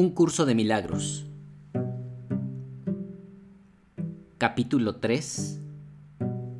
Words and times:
Un 0.00 0.12
curso 0.12 0.46
de 0.46 0.54
milagros. 0.54 1.26
Capítulo 4.38 4.96
3. 4.96 5.60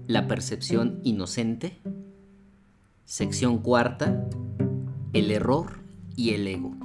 La 0.08 0.28
percepción 0.28 1.00
inocente. 1.04 1.78
Sección 3.06 3.62
cuarta. 3.62 4.28
El 5.14 5.30
error 5.30 5.78
y 6.16 6.34
el 6.34 6.46
ego. 6.48 6.79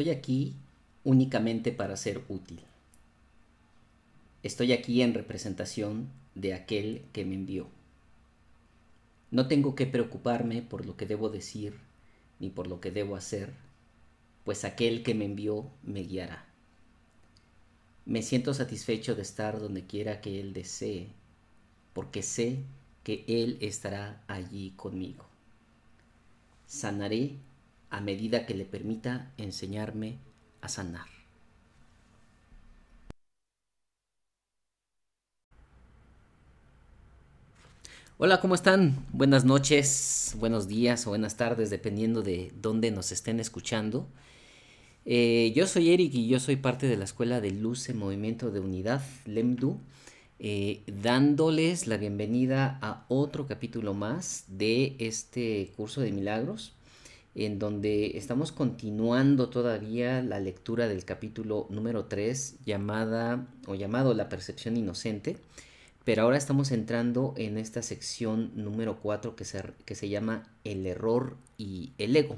Estoy 0.00 0.14
aquí 0.14 0.54
únicamente 1.04 1.72
para 1.72 1.94
ser 1.94 2.22
útil. 2.30 2.62
Estoy 4.42 4.72
aquí 4.72 5.02
en 5.02 5.12
representación 5.12 6.08
de 6.34 6.54
aquel 6.54 7.02
que 7.12 7.26
me 7.26 7.34
envió. 7.34 7.66
No 9.30 9.46
tengo 9.46 9.74
que 9.74 9.84
preocuparme 9.84 10.62
por 10.62 10.86
lo 10.86 10.96
que 10.96 11.04
debo 11.04 11.28
decir 11.28 11.74
ni 12.38 12.48
por 12.48 12.66
lo 12.66 12.80
que 12.80 12.90
debo 12.90 13.14
hacer, 13.14 13.52
pues 14.44 14.64
aquel 14.64 15.02
que 15.02 15.14
me 15.14 15.26
envió 15.26 15.66
me 15.82 16.00
guiará. 16.00 16.46
Me 18.06 18.22
siento 18.22 18.54
satisfecho 18.54 19.14
de 19.14 19.20
estar 19.20 19.60
donde 19.60 19.84
quiera 19.84 20.22
que 20.22 20.40
Él 20.40 20.54
desee, 20.54 21.08
porque 21.92 22.22
sé 22.22 22.60
que 23.04 23.26
Él 23.28 23.58
estará 23.60 24.24
allí 24.28 24.72
conmigo. 24.76 25.26
Sanaré 26.66 27.34
a 27.90 28.00
medida 28.00 28.46
que 28.46 28.54
le 28.54 28.64
permita 28.64 29.32
enseñarme 29.36 30.18
a 30.60 30.68
sanar. 30.68 31.06
Hola, 38.16 38.40
¿cómo 38.40 38.54
están? 38.54 39.06
Buenas 39.12 39.44
noches, 39.44 40.36
buenos 40.38 40.68
días 40.68 41.06
o 41.06 41.10
buenas 41.10 41.36
tardes, 41.36 41.70
dependiendo 41.70 42.22
de 42.22 42.52
dónde 42.60 42.90
nos 42.90 43.12
estén 43.12 43.40
escuchando. 43.40 44.06
Eh, 45.06 45.52
yo 45.56 45.66
soy 45.66 45.90
Eric 45.90 46.12
y 46.14 46.28
yo 46.28 46.38
soy 46.38 46.56
parte 46.56 46.86
de 46.86 46.98
la 46.98 47.04
Escuela 47.04 47.40
de 47.40 47.50
Luz 47.50 47.88
en 47.88 47.98
Movimiento 47.98 48.50
de 48.50 48.60
Unidad, 48.60 49.00
LEMDU, 49.24 49.80
eh, 50.38 50.82
dándoles 50.86 51.86
la 51.86 51.96
bienvenida 51.96 52.78
a 52.82 53.06
otro 53.08 53.46
capítulo 53.46 53.94
más 53.94 54.44
de 54.48 54.96
este 54.98 55.72
curso 55.74 56.02
de 56.02 56.12
milagros 56.12 56.74
en 57.34 57.58
donde 57.58 58.16
estamos 58.18 58.52
continuando 58.52 59.48
todavía 59.50 60.22
la 60.22 60.40
lectura 60.40 60.88
del 60.88 61.04
capítulo 61.04 61.66
número 61.70 62.06
3 62.06 62.64
llamada 62.64 63.46
o 63.66 63.74
llamado 63.74 64.14
La 64.14 64.28
percepción 64.28 64.76
inocente, 64.76 65.36
pero 66.04 66.22
ahora 66.22 66.38
estamos 66.38 66.72
entrando 66.72 67.34
en 67.36 67.58
esta 67.58 67.82
sección 67.82 68.52
número 68.56 69.00
4 69.00 69.36
que 69.36 69.44
se, 69.44 69.62
que 69.84 69.94
se 69.94 70.08
llama 70.08 70.48
El 70.64 70.86
error 70.86 71.36
y 71.56 71.92
el 71.98 72.16
ego. 72.16 72.36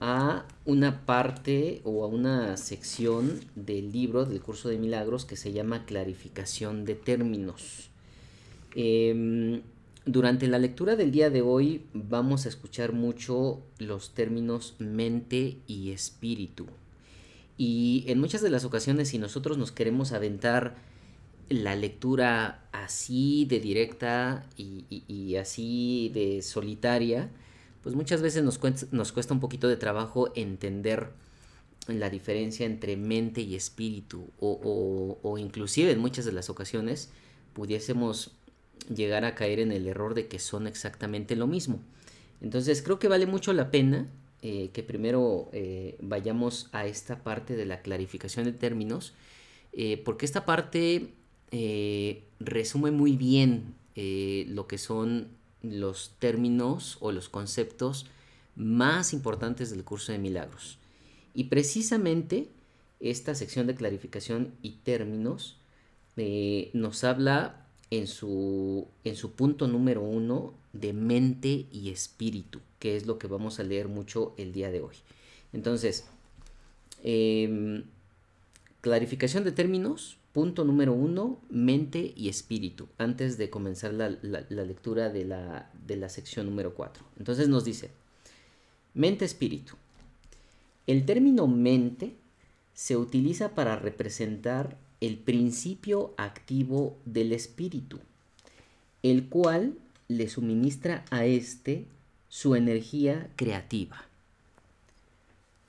a 0.00 0.46
una 0.64 1.04
parte 1.04 1.82
o 1.84 2.04
a 2.04 2.06
una 2.06 2.56
sección 2.56 3.40
del 3.54 3.92
libro 3.92 4.24
del 4.24 4.40
curso 4.40 4.70
de 4.70 4.78
milagros 4.78 5.26
que 5.26 5.36
se 5.36 5.52
llama 5.52 5.84
clarificación 5.84 6.86
de 6.86 6.94
términos. 6.94 7.90
Em, 8.74 9.60
durante 10.08 10.48
la 10.48 10.58
lectura 10.58 10.96
del 10.96 11.10
día 11.10 11.28
de 11.28 11.42
hoy 11.42 11.84
vamos 11.92 12.46
a 12.46 12.48
escuchar 12.48 12.92
mucho 12.92 13.60
los 13.78 14.14
términos 14.14 14.74
mente 14.78 15.58
y 15.66 15.90
espíritu. 15.90 16.66
Y 17.58 18.04
en 18.08 18.18
muchas 18.18 18.40
de 18.40 18.48
las 18.48 18.64
ocasiones 18.64 19.08
si 19.08 19.18
nosotros 19.18 19.58
nos 19.58 19.70
queremos 19.70 20.12
aventar 20.12 20.76
la 21.50 21.76
lectura 21.76 22.66
así 22.72 23.44
de 23.44 23.60
directa 23.60 24.46
y, 24.56 25.36
así 25.36 26.10
de 26.14 26.40
solitaria, 26.40 27.30
pues 27.82 27.94
muchas 27.94 28.22
veces 28.22 28.42
nos, 28.42 28.58
cuesta 28.58 29.34
un 29.34 29.40
poquito 29.40 29.68
de 29.68 29.76
trabajo 29.76 30.32
entender 30.34 31.10
la 31.86 32.08
diferencia 32.08 32.64
entre 32.64 32.96
mente 32.96 33.42
y 33.42 33.54
espíritu 33.56 34.30
o, 34.40 35.18
o 35.22 35.38
inclusive 35.38 35.90
en 35.90 35.98
muchas 35.98 36.24
de 36.24 36.32
las 36.32 36.50
ocasiones 36.50 37.10
pudiésemos 37.52 38.37
llegar 38.94 39.24
a 39.24 39.34
caer 39.34 39.60
en 39.60 39.72
el 39.72 39.86
error 39.86 40.14
de 40.14 40.28
que 40.28 40.38
son 40.38 40.66
exactamente 40.66 41.36
lo 41.36 41.46
mismo. 41.46 41.80
Entonces 42.40 42.82
creo 42.82 42.98
que 42.98 43.08
vale 43.08 43.26
mucho 43.26 43.52
la 43.52 43.70
pena 43.70 44.08
eh, 44.40 44.70
que 44.72 44.84
primero 44.84 45.48
eh, 45.52 45.96
vayamos 46.00 46.68
a 46.70 46.86
esta 46.86 47.24
parte 47.24 47.56
de 47.56 47.66
la 47.66 47.82
clarificación 47.82 48.44
de 48.44 48.52
términos, 48.52 49.12
eh, 49.72 50.00
porque 50.04 50.26
esta 50.26 50.46
parte 50.46 51.14
resume 52.40 52.90
muy 52.90 53.16
bien 53.16 53.74
lo 53.96 54.66
que 54.68 54.78
son 54.78 55.28
los 55.62 56.14
términos 56.18 56.98
o 57.00 57.10
los 57.10 57.28
conceptos 57.30 58.06
más 58.54 59.12
importantes 59.14 59.70
del 59.70 59.82
curso 59.82 60.12
de 60.12 60.18
milagros. 60.18 60.78
Y 61.34 61.44
precisamente 61.44 62.48
esta 63.00 63.34
sección 63.34 63.66
de 63.66 63.74
clarificación 63.74 64.52
y 64.62 64.72
términos 64.84 65.56
nos 66.74 67.02
habla 67.02 67.66
en 67.90 68.06
su, 68.06 68.86
en 69.04 69.16
su 69.16 69.32
punto 69.32 69.66
número 69.66 70.02
uno 70.02 70.54
de 70.72 70.92
mente 70.92 71.66
y 71.72 71.90
espíritu, 71.90 72.60
que 72.78 72.96
es 72.96 73.06
lo 73.06 73.18
que 73.18 73.26
vamos 73.26 73.58
a 73.60 73.64
leer 73.64 73.88
mucho 73.88 74.34
el 74.36 74.52
día 74.52 74.70
de 74.70 74.80
hoy. 74.80 74.96
Entonces, 75.52 76.06
em, 77.02 77.84
clarificación 78.80 79.44
de 79.44 79.52
términos, 79.52 80.18
punto 80.32 80.64
número 80.64 80.92
uno, 80.92 81.40
mente 81.48 82.12
y 82.14 82.28
espíritu, 82.28 82.88
antes 82.98 83.38
de 83.38 83.50
comenzar 83.50 83.94
la, 83.94 84.08
lectura 84.10 85.08
de 85.08 85.24
la, 85.24 85.70
de 85.86 85.96
la 85.96 86.08
sección 86.08 86.46
número 86.46 86.74
4. 86.74 87.04
Entonces 87.18 87.48
nos 87.48 87.64
dice, 87.64 87.90
mente-espíritu. 88.94 89.74
El 90.86 91.06
término 91.06 91.46
mente 91.46 92.14
se 92.74 92.96
utiliza 92.96 93.54
para 93.54 93.76
representar 93.76 94.76
el 95.00 95.16
principio 95.18 96.14
activo 96.16 96.96
del 97.04 97.32
espíritu, 97.32 98.00
el 99.02 99.28
cual 99.28 99.74
le 100.08 100.28
suministra 100.28 101.04
a 101.10 101.24
éste 101.24 101.86
su 102.28 102.54
energía 102.54 103.30
creativa. 103.36 104.04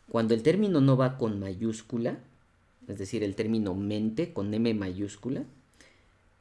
Cuando 0.09 0.33
el 0.33 0.41
término 0.41 0.81
no 0.81 0.97
va 0.97 1.17
con 1.17 1.39
mayúscula, 1.39 2.17
es 2.87 2.97
decir, 2.97 3.23
el 3.23 3.35
término 3.35 3.75
mente 3.75 4.33
con 4.33 4.51
M 4.51 4.73
mayúscula, 4.73 5.43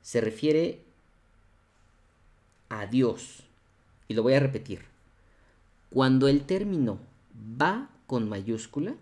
se 0.01 0.23
refiere 0.23 0.81
a 2.71 2.87
Dios. 2.87 3.43
Y 4.09 4.15
lo 4.15 4.23
voy 4.23 4.33
a 4.33 4.41
repetir. 4.41 4.81
Cuando 5.91 6.29
el 6.29 6.45
término 6.45 6.99
va 7.61 7.91
con 8.07 8.29
mayúscula, 8.29 8.95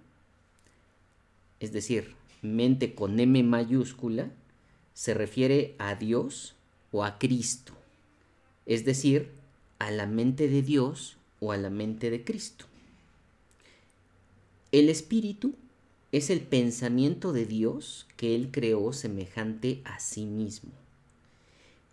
es 1.61 1.73
decir, 1.73 2.15
mente 2.47 2.95
con 2.95 3.19
M 3.21 3.43
mayúscula, 3.43 4.31
se 4.95 5.13
refiere 5.15 5.75
a 5.79 5.95
Dios 5.95 6.55
o 6.93 7.05
a 7.05 7.19
Cristo, 7.19 7.75
es 8.65 8.85
decir, 8.85 9.31
a 9.79 9.91
la 9.91 10.07
mente 10.07 10.49
de 10.49 10.63
Dios 10.63 11.17
o 11.41 11.53
a 11.53 11.57
la 11.57 11.71
mente 11.71 12.11
de 12.11 12.25
Cristo. 12.25 12.65
El 14.73 14.89
espíritu 14.89 15.55
es 16.13 16.31
el 16.31 16.41
pensamiento 16.41 17.33
de 17.33 17.47
Dios 17.47 18.07
que 18.17 18.35
Él 18.35 18.49
creó 18.51 18.93
semejante 18.93 19.83
a 19.85 20.01
sí 20.01 20.25
mismo. 20.25 20.71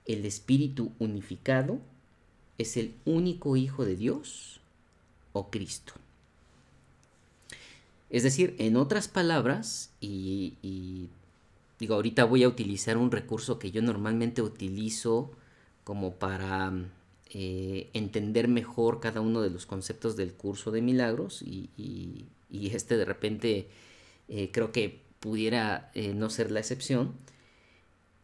El 0.05 0.25
espíritu 0.25 0.91
unificado 0.99 1.79
es 2.57 2.77
el 2.77 2.93
único 3.05 3.57
Hijo 3.57 3.85
de 3.85 3.95
Dios 3.95 4.59
o 5.33 5.49
Cristo. 5.49 5.93
Es 8.13 8.21
decir, 8.21 8.53
en 8.59 8.77
otras 8.77 9.07
palabras, 9.07 9.89
y, 9.99 11.09
digo, 11.79 11.95
ahorita 11.95 12.25
voy 12.25 12.43
a 12.43 12.47
utilizar 12.47 12.95
un 12.95 13.09
recurso 13.09 13.57
que 13.57 13.71
yo 13.71 13.81
normalmente 13.81 14.43
utilizo 14.43 15.31
como 15.83 16.13
para 16.13 16.71
eh, 17.31 17.89
entender 17.93 18.47
mejor 18.47 18.99
cada 18.99 19.19
uno 19.19 19.41
de 19.41 19.49
los 19.49 19.65
conceptos 19.65 20.15
del 20.15 20.31
curso 20.31 20.69
de 20.69 20.83
milagros 20.83 21.41
y, 21.41 21.69
este 22.51 22.97
de 22.97 23.05
repente 23.05 23.67
eh, 24.29 24.51
creo 24.51 24.71
que 24.71 25.01
pudiera 25.19 25.89
eh, 25.95 26.13
no 26.13 26.29
ser 26.29 26.51
la 26.51 26.59
excepción. 26.59 27.13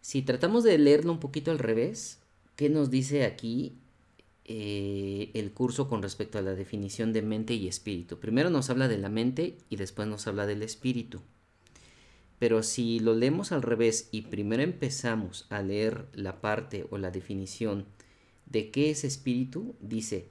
Si 0.02 0.22
tratamos 0.22 0.64
de 0.64 0.78
leerlo 0.78 1.14
un 1.14 1.20
poquito 1.20 1.50
al 1.50 1.58
revés, 1.58 2.20
¿qué 2.56 2.70
nos 2.70 2.92
dice 2.92 3.26
aquí 3.26 3.74
eh, 4.52 5.30
el 5.36 5.52
curso 5.52 5.88
con 5.88 6.02
respecto 6.02 6.40
a 6.40 6.42
la 6.42 6.56
definición 6.56 7.14
de 7.14 7.22
mente 7.22 7.54
y 7.54 7.68
espíritu. 7.68 8.18
Primero 8.18 8.50
nos 8.50 8.72
habla 8.72 8.88
de 8.88 8.98
la 8.98 9.08
mente 9.08 9.60
y 9.70 9.76
después 9.76 10.08
nos 10.08 10.26
habla 10.26 10.48
del 10.48 10.64
espíritu. 10.64 11.22
Pero 12.40 12.64
si 12.64 13.00
lo 13.00 13.14
leemos 13.14 13.52
al 13.52 13.62
revés 13.62 14.10
y 14.12 14.24
primero 14.24 14.64
empezamos 14.64 15.46
a 15.52 15.62
leer 15.62 16.08
la 16.14 16.42
parte 16.42 16.88
o 16.90 16.98
la 16.98 17.12
definición 17.12 17.86
de 18.48 18.72
qué 18.72 18.90
es 18.90 19.04
espíritu, 19.04 19.76
dice, 19.82 20.30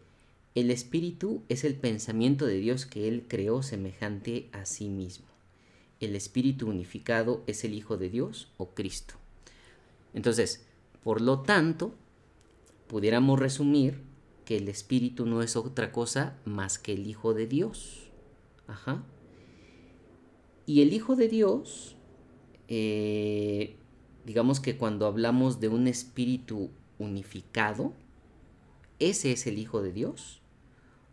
el 0.56 0.72
espíritu 0.72 1.44
es 1.48 1.62
el 1.62 1.76
pensamiento 1.76 2.44
de 2.44 2.58
Dios 2.58 2.86
que 2.86 3.06
Él 3.06 3.24
creó 3.28 3.62
semejante 3.62 4.48
a 4.50 4.66
sí 4.66 4.88
mismo. 4.88 5.26
El 6.00 6.16
espíritu 6.16 6.66
unificado 6.66 7.44
es 7.46 7.62
el 7.62 7.72
Hijo 7.72 7.96
de 7.96 8.10
Dios 8.10 8.50
o 8.56 8.70
Cristo. 8.70 9.14
Entonces, 10.12 10.66
por 11.04 11.20
lo 11.20 11.42
tanto, 11.42 11.94
pudiéramos 12.88 13.38
resumir 13.38 14.07
que 14.48 14.56
el 14.56 14.70
Espíritu 14.70 15.26
no 15.26 15.42
es 15.42 15.56
otra 15.56 15.92
cosa 15.92 16.38
más 16.46 16.78
que 16.78 16.94
el 16.94 17.06
Hijo 17.06 17.34
de 17.34 17.46
Dios. 17.46 18.08
Ajá. 18.66 19.04
Y 20.64 20.80
el 20.80 20.94
Hijo 20.94 21.16
de 21.16 21.28
Dios, 21.28 21.96
eh, 22.66 23.76
digamos 24.24 24.58
que 24.60 24.78
cuando 24.78 25.04
hablamos 25.04 25.60
de 25.60 25.68
un 25.68 25.86
espíritu 25.86 26.70
unificado, 26.98 27.92
ese 29.00 29.32
es 29.32 29.46
el 29.46 29.58
Hijo 29.58 29.82
de 29.82 29.92
Dios, 29.92 30.40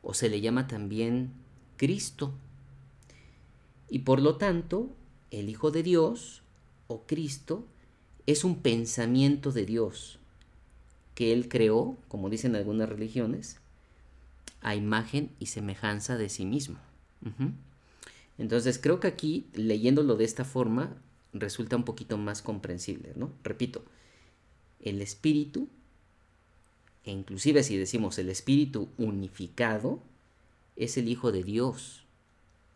o 0.02 0.14
se 0.14 0.30
le 0.30 0.40
llama 0.40 0.68
también 0.68 1.34
Cristo. 1.76 2.34
Y 3.90 4.00
por 4.00 4.22
lo 4.22 4.38
tanto, 4.38 4.96
el 5.30 5.50
Hijo 5.50 5.72
de 5.72 5.84
Dios, 5.84 6.42
o 6.88 7.06
Cristo, 7.06 7.66
es 8.28 8.46
un 8.46 8.62
pensamiento 8.62 9.52
de 9.52 9.66
Dios, 9.66 10.20
que 11.16 11.34
Él 11.34 11.48
creó, 11.48 11.98
como 12.08 12.30
dicen 12.30 12.56
algunas 12.56 12.90
religiones, 12.90 13.58
a 14.62 14.76
imagen 14.76 15.32
y 15.40 15.48
semejanza 15.48 16.18
de 16.18 16.30
sí 16.30 16.46
mismo. 16.46 16.78
Entonces 18.38 18.78
creo 18.78 19.00
que 19.00 19.08
aquí, 19.08 19.48
leyéndolo 19.54 20.18
de 20.18 20.26
esta 20.26 20.44
forma, 20.44 20.96
resulta 21.34 21.76
un 21.76 21.84
poquito 21.84 22.18
más 22.18 22.42
comprensible, 22.42 23.14
¿no? 23.16 23.32
Repito, 23.44 23.84
el 24.82 25.02
espíritu, 25.02 25.68
e 27.04 27.12
inclusive 27.12 27.64
si 27.64 27.78
decimos 27.78 28.18
el 28.20 28.30
espíritu 28.30 28.90
unificado, 28.98 30.02
es 30.76 30.98
el 30.98 31.08
Hijo 31.08 31.32
de 31.32 31.44
Dios 31.44 32.04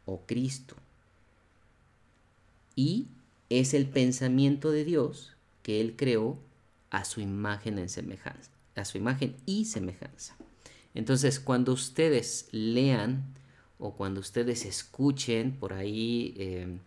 o 0.05 0.21
Cristo. 0.25 0.75
Y 2.75 3.07
es 3.49 3.73
el 3.73 3.87
pensamiento 3.87 4.71
de 4.71 4.85
Dios 4.85 5.33
que 5.63 5.81
Él 5.81 5.95
creó 5.97 6.37
a 6.89 7.05
su 7.05 7.21
imagen 7.21 7.79
en 7.79 7.89
semejanza, 7.89 8.51
a 8.75 8.85
su 8.85 8.97
imagen 8.97 9.35
y 9.45 9.65
semejanza. 9.65 10.35
Entonces, 10.93 11.39
cuando 11.39 11.73
ustedes 11.73 12.47
lean 12.51 13.23
o 13.77 13.93
cuando 13.95 14.19
ustedes 14.19 14.65
escuchen 14.65 15.53
por 15.53 15.73
ahí 15.73 16.33
em, 16.37 16.79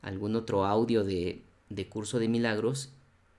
algún 0.00 0.36
otro 0.36 0.64
audio 0.64 1.04
de, 1.04 1.42
de 1.68 1.88
curso 1.88 2.18
de 2.18 2.28
milagros 2.28 2.90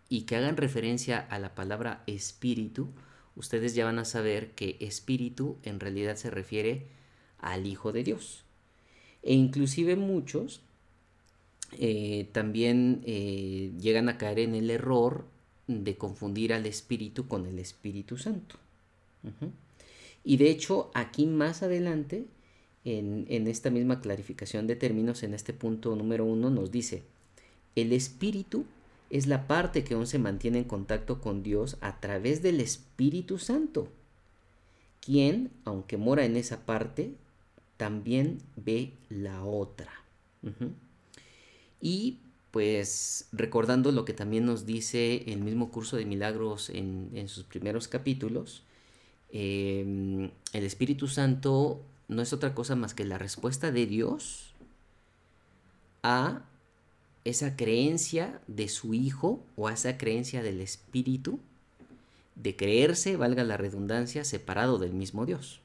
y 0.10 0.22
que 0.22 0.36
hagan 0.36 0.58
referencia 0.58 1.20
a 1.20 1.40
la 1.40 1.56
palabra 1.56 2.04
espíritu, 2.08 2.90
ustedes 3.36 3.76
ya 3.76 3.86
van 3.86 4.00
a 4.00 4.06
saber 4.06 4.52
que 4.52 4.78
espíritu 4.80 5.58
en 5.64 5.80
realidad 5.80 6.16
se 6.16 6.30
refiere 6.30 6.88
al 7.40 7.66
Hijo 7.66 7.92
de 7.92 8.04
Dios. 8.04 8.44
E 9.24 9.34
inclusive 9.34 9.96
muchos 9.96 10.62
eh, 11.80 12.30
también 12.32 13.02
eh, 13.06 13.72
llegan 13.80 14.10
a 14.10 14.18
caer 14.18 14.40
en 14.40 14.56
el 14.56 14.70
error 14.70 15.26
de 15.68 15.96
confundir 15.98 16.54
al 16.54 16.66
Espíritu 16.66 17.28
con 17.28 17.46
el 17.46 17.60
Espíritu 17.60 18.18
Santo. 18.18 18.58
Y 20.24 20.38
de 20.38 20.50
hecho, 20.50 20.92
aquí 20.94 21.26
más 21.26 21.64
adelante, 21.64 22.26
en, 22.84 23.26
en, 23.30 23.48
esta 23.48 23.70
misma 23.70 24.02
clarificación 24.02 24.68
de 24.68 24.76
términos, 24.76 25.24
en 25.24 25.34
este 25.34 25.54
punto 25.54 25.96
número 25.96 26.26
uno, 26.26 26.50
nos 26.50 26.72
dice, 26.72 27.04
el 27.76 27.94
Espíritu 27.94 28.66
es 29.10 29.28
la 29.28 29.48
parte 29.48 29.84
que 29.84 29.94
aún 29.94 30.08
se 30.08 30.20
mantiene 30.20 30.60
en 30.60 30.64
contacto 30.64 31.22
con 31.22 31.44
Dios 31.44 31.78
a 31.82 32.00
través 32.00 32.42
del 32.42 32.60
Espíritu 32.60 33.38
Santo, 33.38 33.88
quien, 35.00 35.52
aunque 35.66 35.98
mora 35.98 36.26
en 36.26 36.36
esa 36.36 36.66
parte, 36.66 37.14
también 37.78 38.40
ve 38.56 38.94
la 39.10 39.44
otra. 39.44 39.92
Y 41.80 42.18
pues 42.54 43.30
recordando 43.32 43.92
lo 43.92 44.06
que 44.06 44.14
también 44.14 44.46
nos 44.46 44.68
dice 44.68 45.24
el 45.26 45.40
mismo 45.40 45.72
curso 45.72 45.98
de 45.98 46.06
milagros 46.06 46.70
en, 46.70 47.28
sus 47.28 47.46
primeros 47.46 47.88
capítulos, 47.88 48.62
em, 49.32 50.30
el 50.54 50.64
Espíritu 50.64 51.08
Santo 51.08 51.82
no 52.08 52.22
es 52.22 52.32
otra 52.32 52.54
cosa 52.54 52.76
más 52.76 52.94
que 52.94 53.06
la 53.06 53.18
respuesta 53.18 53.72
de 53.72 53.88
Dios 53.88 54.54
a 56.04 56.44
esa 57.24 57.56
creencia 57.56 58.40
de 58.46 58.68
su 58.68 58.94
Hijo 58.94 59.44
o 59.56 59.68
a 59.68 59.74
esa 59.74 59.98
creencia 59.98 60.44
del 60.44 60.62
Espíritu 60.62 61.40
de 62.36 62.56
creerse, 62.56 63.18
valga 63.18 63.44
la 63.44 63.58
redundancia, 63.58 64.24
separado 64.24 64.78
del 64.78 64.94
mismo 64.94 65.26
Dios. 65.26 65.60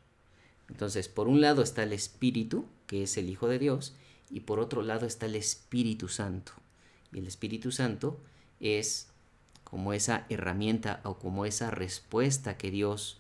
Entonces, 0.71 1.09
por 1.09 1.29
un 1.29 1.43
lado 1.43 1.61
está 1.61 1.83
el 1.83 1.93
Espíritu, 1.93 2.65
que 2.87 3.03
es 3.03 3.19
el 3.19 3.29
Hijo 3.29 3.47
de 3.47 3.59
Dios, 3.59 3.93
y 4.31 4.41
por 4.41 4.59
otro 4.59 4.81
lado 4.81 5.05
está 5.05 5.27
el 5.27 5.35
Espíritu 5.35 6.09
Santo, 6.09 6.53
y 7.13 7.19
el 7.19 7.27
Espíritu 7.27 7.73
Santo 7.73 8.19
es 8.61 9.09
como 9.65 9.93
esa 9.93 10.27
herramienta 10.29 11.01
o 11.05 11.19
como 11.19 11.45
esa 11.45 11.71
respuesta 11.71 12.57
que 12.57 12.71
Dios 12.71 13.19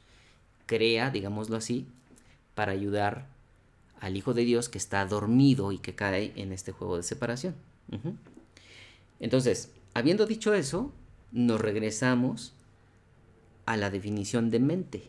crea, 0.66 1.10
digámoslo 1.10 1.56
así, 1.56 1.86
para 2.54 2.72
ayudar 2.72 3.26
al 4.00 4.16
Hijo 4.16 4.34
de 4.34 4.44
Dios 4.44 4.68
que 4.68 4.78
está 4.78 5.04
dormido 5.06 5.72
y 5.72 5.78
que 5.78 5.94
cae 5.94 6.32
en 6.36 6.52
este 6.52 6.72
juego 6.72 6.96
de 6.96 7.02
separación. 7.02 7.54
Entonces, 9.20 9.72
habiendo 9.94 10.26
dicho 10.26 10.54
eso, 10.54 10.92
nos 11.32 11.60
regresamos 11.60 12.52
a 13.66 13.76
la 13.76 13.90
definición 13.90 14.50
de 14.50 14.60
mente. 14.60 15.02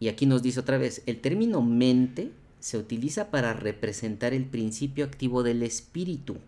Y 0.00 0.08
aquí 0.08 0.26
nos 0.26 0.42
dice 0.42 0.60
otra 0.60 0.78
vez, 0.78 1.02
el 1.06 1.20
término 1.20 1.62
mente 1.62 2.32
se 2.60 2.78
utiliza 2.78 3.30
para 3.30 3.52
representar 3.52 4.34
el 4.34 4.44
principio 4.44 5.04
activo 5.04 5.42
del 5.42 5.62
espíritu 5.62 6.38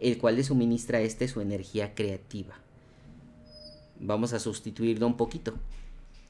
el 0.00 0.18
cual 0.18 0.36
le 0.36 0.44
suministra 0.44 0.98
a 0.98 1.02
este 1.02 1.28
su 1.28 1.40
energía 1.40 1.94
creativa. 1.94 2.54
Vamos 4.00 4.32
a 4.32 4.40
sustituirlo 4.40 5.06
un 5.06 5.16
poquito. 5.16 5.54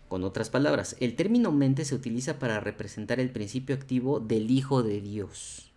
Con 0.08 0.22
otras 0.22 0.50
palabras, 0.50 0.96
el 1.00 1.16
término 1.16 1.50
mente 1.50 1.84
se 1.84 1.94
utiliza 1.94 2.38
para 2.38 2.60
representar 2.60 3.20
el 3.20 3.30
principio 3.30 3.74
activo 3.74 4.20
del 4.20 4.50
Hijo 4.50 4.82
de 4.82 5.00
Dios, 5.00 5.72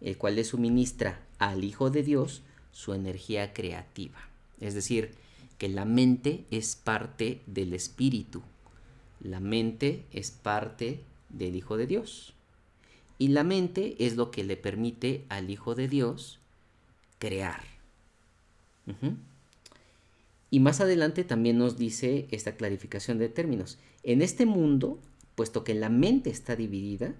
el 0.00 0.16
cual 0.16 0.36
le 0.36 0.44
suministra 0.44 1.20
al 1.38 1.64
Hijo 1.64 1.90
de 1.90 2.02
Dios 2.02 2.42
su 2.72 2.94
energía 2.94 3.52
creativa. 3.52 4.18
Es 4.60 4.74
decir, 4.74 5.14
que 5.58 5.68
la 5.68 5.84
mente 5.84 6.44
es 6.50 6.76
parte 6.76 7.40
del 7.46 7.74
Espíritu. 7.74 8.42
La 9.20 9.40
mente 9.40 10.04
es 10.12 10.30
parte 10.30 11.00
del 11.28 11.56
Hijo 11.56 11.76
de 11.76 11.86
Dios. 11.86 12.34
Y 13.18 13.28
la 13.28 13.44
mente 13.44 13.96
es 13.98 14.16
lo 14.16 14.30
que 14.30 14.44
le 14.44 14.56
permite 14.56 15.24
al 15.28 15.50
Hijo 15.50 15.74
de 15.74 15.88
Dios 15.88 16.38
crear. 17.18 17.62
Y 20.50 20.60
más 20.60 20.80
adelante 20.80 21.24
también 21.24 21.58
nos 21.58 21.76
dice 21.76 22.28
esta 22.30 22.56
clarificación 22.56 23.18
de 23.18 23.28
términos. 23.28 23.78
En 24.02 24.22
este 24.22 24.46
mundo, 24.46 25.00
puesto 25.34 25.64
que 25.64 25.74
la 25.74 25.88
mente 25.88 26.30
está 26.30 26.56
dividida, 26.56 27.14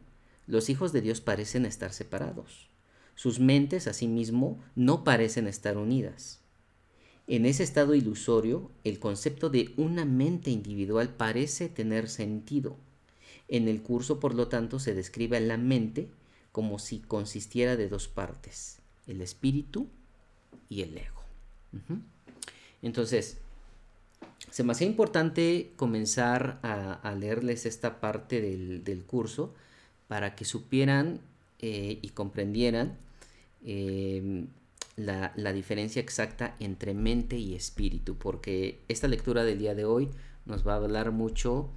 los 0.46 0.70
hijos 0.70 0.92
de 0.92 1.00
Dios 1.00 1.20
parecen 1.20 1.66
estar 1.66 1.92
separados. 1.92 2.68
Sus 3.16 3.40
mentes, 3.40 3.86
asimismo, 3.86 4.62
no 4.74 5.02
parecen 5.02 5.48
estar 5.48 5.76
unidas. 5.76 6.40
En 7.26 7.44
ese 7.46 7.64
estado 7.64 7.94
ilusorio, 7.94 8.70
el 8.84 9.00
concepto 9.00 9.50
de 9.50 9.74
una 9.76 10.04
mente 10.04 10.50
individual 10.50 11.08
parece 11.08 11.68
tener 11.68 12.08
sentido. 12.08 12.76
En 13.48 13.66
el 13.66 13.82
curso, 13.82 14.20
por 14.20 14.34
lo 14.34 14.46
tanto, 14.46 14.78
se 14.78 14.94
describe 14.94 15.36
a 15.36 15.40
la 15.40 15.56
mente 15.56 16.08
como 16.52 16.78
si 16.78 17.00
consistiera 17.00 17.76
de 17.76 17.88
dos 17.88 18.06
partes, 18.06 18.78
el 19.06 19.20
espíritu 19.20 19.88
y 20.68 20.82
el 20.82 20.96
ego. 20.96 21.22
Entonces, 22.82 23.38
se 24.50 24.64
me 24.64 24.72
importante 24.80 25.72
comenzar 25.76 26.58
a, 26.62 27.14
leerles 27.14 27.66
esta 27.66 28.00
parte 28.00 28.40
del, 28.40 29.04
curso 29.06 29.54
para 30.08 30.34
que 30.34 30.44
supieran 30.44 31.20
eh, 31.58 31.98
y 32.00 32.08
comprendieran 32.10 32.96
em, 33.64 34.46
la, 34.96 35.52
diferencia 35.52 36.00
exacta 36.00 36.56
entre 36.60 36.94
mente 36.94 37.36
y 37.36 37.54
espíritu, 37.54 38.16
porque 38.16 38.78
esta 38.88 39.08
lectura 39.08 39.44
del 39.44 39.58
día 39.58 39.74
de 39.74 39.84
hoy 39.84 40.08
nos 40.46 40.66
va 40.66 40.74
a 40.74 40.76
hablar 40.76 41.10
mucho 41.10 41.68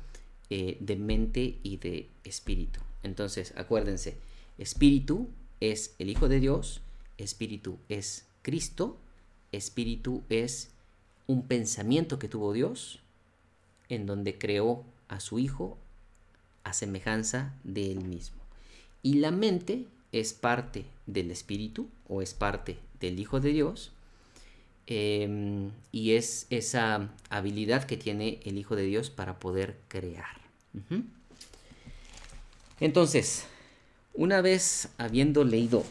eh, 0.50 0.78
de 0.80 0.96
mente 0.96 1.60
y 1.64 1.78
de 1.78 2.10
espíritu. 2.24 2.80
Entonces, 3.04 3.54
acuérdense, 3.58 4.18
espíritu 4.58 5.28
es 5.60 5.96
el 6.00 6.10
Hijo 6.10 6.30
de 6.30 6.40
Dios, 6.40 6.82
espíritu 7.24 7.78
es 7.90 8.26
Cristo, 8.42 8.98
espíritu 9.52 10.24
es 10.30 10.70
un 11.28 11.44
pensamiento 11.44 12.20
que 12.20 12.28
tuvo 12.28 12.54
Dios 12.54 13.00
en 13.90 14.06
donde 14.06 14.38
creó 14.38 14.84
a 15.08 15.20
su 15.20 15.40
Hijo 15.40 15.78
a 16.64 16.74
semejanza 16.74 17.54
de 17.64 17.92
él 17.92 18.04
mismo. 18.04 18.38
Y 19.02 19.16
la 19.16 19.32
mente 19.32 19.86
es 20.12 20.34
parte 20.34 20.86
del 21.06 21.32
espíritu 21.32 21.90
o 22.08 22.22
es 22.22 22.34
parte 22.34 22.78
del 23.00 23.20
Hijo 23.20 23.40
de 23.40 23.50
Dios. 23.50 23.92
Em, 24.88 25.70
y 25.92 26.14
es 26.14 26.48
esa 26.50 27.10
habilidad 27.30 27.84
que 27.84 27.98
tiene 27.98 28.40
el 28.44 28.58
Hijo 28.58 28.76
de 28.76 28.84
Dios 28.84 29.10
para 29.10 29.40
poder 29.40 29.78
crear. 29.88 30.40
Entonces, 32.80 33.46
una 34.14 34.42
vez 34.42 34.90
habiendo 34.98 35.44
leído 35.44 35.84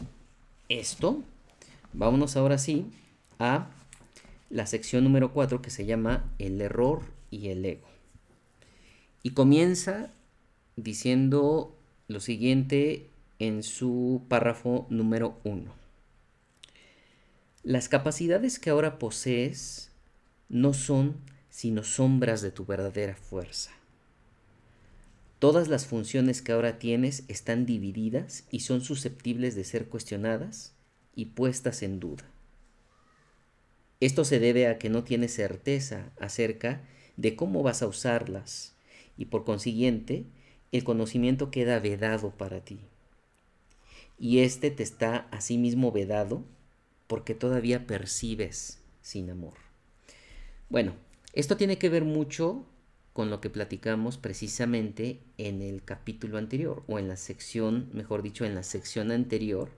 esto, 0.69 1.23
vámonos 1.93 2.37
ahora 2.37 2.57
sí 2.57 2.85
a 3.39 3.69
la 4.49 4.65
sección 4.65 5.03
número 5.03 5.33
4 5.33 5.61
que 5.61 5.69
se 5.69 5.85
llama 5.85 6.31
el 6.39 6.61
error 6.61 7.01
y 7.29 7.49
el 7.49 7.65
ego. 7.65 7.87
Y 9.21 9.31
comienza 9.31 10.11
diciendo 10.75 11.75
lo 12.07 12.19
siguiente 12.19 13.09
en 13.39 13.63
su 13.63 14.23
párrafo 14.27 14.87
número 14.89 15.37
1. 15.43 15.71
Las 17.63 17.89
capacidades 17.89 18.59
que 18.59 18.69
ahora 18.69 18.99
posees 18.99 19.91
no 20.47 20.73
son 20.73 21.17
sino 21.49 21.83
sombras 21.83 22.41
de 22.41 22.51
tu 22.51 22.65
verdadera 22.65 23.15
fuerza. 23.15 23.71
Todas 25.39 25.69
las 25.69 25.85
funciones 25.85 26.41
que 26.41 26.51
ahora 26.51 26.79
tienes 26.79 27.23
están 27.29 27.65
divididas 27.65 28.43
y 28.51 28.59
son 28.59 28.81
susceptibles 28.81 29.55
de 29.55 29.63
ser 29.63 29.87
cuestionadas 29.87 30.73
y 31.15 31.27
puestas 31.27 31.81
en 31.81 32.01
duda. 32.01 32.25
Esto 34.01 34.25
se 34.25 34.39
debe 34.39 34.67
a 34.67 34.77
que 34.77 34.89
no 34.89 35.05
tienes 35.05 35.33
certeza 35.33 36.11
acerca 36.19 36.81
de 37.15 37.37
cómo 37.37 37.63
vas 37.63 37.81
a 37.81 37.87
usarlas 37.87 38.75
y 39.17 39.25
por 39.25 39.45
consiguiente 39.45 40.25
el 40.73 40.83
conocimiento 40.83 41.51
queda 41.51 41.79
vedado 41.79 42.31
para 42.31 42.59
ti. 42.63 42.79
Y 44.17 44.39
este 44.39 44.71
te 44.71 44.83
está 44.83 45.27
asimismo 45.31 45.93
vedado 45.93 46.43
porque 47.07 47.33
todavía 47.33 47.87
percibes 47.87 48.79
sin 49.01 49.29
amor. 49.29 49.55
Bueno, 50.69 50.93
esto 51.33 51.55
tiene 51.57 51.77
que 51.77 51.89
ver 51.89 52.03
mucho 52.03 52.65
con 53.19 53.29
lo 53.29 53.41
que 53.41 53.49
platicamos 53.49 54.17
precisamente 54.17 55.19
en 55.37 55.61
el 55.61 55.83
capítulo 55.83 56.37
anterior 56.37 56.83
o 56.87 56.99
en 56.99 57.09
la 57.09 57.17
sección, 57.17 57.89
mejor 57.91 58.21
dicho, 58.21 58.45
en 58.45 58.55
la 58.55 58.63
sección 58.63 59.11
anterior 59.11 59.71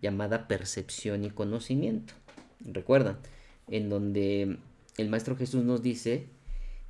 llamada 0.00 0.48
percepción 0.48 1.22
y 1.22 1.28
conocimiento. 1.28 2.14
Recuerdan, 2.60 3.18
en 3.68 3.90
donde 3.90 4.56
el 4.96 5.10
Maestro 5.10 5.36
Jesús 5.36 5.62
nos 5.62 5.82
dice 5.82 6.28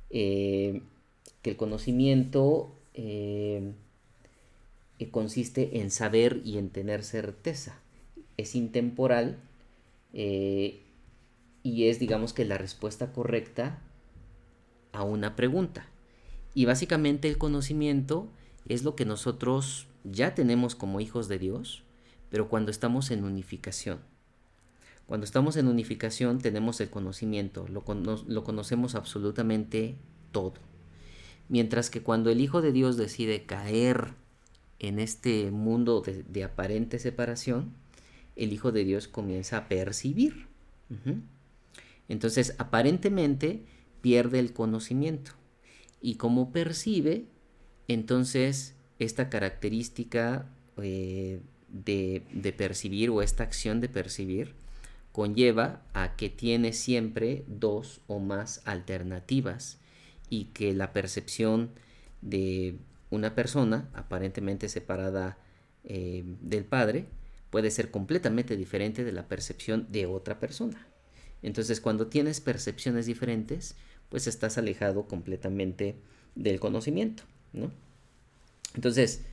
eh, 0.09 0.81
que 1.41 1.49
el 1.49 1.57
conocimiento 1.57 2.73
eh, 2.93 3.73
consiste 5.11 5.81
en 5.81 5.91
saber 5.91 6.39
y 6.45 6.57
en 6.57 6.69
tener 6.69 7.03
certeza. 7.03 7.81
Es 8.37 8.55
intemporal 8.55 9.39
eh, 10.13 10.83
y 11.63 11.89
es, 11.89 11.99
digamos 11.99 12.31
que, 12.31 12.45
la 12.45 12.57
respuesta 12.57 13.11
correcta 13.11 13.81
a 14.93 15.03
una 15.03 15.35
pregunta. 15.35 15.89
Y 16.57 16.65
básicamente 16.65 17.27
el 17.27 17.37
conocimiento 17.37 18.31
es 18.67 18.83
lo 18.83 18.95
que 18.95 19.05
nosotros 19.05 19.85
ya 20.03 20.33
tenemos 20.33 20.73
como 20.73 20.99
hijos 20.99 21.27
de 21.27 21.37
Dios, 21.37 21.83
pero 22.31 22.49
cuando 22.49 22.71
estamos 22.71 23.11
en 23.11 23.23
unificación. 23.25 23.99
Cuando 25.05 25.23
estamos 25.23 25.55
en 25.55 25.67
unificación 25.67 26.39
tenemos 26.39 26.81
el 26.81 26.89
conocimiento, 26.89 27.67
lo, 27.67 27.83
lo 28.27 28.43
conocemos 28.43 28.95
absolutamente 28.95 29.97
todo. 30.31 30.55
Mientras 31.47 31.91
que 31.91 32.01
cuando 32.01 32.31
el 32.31 32.41
Hijo 32.41 32.63
de 32.63 32.71
Dios 32.71 32.97
decide 32.97 33.45
caer 33.45 34.15
en 34.79 34.97
este 34.97 35.51
mundo 35.51 36.01
de 36.03 36.43
aparente 36.43 36.97
separación, 36.97 37.71
el 38.35 38.51
Hijo 38.51 38.71
de 38.71 38.83
Dios 38.83 39.07
comienza 39.07 39.57
a 39.57 39.67
percibir. 39.67 40.47
Entonces, 42.09 42.55
aparentemente 42.57 43.63
pierde 44.01 44.39
el 44.39 44.53
conocimiento. 44.53 45.36
Y 46.01 46.15
como 46.15 46.51
percibe, 46.51 47.25
entonces 47.87 48.75
esta 48.99 49.29
característica 49.29 50.49
eh, 50.81 51.41
de, 51.69 52.23
de 52.33 52.53
percibir 52.53 53.09
o 53.09 53.21
esta 53.21 53.43
acción 53.43 53.81
de 53.81 53.89
percibir 53.89 54.55
conlleva 55.11 55.81
a 55.93 56.15
que 56.15 56.29
tiene 56.29 56.73
siempre 56.73 57.43
dos 57.47 58.01
o 58.07 58.19
más 58.19 58.61
alternativas 58.65 59.79
y 60.29 60.45
que 60.45 60.73
la 60.73 60.93
percepción 60.93 61.71
de 62.21 62.77
una 63.09 63.35
persona 63.35 63.89
aparentemente 63.93 64.69
separada 64.69 65.37
eh, 65.83 66.23
del 66.41 66.65
Padre 66.65 67.05
puede 67.49 67.71
ser 67.71 67.91
completamente 67.91 68.57
diferente 68.57 69.03
de 69.03 69.11
la 69.11 69.27
percepción 69.27 69.87
de 69.89 70.05
otra 70.05 70.39
persona. 70.39 70.87
Entonces, 71.41 71.79
cuando 71.79 72.07
tienes 72.07 72.41
percepciones 72.41 73.05
diferentes, 73.05 73.75
pues 74.09 74.27
estás 74.27 74.57
alejado 74.57 75.07
completamente 75.07 75.95
del 76.35 76.59
conocimiento, 76.59 77.23
¿no? 77.53 77.71
Entonces, 78.75 79.23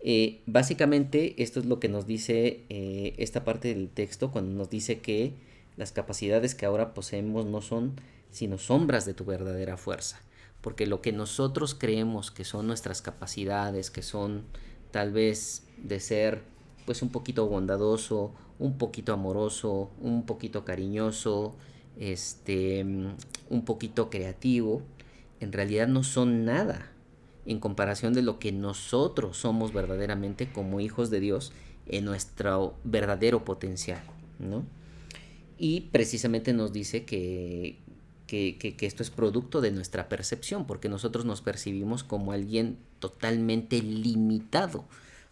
eh, 0.00 0.42
básicamente 0.46 1.42
esto 1.42 1.60
es 1.60 1.66
lo 1.66 1.80
que 1.80 1.88
nos 1.88 2.06
dice 2.06 2.64
eh, 2.68 3.14
esta 3.18 3.44
parte 3.44 3.74
del 3.74 3.88
texto 3.88 4.30
cuando 4.30 4.52
nos 4.56 4.70
dice 4.70 5.00
que 5.00 5.34
las 5.76 5.92
capacidades 5.92 6.54
que 6.54 6.66
ahora 6.66 6.94
poseemos 6.94 7.46
no 7.46 7.60
son 7.62 8.00
sino 8.30 8.58
sombras 8.58 9.06
de 9.06 9.14
tu 9.14 9.24
verdadera 9.24 9.76
fuerza, 9.76 10.20
porque 10.60 10.86
lo 10.86 11.00
que 11.00 11.12
nosotros 11.12 11.74
creemos 11.74 12.30
que 12.30 12.44
son 12.44 12.66
nuestras 12.66 13.00
capacidades, 13.00 13.90
que 13.90 14.02
son 14.02 14.44
tal 14.90 15.12
vez 15.12 15.64
de 15.78 16.00
ser 16.00 16.42
pues 16.84 17.02
un 17.02 17.10
poquito 17.10 17.46
bondadoso, 17.46 18.34
un 18.58 18.76
poquito 18.78 19.12
amoroso, 19.12 19.90
un 20.00 20.26
poquito 20.26 20.64
cariñoso, 20.64 21.56
este, 21.98 22.84
un 23.50 23.64
poquito 23.64 24.10
creativo, 24.10 24.82
en 25.40 25.52
realidad 25.52 25.88
no 25.88 26.02
son 26.02 26.44
nada 26.44 26.92
en 27.46 27.60
comparación 27.60 28.12
de 28.12 28.22
lo 28.22 28.38
que 28.38 28.52
nosotros 28.52 29.38
somos 29.38 29.72
verdaderamente 29.72 30.50
como 30.52 30.80
hijos 30.80 31.10
de 31.10 31.20
Dios 31.20 31.52
en 31.86 32.04
nuestro 32.04 32.76
verdadero 32.84 33.44
potencial, 33.44 34.02
¿no? 34.38 34.64
Y 35.56 35.82
precisamente 35.92 36.52
nos 36.52 36.72
dice 36.72 37.04
que, 37.04 37.78
que, 38.26 38.58
que, 38.58 38.86
esto 38.86 39.02
es 39.02 39.10
producto 39.10 39.60
de 39.60 39.72
nuestra 39.72 40.08
percepción, 40.08 40.66
porque 40.66 40.88
nosotros 40.88 41.24
nos 41.24 41.40
percibimos 41.40 42.04
como 42.04 42.32
alguien 42.32 42.76
totalmente 43.00 43.82
limitado, 43.82 44.84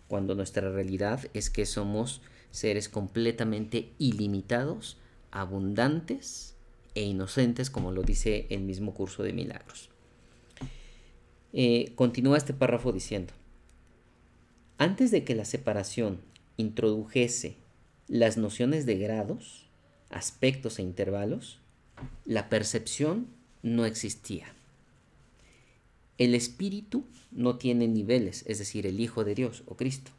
cuando 0.09 0.35
nuestra 0.35 0.71
realidad 0.71 1.29
es 1.35 1.51
que 1.51 1.67
somos 1.67 2.23
seres 2.51 2.89
completamente 2.89 3.93
ilimitados, 3.99 4.97
abundantes 5.31 6.56
e 6.97 7.03
inocentes, 7.03 7.71
como 7.71 7.93
lo 7.93 8.03
dice 8.03 8.47
el 8.51 8.63
mismo 8.63 8.95
curso 8.95 9.23
de 9.23 9.33
milagros. 9.33 9.91
Eh, 11.53 11.93
continúa 11.95 12.39
este 12.39 12.55
párrafo 12.55 12.91
diciendo, 12.91 13.33
Antes 14.79 15.11
de 15.11 15.23
que 15.23 15.35
la 15.35 15.45
separación 15.45 16.21
introdujese 16.57 17.57
las 18.09 18.37
nociones 18.37 18.87
de 18.87 18.99
grados, 18.99 19.67
aspectos 20.11 20.79
e 20.79 20.83
intervalos, 20.83 21.59
la 22.25 22.49
percepción 22.49 23.29
no 23.63 23.85
existía. 23.85 24.47
El 26.19 26.35
espíritu 26.35 27.05
no 27.31 27.57
tiene 27.57 27.89
niveles, 27.89 28.43
es 28.47 28.59
decir, 28.59 28.87
el 28.87 29.01
Hijo 29.01 29.23
de 29.25 29.35
Dios 29.35 29.63
o 29.67 29.77
Cristo. 29.77 30.13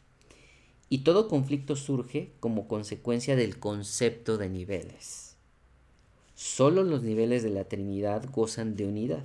Y 0.90 1.00
todo 1.00 1.28
conflicto 1.28 1.76
surge 1.76 2.32
como 2.40 2.68
consecuencia 2.68 3.36
del 3.36 3.58
concepto 3.58 4.38
de 4.38 4.50
niveles. 4.50 5.27
Solo 6.38 6.84
los 6.84 7.02
niveles 7.02 7.42
de 7.42 7.50
la 7.50 7.64
Trinidad 7.64 8.24
gozan 8.32 8.76
de 8.76 8.86
unidad. 8.86 9.24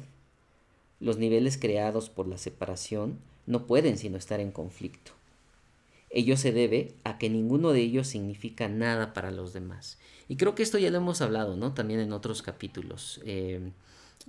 Los 0.98 1.18
niveles 1.18 1.58
creados 1.58 2.08
por 2.08 2.26
la 2.26 2.38
separación 2.38 3.18
no 3.46 3.66
pueden 3.66 3.98
sino 3.98 4.16
estar 4.16 4.40
en 4.40 4.50
conflicto. 4.50 5.12
Ello 6.08 6.38
se 6.38 6.52
debe 6.52 6.94
a 7.04 7.18
que 7.18 7.28
ninguno 7.28 7.72
de 7.72 7.82
ellos 7.82 8.08
significa 8.08 8.66
nada 8.68 9.12
para 9.12 9.30
los 9.30 9.52
demás. 9.52 9.98
Y 10.26 10.36
creo 10.36 10.54
que 10.54 10.62
esto 10.62 10.78
ya 10.78 10.90
lo 10.90 10.96
hemos 10.96 11.20
hablado, 11.20 11.54
¿no? 11.54 11.74
También 11.74 12.00
en 12.00 12.14
otros 12.14 12.40
capítulos. 12.40 13.20
Eh, 13.26 13.72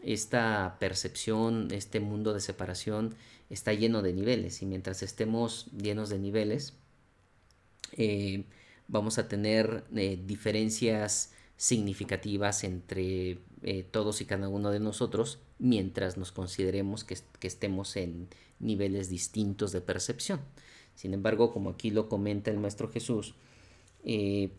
esta 0.03 0.75
percepción, 0.81 1.69
este 1.71 2.01
mundo 2.01 2.33
de 2.33 2.41
separación 2.41 3.15
está 3.49 3.71
lleno 3.71 4.01
de 4.01 4.11
niveles 4.11 4.61
y 4.61 4.65
mientras 4.65 5.03
estemos 5.03 5.67
llenos 5.71 6.09
de 6.09 6.19
niveles, 6.19 6.73
eh, 7.93 8.43
vamos 8.89 9.19
a 9.19 9.29
tener 9.29 9.85
eh, 9.95 10.19
diferencias 10.25 11.31
significativas 11.57 12.63
entre 12.63 13.39
eh, 13.61 13.83
todos 13.89 14.21
y 14.21 14.25
cada 14.25 14.49
uno 14.49 14.71
de 14.71 14.79
nosotros 14.79 15.39
mientras 15.59 16.17
nos 16.17 16.31
consideremos 16.31 17.03
que, 17.03 17.17
que, 17.39 17.47
estemos 17.47 17.95
en 17.95 18.27
niveles 18.59 19.09
distintos 19.09 19.71
de 19.71 19.81
percepción. 19.81 20.41
Sin 20.95 21.13
embargo, 21.13 21.51
como 21.53 21.69
aquí 21.69 21.89
lo 21.89 22.09
comenta 22.09 22.51
el 22.51 22.59
Maestro 22.59 22.89
Jesús, 22.89 23.35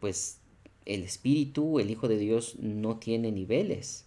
pues 0.01 0.41
el 0.85 1.03
Espíritu, 1.03 1.79
el 1.79 1.91
Hijo 1.91 2.09
de 2.09 2.19
Dios, 2.19 2.57
no 2.59 2.99
tiene 2.99 3.33
niveles. 3.33 4.07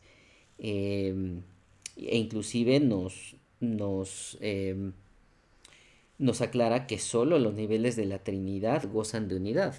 Em, 0.57 1.43
e 1.95 2.17
inclusive 2.17 2.79
nos, 2.79 3.35
nos, 3.59 4.37
em, 4.41 4.93
nos 6.17 6.41
aclara 6.41 6.87
que 6.87 6.99
solo 6.99 7.39
los 7.39 7.53
niveles 7.53 7.95
de 7.95 8.05
la 8.05 8.23
Trinidad 8.23 8.89
gozan 8.91 9.27
de 9.27 9.35
unidad. 9.35 9.75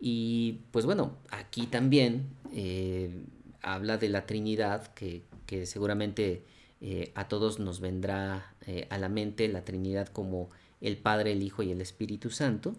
Y 0.00 0.60
pues 0.70 0.86
bueno, 0.86 1.18
aquí 1.30 1.66
también 1.66 2.30
eh, 2.52 3.24
habla 3.62 3.98
de 3.98 4.08
la 4.08 4.26
Trinidad, 4.26 4.88
que, 4.94 5.22
seguramente 5.66 6.44
eh, 6.80 7.12
a 7.14 7.28
todos 7.28 7.58
nos 7.58 7.80
vendrá 7.80 8.54
eh, 8.66 8.86
a 8.90 8.98
la 8.98 9.08
mente 9.08 9.48
la 9.48 9.64
Trinidad 9.64 10.08
como 10.08 10.48
el 10.80 10.96
Padre, 10.96 11.32
el 11.32 11.42
Hijo 11.42 11.62
y 11.62 11.70
el 11.70 11.80
Espíritu 11.80 12.30
Santo, 12.30 12.74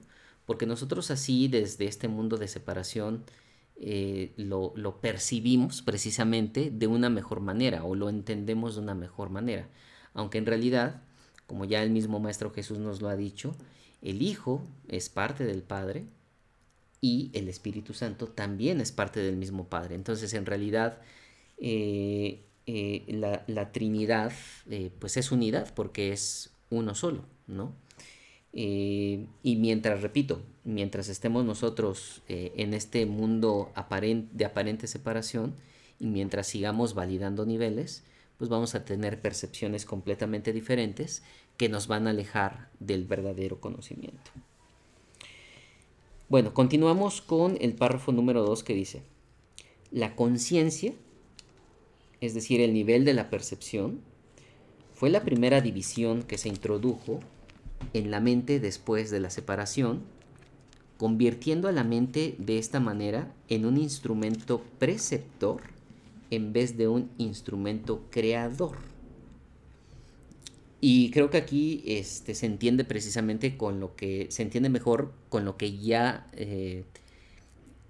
porque 0.46 0.66
nosotros 0.66 1.12
así 1.12 1.48
desde 1.48 1.86
este 1.86 2.08
mundo 2.08 2.38
de 2.38 2.48
separación 2.48 3.24
eh, 3.84 4.32
lo, 4.38 4.74
percibimos 5.02 5.82
precisamente 5.82 6.70
de 6.72 6.88
una 6.88 7.10
mejor 7.10 7.40
manera 7.40 7.84
o 7.84 7.96
lo 7.96 8.10
entendemos 8.10 8.76
de 8.76 8.82
una 8.82 8.96
mejor 8.96 9.30
manera. 9.30 9.68
Aunque 10.14 10.38
en 10.38 10.46
realidad, 10.46 11.02
como 11.48 11.66
ya 11.66 11.82
el 11.84 11.90
mismo 11.90 12.20
Maestro 12.20 12.52
Jesús 12.52 12.78
nos 12.78 13.02
lo 13.02 13.10
ha 13.10 13.16
dicho, 13.16 13.56
el 14.02 14.22
Hijo 14.22 14.62
es 14.88 15.10
parte 15.10 15.46
del 15.46 15.64
Padre 15.64 16.06
y 17.02 17.32
el 17.34 17.50
Espíritu 17.50 17.94
Santo 17.94 18.28
también 18.28 18.80
es 18.80 18.92
parte 18.92 19.20
del 19.20 19.36
mismo 19.36 19.66
Padre. 19.68 19.96
Entonces, 19.96 20.34
en 20.34 20.46
realidad, 20.46 21.00
eh, 21.58 22.46
eh, 22.68 23.04
la, 23.08 23.44
la, 23.48 23.72
Trinidad 23.72 24.32
pues 25.00 25.18
es 25.18 25.32
unidad 25.32 25.74
porque 25.74 26.12
es 26.14 26.52
uno 26.70 26.96
solo, 26.96 27.26
¿no? 27.48 27.74
y 28.54 29.28
mientras, 29.44 30.02
repito, 30.02 30.42
mientras 30.64 31.08
estemos 31.08 31.46
nosotros 31.46 32.22
eh, 32.28 32.54
en 32.58 32.74
este 32.74 33.06
mundo 33.06 33.72
de 34.34 34.46
aparente 34.46 34.88
separación 34.88 35.56
y 36.00 36.08
mientras 36.08 36.48
sigamos 36.48 36.94
validando 36.94 37.46
niveles, 37.46 38.04
pues 38.38 38.50
vamos 38.50 38.76
a 38.76 38.86
tener 38.86 39.22
percepciones 39.22 39.86
completamente 39.86 40.52
diferentes 40.52 41.24
que 41.58 41.70
nos 41.70 41.88
van 41.88 42.08
a 42.08 42.10
alejar 42.10 42.70
del 42.80 43.06
verdadero 43.06 43.62
conocimiento. 43.62 44.32
Bueno, 46.32 46.54
continuamos 46.54 47.20
con 47.20 47.58
el 47.60 47.74
párrafo 47.74 48.14
número 48.14 48.42
2 48.44 48.64
que 48.64 48.74
dice, 48.74 49.02
la 49.92 50.16
conciencia, 50.16 50.94
es 52.22 52.34
decir, 52.34 52.62
el 52.62 52.74
nivel 52.74 53.04
de 53.04 53.14
la 53.14 53.30
percepción, 53.30 54.00
fue 54.94 55.10
la 55.10 55.26
primera 55.26 55.60
división 55.60 56.24
que 56.24 56.38
se 56.38 56.48
introdujo 56.48 57.20
en 57.92 58.12
la 58.12 58.22
mente 58.22 58.62
después 58.62 59.12
de 59.12 59.20
la 59.20 59.30
separación, 59.30 60.04
convirtiendo 60.96 61.68
a 61.68 61.74
la 61.74 61.84
mente 61.84 62.36
de 62.38 62.60
esta 62.60 62.80
manera 62.80 63.36
en 63.50 63.66
un 63.66 63.76
instrumento 63.76 64.62
preceptor 64.80 65.60
en 66.30 66.54
vez 66.54 66.78
de 66.78 66.88
un 66.88 67.12
instrumento 67.18 68.06
creador. 68.10 68.91
Y 70.82 71.12
creo 71.12 71.30
que 71.30 71.38
aquí 71.38 71.84
este, 71.86 72.34
se 72.34 72.48
entiende 72.48 72.84
precisamente 72.84 73.56
con 73.56 73.80
lo 73.80 73.96
que, 73.96 74.28
se 74.32 74.42
entiende 74.42 74.70
mejor 74.70 75.14
con 75.30 75.46
lo 75.46 75.56
que 75.56 75.78
ya 75.78 76.28
eh, 76.34 76.84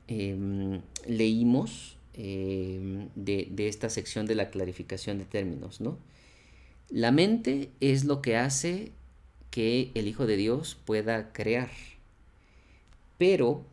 em, 0.07 0.81
leímos 1.07 1.97
em, 2.13 3.07
de, 3.15 3.47
de, 3.49 3.67
esta 3.69 3.89
sección 3.89 4.25
de 4.25 4.35
la 4.35 4.49
clarificación 4.49 5.19
de 5.19 5.25
términos, 5.25 5.79
¿no? 5.79 5.97
La 6.89 7.13
mente 7.13 7.69
es 7.79 8.03
lo 8.03 8.21
que 8.21 8.35
hace 8.35 8.91
que 9.51 9.91
el 9.93 10.07
Hijo 10.07 10.25
de 10.25 10.35
Dios 10.35 10.77
pueda 10.85 11.31
crear. 11.31 11.69
Pero 13.17 13.63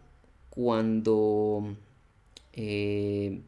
cuando 0.50 1.76
eh, 2.52 3.40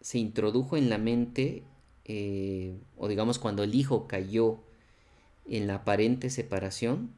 se 0.00 0.18
introdujo 0.18 0.76
en 0.76 0.88
la 0.88 0.98
mente, 0.98 1.62
eh, 2.04 2.76
o 2.96 3.08
digamos 3.08 3.38
cuando 3.38 3.62
el 3.62 3.74
Hijo 3.74 4.06
cayó 4.06 4.58
en 5.46 5.66
la 5.66 5.76
aparente 5.76 6.30
separación, 6.30 7.10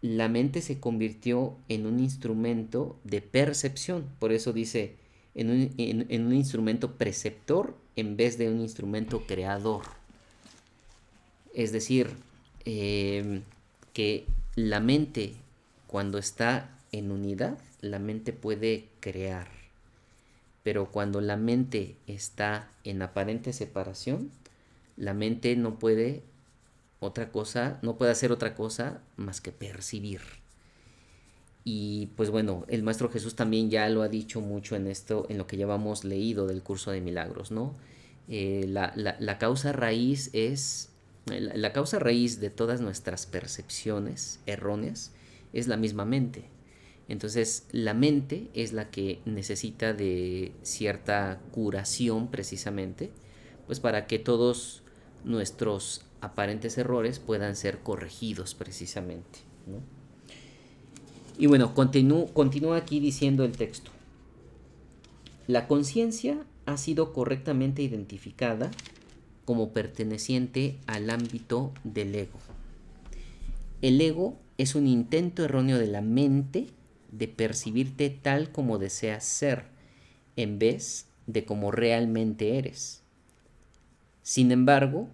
la 0.00 0.28
mente 0.28 0.62
se 0.62 0.80
convirtió 0.80 1.56
en 1.68 1.86
un 1.86 2.00
instrumento 2.00 2.98
de 3.04 3.22
percepción. 3.22 4.06
Por 4.18 4.32
eso 4.32 4.52
dice, 4.52 4.96
en 5.34 5.50
un, 5.50 6.32
instrumento 6.32 6.96
preceptor 6.96 7.76
en 7.96 8.16
vez 8.16 8.36
de 8.38 8.50
un 8.50 8.60
instrumento 8.60 9.26
creador. 9.26 9.82
Es 11.54 11.70
decir, 11.70 12.16
Em, 12.64 13.42
que 13.92 14.26
la 14.54 14.78
mente, 14.80 15.34
cuando 15.86 16.18
está 16.18 16.78
en 16.92 17.10
unidad, 17.10 17.58
la 17.80 17.98
mente 17.98 18.32
puede 18.32 18.88
crear. 19.00 19.48
Pero 20.62 20.90
cuando 20.90 21.20
la 21.20 21.36
mente 21.36 21.96
está 22.06 22.70
en 22.84 23.02
aparente 23.02 23.52
separación, 23.52 24.30
la 24.96 25.12
mente 25.12 25.56
no 25.56 25.78
puede 25.78 26.22
otra 27.06 27.30
cosa, 27.30 27.78
no 27.82 27.96
puede 27.96 28.12
hacer 28.12 28.32
otra 28.32 28.54
cosa 28.54 29.00
más 29.16 29.40
que 29.40 29.52
percibir. 29.52 30.20
Y 31.64 32.06
pues 32.16 32.30
bueno, 32.30 32.64
el 32.68 32.82
Maestro 32.82 33.08
Jesús 33.08 33.36
también 33.36 33.70
ya 33.70 33.88
lo 33.88 34.02
ha 34.02 34.08
dicho 34.08 34.40
mucho 34.40 34.74
en 34.74 34.86
esto, 34.86 35.26
en 35.28 35.38
lo 35.38 35.46
que 35.46 35.56
llevamos 35.56 36.04
leído 36.04 36.46
del 36.46 36.62
curso 36.62 36.90
de 36.90 37.00
milagros, 37.00 37.52
¿no? 37.52 37.76
Eh, 38.28 38.66
la, 38.68 38.92
la 38.96 39.38
causa 39.38 39.72
raíz 39.72 40.30
es 40.32 40.92
la 41.26 41.72
causa 41.72 41.98
raíz 41.98 42.40
de 42.40 42.50
todas 42.50 42.80
nuestras 42.80 43.26
percepciones 43.26 44.40
erróneas 44.46 45.12
es 45.52 45.68
la 45.68 45.76
misma 45.76 46.04
mente. 46.04 46.44
Entonces 47.08 47.66
la 47.72 47.94
mente 47.94 48.48
es 48.54 48.72
la 48.72 48.90
que 48.90 49.20
necesita 49.24 49.92
de 49.92 50.52
cierta 50.62 51.40
curación 51.52 52.30
precisamente, 52.30 53.10
pues 53.66 53.80
para 53.80 54.06
que 54.06 54.18
todos 54.18 54.82
nuestros 55.24 56.02
aparentes 56.22 56.78
errores 56.78 57.18
puedan 57.18 57.56
ser 57.56 57.80
corregidos 57.80 58.54
precisamente. 58.54 59.40
Y 61.36 61.46
bueno, 61.46 61.74
continúa 61.74 62.76
aquí 62.76 63.00
diciendo 63.00 63.44
el 63.44 63.52
texto. 63.52 63.90
La 65.48 65.66
conciencia 65.66 66.38
ha 66.64 66.76
sido 66.76 67.12
correctamente 67.12 67.82
identificada 67.82 68.70
como 69.44 69.72
perteneciente 69.72 70.78
al 70.86 71.10
ámbito 71.10 71.72
del 71.82 72.14
ego. 72.14 72.38
El 73.82 74.00
ego 74.00 74.38
es 74.58 74.76
un 74.76 74.86
intento 74.86 75.44
erróneo 75.44 75.78
de 75.78 75.88
la 75.88 76.02
mente 76.02 76.68
de 77.10 77.26
percibirte 77.26 78.10
tal 78.10 78.52
como 78.52 78.78
deseas 78.78 79.24
ser, 79.24 79.64
en 80.36 80.60
vez 80.60 81.08
de 81.26 81.44
como 81.44 81.72
realmente 81.72 82.58
eres. 82.58 83.02
Sin 84.22 84.52
embargo, 84.52 85.08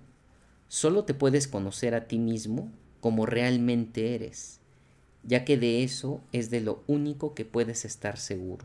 solo 0.68 1.04
te 1.04 1.14
puedes 1.14 1.48
conocer 1.48 1.94
a 1.94 2.06
ti 2.06 2.18
mismo 2.18 2.70
como 3.00 3.26
realmente 3.26 4.14
eres, 4.14 4.60
ya 5.22 5.44
que 5.44 5.56
de 5.56 5.82
eso 5.82 6.20
es 6.32 6.50
de 6.50 6.60
lo 6.60 6.82
único 6.86 7.34
que 7.34 7.44
puedes 7.44 7.84
estar 7.84 8.18
seguro. 8.18 8.64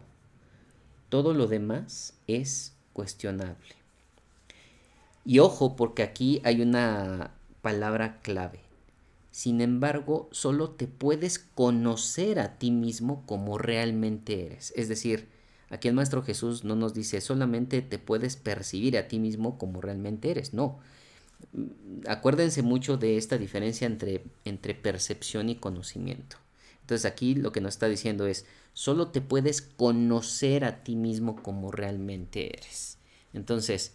Todo 1.10 1.34
lo 1.34 1.48
demás 1.48 2.16
es 2.28 2.74
cuestionable. 2.94 3.76
Y 5.26 5.39
ojo, 5.39 5.76
porque 5.76 6.04
aquí 6.04 6.42
hay 6.44 6.62
una 6.62 7.32
palabra 7.62 8.20
clave. 8.22 8.60
Sin 9.32 9.62
embargo, 9.62 10.28
solo 10.32 10.72
te 10.72 10.86
puedes 10.88 11.39
conocer 11.39 12.39
a 12.39 12.60
ti 12.60 12.72
mismo 12.72 13.24
como 13.26 13.58
realmente 13.58 14.46
eres. 14.46 14.74
Es 14.76 14.89
decir, 14.89 15.28
aquí 15.70 15.88
el 15.88 15.96
Maestro 15.96 16.22
Jesús 16.22 16.63
no 16.63 16.76
nos 16.76 16.94
dice 16.94 17.20
solamente 17.22 17.82
te 17.82 17.98
puedes 17.98 18.36
percibir 18.36 18.98
a 18.98 19.08
ti 19.08 19.18
mismo 19.18 19.58
como 19.58 19.82
realmente 19.82 20.30
eres. 20.30 20.54
No. 20.54 20.80
Acuérdense 22.08 22.62
mucho 22.62 22.97
de 22.97 23.17
esta 23.17 23.38
diferencia 23.38 23.86
entre, 23.86 24.23
entre 24.45 24.75
percepción 24.75 25.49
y 25.49 25.56
conocimiento. 25.56 26.38
Entonces 26.82 27.06
aquí 27.06 27.36
lo 27.36 27.51
que 27.51 27.62
nos 27.62 27.75
está 27.75 27.88
diciendo 27.88 28.27
es, 28.27 28.45
solo 28.73 29.08
te 29.08 29.21
puedes 29.21 29.62
conocer 29.62 30.65
a 30.65 30.84
ti 30.84 30.95
mismo 30.95 31.41
como 31.41 31.71
realmente 31.71 32.47
eres. 32.47 32.97
Entonces, 33.34 33.93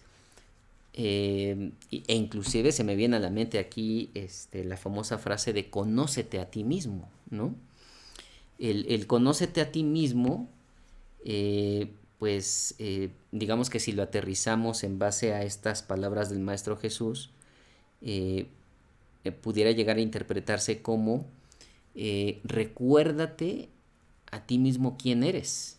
eh, 0.95 1.71
e 1.93 2.15
inclusive 2.15 2.73
se 2.73 2.83
me 2.83 2.97
viene 2.97 3.17
a 3.17 3.21
la 3.21 3.31
mente 3.31 3.59
aquí 3.59 4.11
este, 4.15 4.65
la 4.65 4.77
famosa 4.77 5.19
frase 5.19 5.53
de 5.53 5.71
conócete 5.71 6.41
a 6.41 6.51
ti 6.51 6.65
mismo, 6.65 7.09
¿no? 7.31 7.55
El, 8.59 9.07
conócete 9.07 9.61
a 9.61 9.71
ti 9.71 9.85
mismo, 9.85 10.49
eh, 11.25 11.93
pues 12.19 12.75
eh, 12.81 13.11
digamos 13.31 13.71
que 13.71 13.79
si 13.79 13.93
lo 13.93 14.03
aterrizamos 14.03 14.83
en 14.83 14.99
base 14.99 15.33
a 15.33 15.45
estas 15.45 15.83
palabras 15.85 16.31
del 16.31 16.41
Maestro 16.41 16.77
Jesús, 16.77 17.31
pudiera 19.43 19.71
llegar 19.73 19.97
a 19.97 20.01
interpretarse 20.01 20.83
como 20.83 21.27
recuérdate 22.45 23.69
a 24.31 24.47
ti 24.47 24.59
mismo 24.59 24.97
quién 24.99 25.23
eres. 25.23 25.79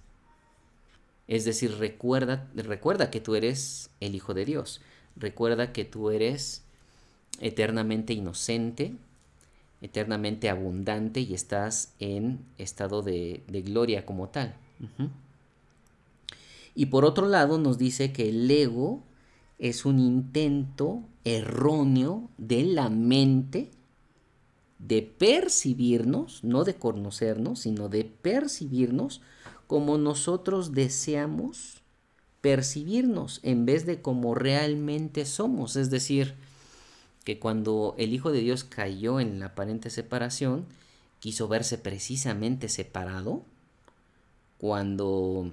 Es 1.27 1.45
decir, 1.45 1.77
recuerda, 1.77 2.47
recuerda 2.55 3.11
que 3.11 3.21
tú 3.21 3.35
eres 3.35 3.91
el 3.99 4.15
Hijo 4.15 4.33
de 4.33 4.45
Dios. 4.45 4.81
Recuerda 5.15 5.71
que 5.71 5.85
tú 5.85 6.09
eres 6.09 6.63
eternamente 7.39 8.13
inocente, 8.13 8.95
eternamente 9.81 10.49
abundante 10.49 11.21
y 11.21 11.33
estás 11.33 11.93
en 11.99 12.39
estado 12.57 13.01
de, 13.01 13.43
gloria 13.47 14.05
como 14.05 14.29
tal. 14.29 14.55
Y 16.73 16.87
por 16.87 17.05
otro 17.05 17.27
lado 17.27 17.59
nos 17.59 17.77
dice 17.77 18.11
que 18.11 18.29
el 18.29 18.49
ego 18.49 19.03
es 19.59 19.85
un 19.85 19.99
intento 19.99 21.03
erróneo 21.25 22.29
de 22.37 22.63
la 22.63 22.89
mente 22.89 23.69
de 24.79 25.01
percibirnos, 25.01 26.43
no 26.43 26.63
de 26.63 26.75
conocernos, 26.75 27.59
sino 27.59 27.89
de 27.89 28.05
percibirnos 28.05 29.21
como 29.67 29.97
nosotros 29.97 30.73
deseamos 30.73 31.81
percibirnos 32.41 33.41
en 33.43 33.65
vez 33.65 33.85
de 33.85 34.01
como 34.01 34.33
realmente 34.33 35.25
somos. 35.25 35.75
Es 35.75 35.91
decir, 35.91 36.35
que 37.25 37.37
cuando 37.37 37.95
el 37.97 38.13
Hijo 38.13 38.31
de 38.31 38.39
Dios 38.39 38.63
cayó 38.63 39.19
en 39.19 39.39
la 39.39 39.47
aparente 39.47 39.89
separación, 39.89 40.65
quiso 41.19 41.49
verse 41.49 41.77
precisamente 41.77 42.69
separado, 42.69 43.43
cuando 44.57 45.51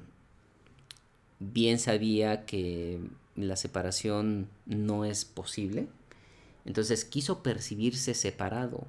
bien 1.40 1.78
sabía 1.78 2.46
que 2.46 3.00
la 3.36 3.56
separación 3.56 4.48
no 4.66 5.04
es 5.04 5.24
posible, 5.24 5.88
entonces 6.64 7.04
quiso 7.04 7.42
percibirse 7.42 8.14
separado. 8.14 8.86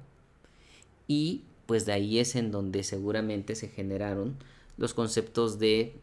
Y 1.06 1.42
pues 1.66 1.86
de 1.86 1.92
ahí 1.92 2.18
es 2.18 2.34
en 2.34 2.50
donde 2.50 2.82
seguramente 2.82 3.54
se 3.54 3.68
generaron 3.68 4.36
los 4.76 4.94
conceptos 4.94 5.58
de 5.58 5.94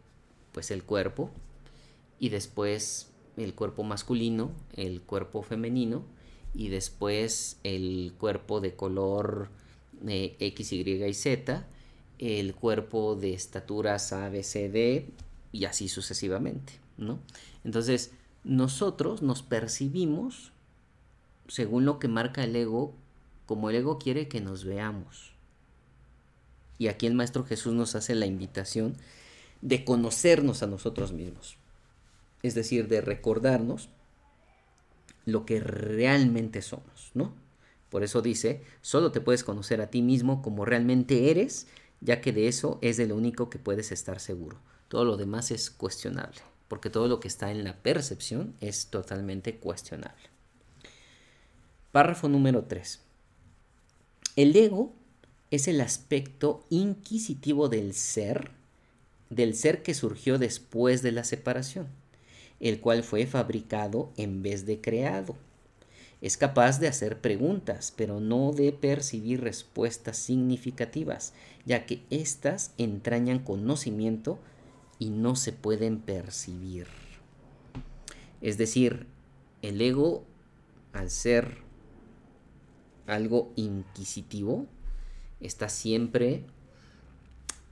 pues 0.52 0.72
el 0.72 0.84
cuerpo, 0.84 1.32
y 2.20 2.30
después 2.30 3.08
el 3.38 3.54
cuerpo 3.54 3.84
masculino, 3.84 4.52
el 4.76 5.02
cuerpo 5.02 5.44
femenino 5.44 6.04
y 6.54 6.70
después 6.70 7.58
el 7.64 8.14
cuerpo 8.18 8.62
de 8.62 8.76
color 8.76 9.50
eh, 10.08 10.36
X, 10.40 10.72
Y 10.72 11.04
y 11.04 11.14
Z, 11.14 11.68
el 12.20 12.56
cuerpo 12.56 13.16
de 13.16 13.34
estaturas 13.34 14.14
A, 14.14 14.30
B, 14.30 14.44
C, 14.44 14.70
D 14.70 15.10
y 15.52 15.66
así 15.66 15.90
sucesivamente, 15.90 16.74
¿no? 16.98 17.20
Entonces, 17.64 18.12
nosotros 18.46 19.22
nos 19.22 19.44
percibimos 19.44 20.54
según 21.50 21.84
lo 21.84 22.00
que 22.00 22.08
marca 22.08 22.46
el 22.46 22.56
ego, 22.56 22.94
como 23.46 23.70
el 23.70 23.76
ego 23.76 24.00
quiere 24.00 24.30
que 24.30 24.40
nos 24.40 24.64
veamos. 24.64 25.34
Y 26.80 26.88
aquí 26.88 27.06
el 27.06 27.14
Maestro 27.14 27.44
Jesús 27.44 27.74
nos 27.74 27.96
hace 27.96 28.16
la 28.16 28.26
invitación 28.26 28.96
de 29.62 29.84
conocernos 29.84 30.64
a 30.64 30.68
nosotros 30.68 31.12
mismos 31.12 31.58
es 32.46 32.54
decir, 32.54 32.88
de 32.88 33.02
recordarnos 33.02 33.90
lo 35.26 35.46
que 35.46 35.60
realmente 35.60 36.62
somos, 36.62 37.12
¿no? 37.16 37.34
Por 37.90 38.04
eso 38.04 38.22
dice, 38.22 38.62
solo 38.82 39.12
te 39.12 39.22
puedes 39.22 39.44
conocer 39.44 39.82
a 39.82 39.90
ti 39.90 40.02
mismo 40.02 40.42
como 40.44 40.66
realmente 40.66 41.32
eres, 41.32 41.68
ya 42.02 42.22
que 42.22 42.32
de 42.34 42.48
eso 42.48 42.78
es 42.82 42.98
de 42.98 43.08
lo 43.08 43.16
único 43.16 43.50
que 43.50 43.58
puedes 43.58 43.92
estar 43.92 44.20
seguro. 44.20 44.60
Todo 44.90 45.06
lo 45.06 45.18
demás 45.18 45.50
es 45.50 45.72
cuestionable, 45.72 46.42
porque 46.68 46.90
todo 46.90 47.08
lo 47.08 47.20
que 47.20 47.28
está 47.28 47.52
en 47.52 47.64
la 47.64 47.76
percepción 47.78 48.56
es 48.62 48.88
totalmente 48.88 49.58
cuestionable. 49.58 50.30
Párrafo 51.92 52.28
número 52.28 52.64
3. 52.66 53.02
El 54.36 54.56
ego 54.56 54.94
es 55.52 55.68
el 55.68 55.80
aspecto 55.82 56.66
inquisitivo 56.70 57.70
del 57.70 57.94
ser, 57.94 58.52
del 59.30 59.56
ser 59.56 59.84
que 59.84 59.94
surgió 59.94 60.38
después 60.38 61.02
de 61.02 61.12
la 61.12 61.24
separación 61.24 61.88
el 62.60 62.80
cual 62.80 63.04
fue 63.04 63.26
fabricado 63.26 64.12
en 64.18 64.42
vez 64.42 64.66
de 64.66 64.82
creado. 64.82 65.36
Es 66.22 66.38
capaz 66.38 66.80
de 66.80 66.88
hacer 66.88 67.20
preguntas, 67.20 67.94
pero 67.96 68.20
no 68.20 68.52
de 68.54 68.72
percibir 68.72 69.42
respuestas 69.42 70.18
significativas, 70.18 71.34
ya 71.66 71.86
que 71.86 72.02
éstas 72.10 72.72
entrañan 72.78 73.40
conocimiento 73.40 74.40
y 75.00 75.10
no 75.10 75.36
se 75.36 75.52
pueden 75.52 76.00
percibir. 76.00 76.88
Es 78.42 78.58
decir, 78.58 79.08
el 79.62 79.82
ego, 79.82 80.26
al 80.94 81.10
ser 81.10 81.58
algo 83.08 83.52
inquisitivo, 83.56 84.68
está 85.40 85.70
siempre 85.70 86.46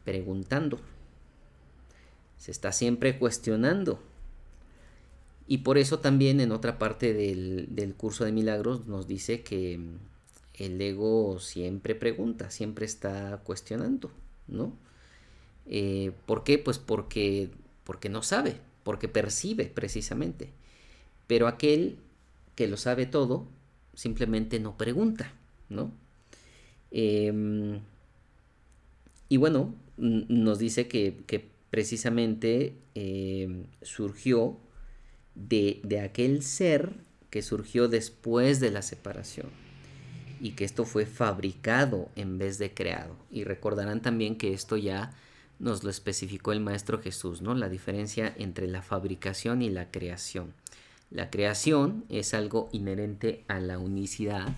preguntando, 0.04 0.80
se 2.38 2.52
está 2.52 2.72
siempre 2.72 3.18
cuestionando 3.18 4.00
y 5.48 5.60
por 5.60 5.78
eso 5.78 6.00
también 6.00 6.40
en 6.40 6.52
otra 6.52 6.80
parte 6.80 7.14
del, 7.14 7.94
curso 7.98 8.26
de 8.26 8.32
milagros 8.32 8.88
nos 8.88 9.08
dice 9.08 9.44
que 9.44 9.80
el 10.56 10.82
ego 10.82 11.40
siempre 11.40 11.96
pregunta, 11.96 12.50
siempre 12.50 12.86
está 12.86 13.42
cuestionando, 13.44 14.12
¿no? 14.48 14.74
Eh, 15.68 16.12
¿Por 16.26 16.44
qué? 16.44 16.58
Pues 16.58 16.80
porque, 16.80 17.50
porque 17.84 18.10
no 18.10 18.24
sabe, 18.24 18.58
porque 18.84 19.08
percibe 19.08 19.66
precisamente. 19.66 20.50
Pero 21.28 21.48
aquel 21.48 21.98
que 22.56 22.68
lo 22.68 22.78
sabe 22.78 23.06
todo 23.06 23.48
simplemente 23.94 24.60
no 24.60 24.78
pregunta, 24.78 25.34
¿no? 25.70 25.92
Em, 26.92 27.80
y 29.30 29.38
bueno, 29.38 29.74
nos 29.98 30.60
dice 30.60 30.88
que, 30.88 31.52
precisamente 31.70 32.76
em, 32.94 33.66
surgió 33.82 34.60
de, 35.34 35.82
aquel 36.04 36.44
ser 36.44 36.94
que 37.32 37.42
surgió 37.42 37.88
después 37.88 38.60
de 38.60 38.70
la 38.70 38.84
separación 38.84 39.48
y 40.40 40.52
que 40.52 40.66
esto 40.66 40.86
fue 40.86 41.08
fabricado 41.08 42.10
en 42.16 42.38
vez 42.38 42.60
de 42.60 42.74
creado. 42.74 43.16
Y 43.32 43.44
recordarán 43.44 44.02
también 44.02 44.36
que 44.38 44.54
esto 44.54 44.78
ya 44.78 45.16
nos 45.60 45.84
lo 45.84 45.90
especificó 45.90 46.52
el 46.52 46.60
Maestro 46.60 47.02
Jesús, 47.02 47.42
¿no? 47.42 47.54
La 47.56 47.70
diferencia 47.70 48.34
entre 48.38 48.68
la 48.68 48.82
fabricación 48.82 49.62
y 49.62 49.70
la 49.70 49.92
creación. 49.92 50.54
La 51.10 51.30
creación 51.30 52.06
es 52.10 52.34
algo 52.34 52.70
inherente 52.72 53.44
a 53.48 53.60
la 53.60 53.78
unicidad, 53.78 54.58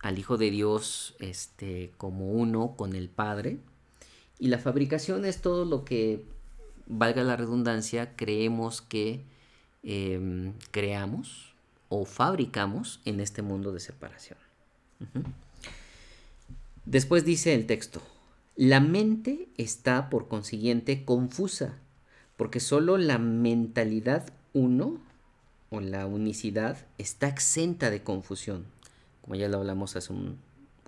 al 0.00 0.18
Hijo 0.18 0.36
de 0.36 0.50
Dios 0.50 1.16
este, 1.18 1.92
como 1.96 2.30
uno 2.32 2.74
con 2.76 2.94
el 2.94 3.08
Padre. 3.08 3.58
Y 4.38 4.48
la 4.48 4.58
fabricación 4.58 5.24
es 5.24 5.42
todo 5.42 5.64
lo 5.64 5.84
que, 5.84 6.24
valga 6.86 7.22
la 7.22 7.36
redundancia, 7.36 8.16
creemos 8.16 8.80
que 8.80 9.22
Em, 9.82 10.52
creamos 10.70 11.54
o 11.88 12.04
fabricamos 12.04 13.00
en 13.06 13.20
este 13.20 13.40
mundo 13.40 13.72
de 13.72 13.80
separación. 13.80 14.38
Después 16.84 17.24
dice 17.24 17.54
el 17.54 17.66
texto, 17.66 18.02
la 18.60 18.78
mente 18.78 19.48
está 19.56 20.10
por 20.10 20.28
consiguiente 20.28 21.06
confusa, 21.06 21.78
porque 22.36 22.60
solo 22.60 22.98
la 22.98 23.16
mentalidad 23.16 24.34
uno 24.52 25.00
o 25.70 25.80
la 25.80 26.04
unicidad 26.04 26.76
está 26.98 27.28
exenta 27.28 27.88
de 27.88 28.02
confusión, 28.02 28.66
como 29.22 29.36
ya 29.36 29.48
lo 29.48 29.56
hablamos 29.56 29.96
hace 29.96 30.12
un, 30.12 30.36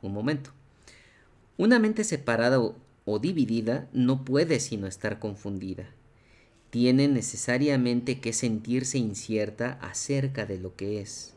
momento. 0.03 0.51
Una 1.57 1.79
mente 1.79 2.05
separada 2.05 2.61
o 2.61 3.19
dividida 3.19 3.89
no 3.95 4.23
puede 4.23 4.61
sino 4.61 4.87
estar 4.87 5.19
confundida 5.19 5.89
tiene 6.69 7.09
necesariamente 7.09 8.21
que 8.21 8.35
sentirse 8.35 8.99
incierta 8.99 9.79
acerca 9.81 10.45
de 10.45 10.59
lo 10.59 10.77
que 10.77 11.01
es. 11.01 11.33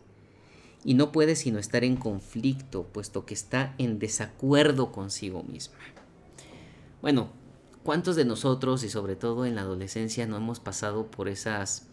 y 0.83 0.95
no 0.95 1.13
puede 1.13 1.37
sino 1.37 1.59
estar 1.59 1.85
en 1.85 1.95
conflicto, 1.95 2.83
puesto 2.91 3.25
que 3.25 3.33
está 3.33 3.73
en 3.77 3.99
desacuerdo 3.99 4.91
consigo 4.91 5.41
misma. 5.41 5.77
Bueno, 7.05 7.29
¿cuántos 7.83 8.15
de 8.15 8.25
nosotros, 8.25 8.83
y 8.83 8.89
sobre 8.89 9.15
todo 9.15 9.45
en 9.45 9.53
la 9.53 9.61
adolescencia, 9.61 10.25
no 10.25 10.37
hemos 10.37 10.59
pasado 10.59 11.05
por 11.05 11.29
esas 11.29 11.85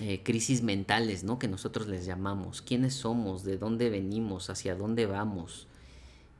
eh, 0.00 0.22
crisis 0.22 0.62
mentales, 0.62 1.24
¿no? 1.24 1.40
Que 1.40 1.48
nosotros 1.48 1.88
les 1.88 2.06
llamamos. 2.06 2.62
¿Quiénes 2.62 2.94
somos? 2.94 3.42
¿De 3.42 3.58
dónde 3.58 3.90
venimos? 3.90 4.48
¿Hacia 4.48 4.76
dónde 4.76 5.06
vamos? 5.06 5.66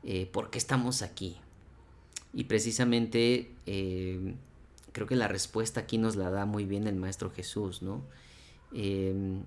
Eh, 0.03 0.25
¿Por 0.25 0.51
qué 0.51 0.57
estamos 0.57 1.01
aquí? 1.01 1.35
Y 2.33 2.45
precisamente 2.45 3.51
eh, 3.65 4.35
creo 4.93 5.05
que 5.05 5.17
la 5.17 5.27
respuesta 5.27 5.81
aquí 5.81 5.97
nos 5.97 6.15
la 6.15 6.29
da 6.29 6.45
muy 6.45 6.63
bien 6.63 6.87
el 6.87 6.95
Maestro 6.95 7.29
Jesús, 7.29 7.81
¿no? 7.81 8.03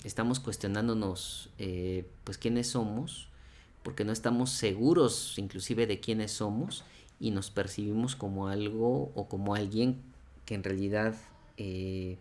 Estamos 0.05 0.39
cuestionándonos 0.39 1.49
pues 2.25 2.37
quiénes 2.37 2.67
somos, 2.67 3.31
porque 3.83 4.05
no 4.05 4.13
estamos 4.13 4.51
seguros 4.51 5.39
inclusive 5.39 5.87
de 5.87 5.99
quiénes 5.99 6.31
somos 6.33 6.85
y 7.21 7.31
nos 7.31 7.51
percibimos 7.51 8.17
como 8.17 8.49
algo 8.49 9.13
o 9.15 9.29
como 9.29 9.55
alguien 9.55 10.01
que 10.45 10.55
en 10.55 10.65
realidad 10.65 11.15
eh, 11.57 12.19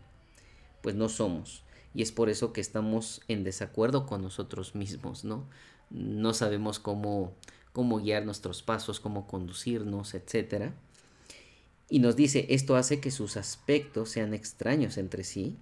pues 0.81 0.95
no 0.95 1.09
somos. 1.09 1.63
Y 1.93 2.01
es 2.01 2.11
por 2.11 2.29
eso 2.29 2.53
que 2.53 2.61
estamos 2.61 3.21
en 3.27 3.43
desacuerdo 3.43 4.05
con 4.05 4.21
nosotros 4.21 4.75
mismos, 4.75 5.23
¿no? 5.23 5.45
No 5.89 6.33
sabemos 6.33 6.79
cómo, 6.79 7.33
cómo 7.71 7.99
guiar 7.99 8.25
nuestros 8.25 8.63
pasos, 8.63 8.99
cómo 8.99 9.27
conducirnos, 9.27 10.13
etc. 10.15 10.71
Y 11.89 11.99
nos 11.99 12.15
dice, 12.15 12.47
esto 12.49 12.75
hace 12.75 12.99
que 12.99 13.11
sus 13.11 13.37
aspectos 13.37 14.09
sean 14.09 14.33
extraños 14.33 14.97
entre 14.97 15.23
sí 15.23 15.57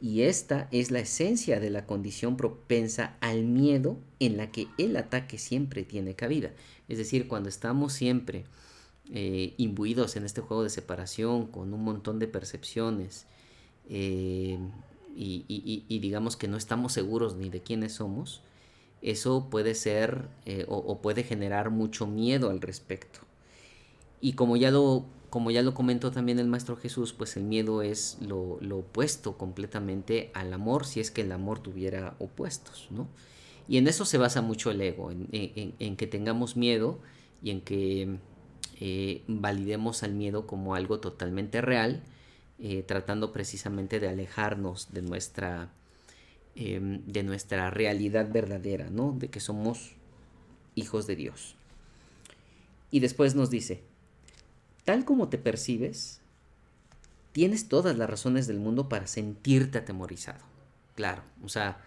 y 0.00 0.22
esta 0.22 0.68
es 0.70 0.90
la 0.90 1.00
esencia 1.00 1.60
de 1.60 1.70
la 1.70 1.86
condición 1.86 2.36
propensa 2.36 3.16
al 3.20 3.44
miedo 3.44 3.96
en 4.18 4.36
la 4.36 4.50
que 4.50 4.68
el 4.76 4.96
ataque 4.96 5.38
siempre 5.38 5.82
tiene 5.82 6.14
cabida. 6.14 6.52
Es 6.88 6.98
decir, 6.98 7.28
cuando 7.28 7.48
estamos 7.48 7.92
siempre 7.92 8.44
eh, 9.12 9.54
imbuidos 9.56 10.16
en 10.16 10.24
este 10.24 10.40
juego 10.40 10.62
de 10.62 10.70
separación, 10.70 11.46
con 11.46 11.72
un 11.72 11.84
montón 11.84 12.18
de 12.18 12.28
percepciones, 12.28 13.26
eh, 13.88 14.58
y, 15.16 15.98
digamos 16.00 16.36
que 16.36 16.48
no 16.48 16.56
estamos 16.56 16.92
seguros 16.92 17.36
ni 17.36 17.48
de 17.48 17.60
quiénes 17.60 17.92
somos, 17.92 18.42
eso 19.02 19.48
puede 19.50 19.74
ser 19.74 20.28
eh, 20.46 20.64
o 20.68 21.00
puede 21.02 21.22
generar 21.22 21.70
mucho 21.70 22.06
miedo 22.06 22.50
al 22.50 22.60
respecto. 22.60 23.20
Y 24.20 24.32
como 24.32 24.56
ya 24.56 24.70
lo 24.70 25.04
como 25.34 25.50
ya 25.50 25.62
lo 25.62 25.74
comentó 25.74 26.12
también 26.12 26.38
el 26.38 26.46
Maestro 26.46 26.76
Jesús, 26.76 27.12
pues 27.12 27.36
el 27.36 27.42
miedo 27.42 27.82
es 27.82 28.18
lo, 28.20 28.60
opuesto 28.70 29.36
completamente 29.36 30.30
al 30.32 30.52
amor, 30.52 30.86
si 30.86 31.00
es 31.00 31.10
que 31.10 31.22
el 31.22 31.32
amor 31.32 31.58
tuviera 31.58 32.14
opuestos, 32.20 32.86
¿no? 32.92 33.08
Y 33.66 33.78
en 33.78 33.88
eso 33.88 34.04
se 34.04 34.16
basa 34.16 34.42
mucho 34.42 34.70
el 34.70 34.80
ego, 34.80 35.10
en, 35.10 35.96
que 35.96 36.06
tengamos 36.06 36.56
miedo 36.56 37.00
y 37.42 37.50
en 37.50 37.62
que 37.62 38.20
eh, 38.80 39.22
validemos 39.28 40.02
al 40.02 40.14
miedo 40.14 40.46
como 40.46 40.74
algo 40.74 41.00
totalmente 41.00 41.60
real, 41.60 42.02
eh, 42.58 42.82
tratando 42.82 43.32
precisamente 43.32 44.00
de 44.00 44.08
alejarnos 44.08 44.92
de 44.92 45.02
nuestra, 45.02 45.70
em, 46.56 47.04
de 47.06 47.22
nuestra 47.22 47.70
realidad 47.70 48.30
verdadera, 48.32 48.90
¿no? 48.90 49.12
De 49.12 49.28
que 49.28 49.40
somos 49.40 49.92
hijos 50.74 51.06
de 51.06 51.16
Dios. 51.16 51.56
Y 52.90 53.00
después 53.00 53.34
nos 53.34 53.50
dice, 53.50 53.82
tal 54.84 55.04
como 55.04 55.28
te 55.28 55.38
percibes, 55.38 56.20
tienes 57.32 57.68
todas 57.68 57.96
las 57.96 58.08
razones 58.08 58.46
del 58.46 58.60
mundo 58.60 58.88
para 58.88 59.06
sentirte 59.06 59.78
atemorizado. 59.78 60.44
Claro, 60.94 61.22
o 61.42 61.48
sea, 61.48 61.80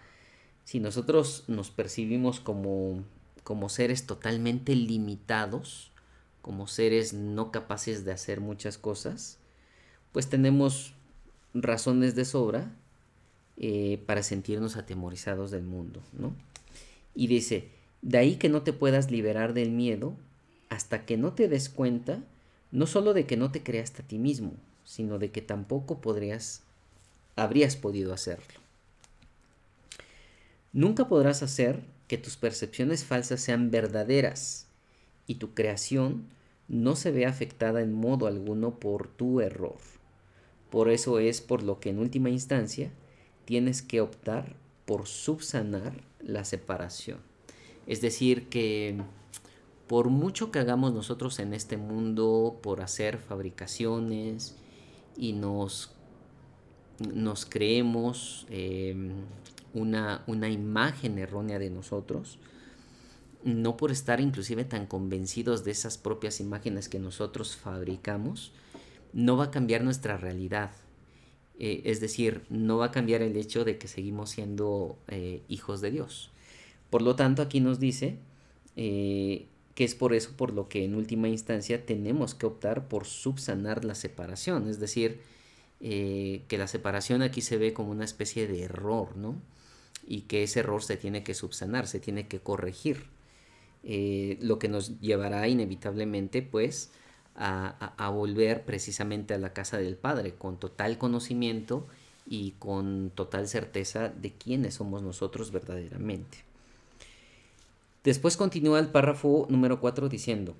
si 0.64 0.80
nosotros 0.80 1.44
nos 1.48 1.70
percibimos 1.70 2.40
como, 2.40 3.04
como 3.42 3.70
seres 3.70 4.06
totalmente 4.06 4.74
limitados, 4.74 5.90
como 6.42 6.66
seres 6.66 7.12
no 7.12 7.50
capaces 7.50 8.04
de 8.04 8.12
hacer 8.12 8.40
muchas 8.40 8.78
cosas, 8.78 9.38
pues 10.12 10.28
tenemos 10.28 10.94
razones 11.54 12.14
de 12.14 12.24
sobra 12.24 12.70
eh, 13.56 14.02
para 14.06 14.22
sentirnos 14.22 14.76
atemorizados 14.76 15.50
del 15.50 15.64
mundo, 15.64 16.00
¿no? 16.12 16.32
Y 17.14 17.26
dice, 17.26 17.68
de 18.02 18.18
ahí 18.18 18.36
que 18.36 18.48
no 18.48 18.62
te 18.62 18.72
puedas 18.72 19.10
liberar 19.10 19.52
del 19.54 19.70
miedo 19.70 20.14
hasta 20.68 21.04
que 21.04 21.16
no 21.16 21.32
te 21.32 21.48
des 21.48 21.68
cuenta 21.68 22.22
no 22.70 22.86
solo 22.86 23.14
de 23.14 23.26
que 23.26 23.36
no 23.36 23.50
te 23.50 23.62
creaste 23.62 24.02
a 24.02 24.06
ti 24.06 24.18
mismo, 24.18 24.52
sino 24.84 25.18
de 25.18 25.30
que 25.30 25.42
tampoco 25.42 26.00
podrías, 26.00 26.62
habrías 27.34 27.76
podido 27.76 28.12
hacerlo. 28.12 28.60
Nunca 30.72 31.08
podrás 31.08 31.42
hacer 31.42 31.82
que 32.06 32.18
tus 32.18 32.36
percepciones 32.36 33.04
falsas 33.04 33.40
sean 33.40 33.70
verdaderas 33.70 34.67
y 35.28 35.36
tu 35.36 35.54
creación 35.54 36.24
no 36.66 36.96
se 36.96 37.12
vea 37.12 37.28
afectada 37.28 37.80
en 37.80 37.92
modo 37.92 38.26
alguno 38.26 38.80
por 38.80 39.06
tu 39.06 39.40
error. 39.40 39.76
Por 40.70 40.90
eso 40.90 41.20
es 41.20 41.40
por 41.40 41.62
lo 41.62 41.78
que 41.78 41.90
en 41.90 41.98
última 41.98 42.30
instancia 42.30 42.90
tienes 43.44 43.80
que 43.80 44.00
optar 44.00 44.56
por 44.84 45.06
subsanar 45.06 46.02
la 46.20 46.44
separación. 46.44 47.18
Es 47.86 48.00
decir, 48.00 48.48
que 48.48 49.00
por 49.86 50.10
mucho 50.10 50.50
que 50.50 50.58
hagamos 50.58 50.92
nosotros 50.92 51.38
en 51.38 51.54
este 51.54 51.78
mundo 51.78 52.58
por 52.62 52.82
hacer 52.82 53.18
fabricaciones 53.18 54.56
y 55.16 55.32
nos, 55.32 55.92
nos 57.14 57.46
creemos 57.46 58.46
em, 58.50 59.12
una, 59.72 60.22
una 60.26 60.50
imagen 60.50 61.18
errónea 61.18 61.58
de 61.58 61.70
nosotros, 61.70 62.38
no 63.44 63.76
por 63.76 63.90
estar 63.90 64.20
inclusive 64.20 64.64
tan 64.64 64.86
convencidos 64.86 65.64
de 65.64 65.70
esas 65.70 65.98
propias 65.98 66.40
imágenes 66.40 66.88
que 66.88 66.98
nosotros 66.98 67.56
fabricamos, 67.56 68.52
no 69.12 69.36
va 69.36 69.44
a 69.44 69.50
cambiar 69.50 69.84
nuestra 69.84 70.16
realidad. 70.16 70.70
Eh, 71.58 71.82
es 71.84 72.00
decir, 72.00 72.42
no 72.50 72.78
va 72.78 72.86
a 72.86 72.90
cambiar 72.90 73.22
el 73.22 73.36
hecho 73.36 73.64
de 73.64 73.78
que 73.78 73.88
seguimos 73.88 74.30
siendo 74.30 74.98
eh, 75.08 75.42
hijos 75.48 75.80
de 75.80 75.90
Dios. 75.90 76.30
Por 76.90 77.02
lo 77.02 77.16
tanto, 77.16 77.42
aquí 77.42 77.60
nos 77.60 77.80
dice 77.80 78.18
eh, 78.76 79.46
que 79.74 79.84
es 79.84 79.94
por 79.94 80.14
eso 80.14 80.32
por 80.36 80.52
lo 80.52 80.68
que 80.68 80.84
en 80.84 80.94
última 80.94 81.28
instancia 81.28 81.84
tenemos 81.84 82.34
que 82.34 82.46
optar 82.46 82.88
por 82.88 83.06
subsanar 83.06 83.84
la 83.84 83.94
separación, 83.94 84.68
es 84.68 84.80
decir, 84.80 85.20
que 85.80 86.56
la 86.58 86.66
separación 86.66 87.22
aquí 87.22 87.40
se 87.40 87.56
ve 87.56 87.72
como 87.72 87.92
una 87.92 88.04
especie 88.04 88.48
de 88.48 88.64
error, 88.64 89.16
¿no? 89.16 89.36
Y 90.08 90.22
que 90.22 90.42
ese 90.42 90.58
error 90.58 90.82
se 90.82 90.96
tiene 90.96 91.22
que 91.22 91.34
subsanar, 91.34 91.86
se 91.86 92.00
tiene 92.00 92.26
que 92.26 92.40
corregir, 92.40 93.04
eh, 93.84 94.38
lo 94.40 94.58
que 94.58 94.68
nos 94.68 95.00
llevará 95.00 95.48
inevitablemente, 95.48 96.42
pues, 96.42 96.90
a, 97.38 98.10
volver 98.10 98.64
precisamente 98.64 99.34
a 99.34 99.38
la 99.38 99.52
casa 99.52 99.78
del 99.78 99.96
Padre 99.96 100.34
con 100.34 100.58
total 100.58 100.98
conocimiento 100.98 101.86
y 102.26 102.52
con 102.58 103.12
total 103.14 103.46
certeza 103.46 104.08
de 104.08 104.32
quiénes 104.32 104.74
somos 104.74 105.02
nosotros 105.02 105.52
verdaderamente. 105.52 106.38
Después 108.02 108.36
continúa 108.36 108.80
el 108.80 108.88
párrafo 108.88 109.46
número 109.48 109.80
4 109.80 110.08
diciendo, 110.08 110.56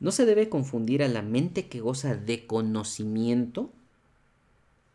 no 0.00 0.12
se 0.12 0.26
debe 0.26 0.48
confundir 0.48 1.02
a 1.02 1.08
la 1.08 1.22
mente 1.22 1.68
que 1.68 1.80
goza 1.80 2.14
de 2.14 2.46
conocimiento 2.46 3.70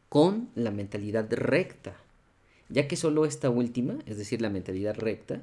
con 0.09 0.49
la 0.55 0.71
mentalidad 0.71 1.27
recta, 1.31 1.95
ya 2.69 2.87
que 2.87 2.95
solo 2.95 3.25
esta 3.25 3.49
última, 3.49 3.95
es 4.05 4.17
decir, 4.17 4.41
la 4.41 4.49
mentalidad 4.49 4.95
recta, 4.95 5.41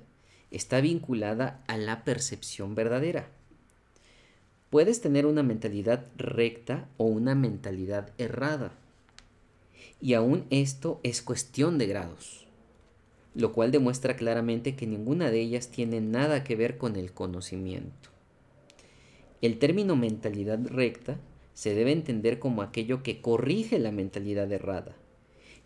está 0.50 0.80
vinculada 0.80 1.62
a 1.66 1.76
la 1.76 2.04
percepción 2.04 2.74
verdadera. 2.74 3.28
Puedes 4.70 5.00
tener 5.00 5.26
una 5.26 5.42
mentalidad 5.42 6.06
recta 6.16 6.88
o 6.96 7.04
una 7.04 7.34
mentalidad 7.34 8.10
errada. 8.18 8.72
Y 10.00 10.14
aún 10.14 10.46
esto 10.50 11.00
es 11.02 11.22
cuestión 11.22 11.78
de 11.78 11.86
grados 11.86 12.46
lo 13.34 13.52
cual 13.52 13.70
demuestra 13.70 14.16
claramente 14.16 14.74
que 14.74 14.86
ninguna 14.86 15.30
de 15.30 15.40
ellas 15.40 15.68
tiene 15.68 16.00
nada 16.00 16.42
que 16.44 16.56
ver 16.56 16.78
con 16.78 16.96
el 16.96 17.12
conocimiento. 17.12 18.10
El 19.40 19.58
término 19.58 19.96
mentalidad 19.96 20.58
recta 20.66 21.18
se 21.54 21.74
debe 21.74 21.92
entender 21.92 22.38
como 22.38 22.62
aquello 22.62 23.02
que 23.02 23.20
corrige 23.20 23.78
la 23.78 23.92
mentalidad 23.92 24.50
errada 24.52 24.96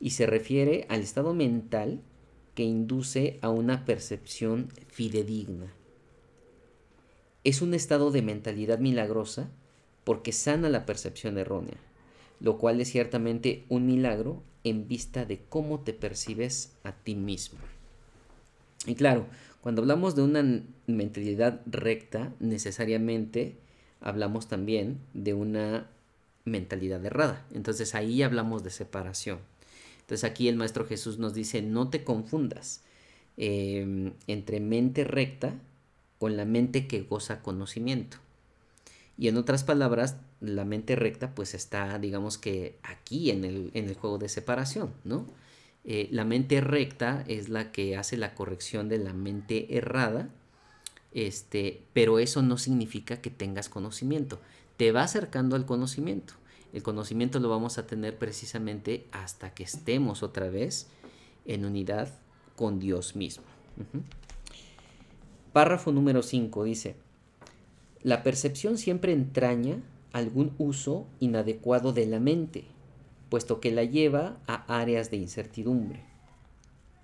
y 0.00 0.10
se 0.10 0.26
refiere 0.26 0.86
al 0.88 1.00
estado 1.00 1.34
mental 1.34 2.00
que 2.54 2.62
induce 2.62 3.38
a 3.42 3.50
una 3.50 3.84
percepción 3.84 4.68
fidedigna. 4.88 5.72
Es 7.42 7.62
un 7.62 7.74
estado 7.74 8.10
de 8.10 8.22
mentalidad 8.22 8.78
milagrosa 8.78 9.50
porque 10.04 10.32
sana 10.32 10.68
la 10.68 10.86
percepción 10.86 11.38
errónea, 11.38 11.76
lo 12.40 12.58
cual 12.58 12.80
es 12.80 12.90
ciertamente 12.90 13.64
un 13.68 13.86
milagro 13.86 14.42
en 14.64 14.88
vista 14.88 15.24
de 15.24 15.40
cómo 15.48 15.80
te 15.80 15.92
percibes 15.92 16.72
a 16.84 16.92
ti 16.92 17.14
mismo. 17.14 17.58
Y 18.86 18.94
claro, 18.94 19.26
cuando 19.60 19.82
hablamos 19.82 20.14
de 20.14 20.22
una 20.22 20.62
mentalidad 20.86 21.60
recta, 21.66 22.32
necesariamente 22.38 23.56
hablamos 24.00 24.48
también 24.48 25.00
de 25.14 25.34
una 25.34 25.90
mentalidad 26.44 27.04
errada. 27.04 27.46
Entonces 27.52 27.94
ahí 27.94 28.22
hablamos 28.22 28.62
de 28.62 28.70
separación. 28.70 29.38
Entonces 30.04 30.24
aquí 30.24 30.48
el 30.48 30.56
Maestro 30.56 30.86
Jesús 30.86 31.18
nos 31.18 31.34
dice, 31.34 31.62
no 31.62 31.88
te 31.88 32.04
confundas. 32.04 32.82
em, 33.36 34.12
entre 34.28 34.60
mente 34.60 35.02
recta 35.02 35.54
con 36.18 36.36
la 36.36 36.44
mente 36.44 36.86
que 36.86 37.02
goza 37.02 37.42
conocimiento. 37.42 38.18
Y 39.18 39.28
en 39.28 39.36
otras 39.36 39.64
palabras, 39.64 40.16
la 40.40 40.64
mente 40.64 40.96
recta 40.96 41.34
pues 41.34 41.54
está, 41.54 41.98
digamos 41.98 42.38
que 42.38 42.78
aquí 42.82 43.30
en 43.30 43.44
el, 43.44 43.70
en 43.74 43.88
el 43.88 43.94
juego 43.94 44.18
de 44.18 44.28
separación, 44.28 44.92
¿no? 45.04 45.26
Eh, 45.84 46.08
la 46.10 46.24
mente 46.24 46.60
recta 46.60 47.24
es 47.28 47.48
la 47.48 47.70
que 47.70 47.96
hace 47.96 48.16
la 48.16 48.34
corrección 48.34 48.88
de 48.88 48.98
la 48.98 49.12
mente 49.12 49.76
errada, 49.76 50.30
este, 51.12 51.82
pero 51.92 52.18
eso 52.18 52.42
no 52.42 52.56
significa 52.58 53.20
que 53.20 53.30
tengas 53.30 53.68
conocimiento. 53.68 54.40
Te 54.76 54.92
va 54.92 55.02
acercando 55.02 55.56
al 55.56 55.66
conocimiento. 55.66 56.34
El 56.74 56.82
conocimiento 56.82 57.38
lo 57.38 57.48
vamos 57.48 57.78
a 57.78 57.86
tener 57.86 58.18
precisamente 58.18 59.06
hasta 59.12 59.54
que 59.54 59.62
estemos 59.62 60.24
otra 60.24 60.50
vez 60.50 60.88
en 61.44 61.64
unidad 61.64 62.08
con 62.56 62.80
Dios 62.80 63.14
mismo. 63.14 63.44
Párrafo 65.52 65.92
número 65.92 66.24
5 66.24 66.64
dice, 66.64 66.96
la 68.02 68.24
percepción 68.24 68.76
siempre 68.76 69.12
entraña 69.12 69.76
algún 70.12 70.52
uso 70.58 71.06
inadecuado 71.20 71.92
de 71.92 72.06
la 72.06 72.18
mente, 72.18 72.64
puesto 73.28 73.60
que 73.60 73.70
la 73.70 73.84
lleva 73.84 74.38
a 74.48 74.80
áreas 74.80 75.12
de 75.12 75.18
incertidumbre. 75.18 76.02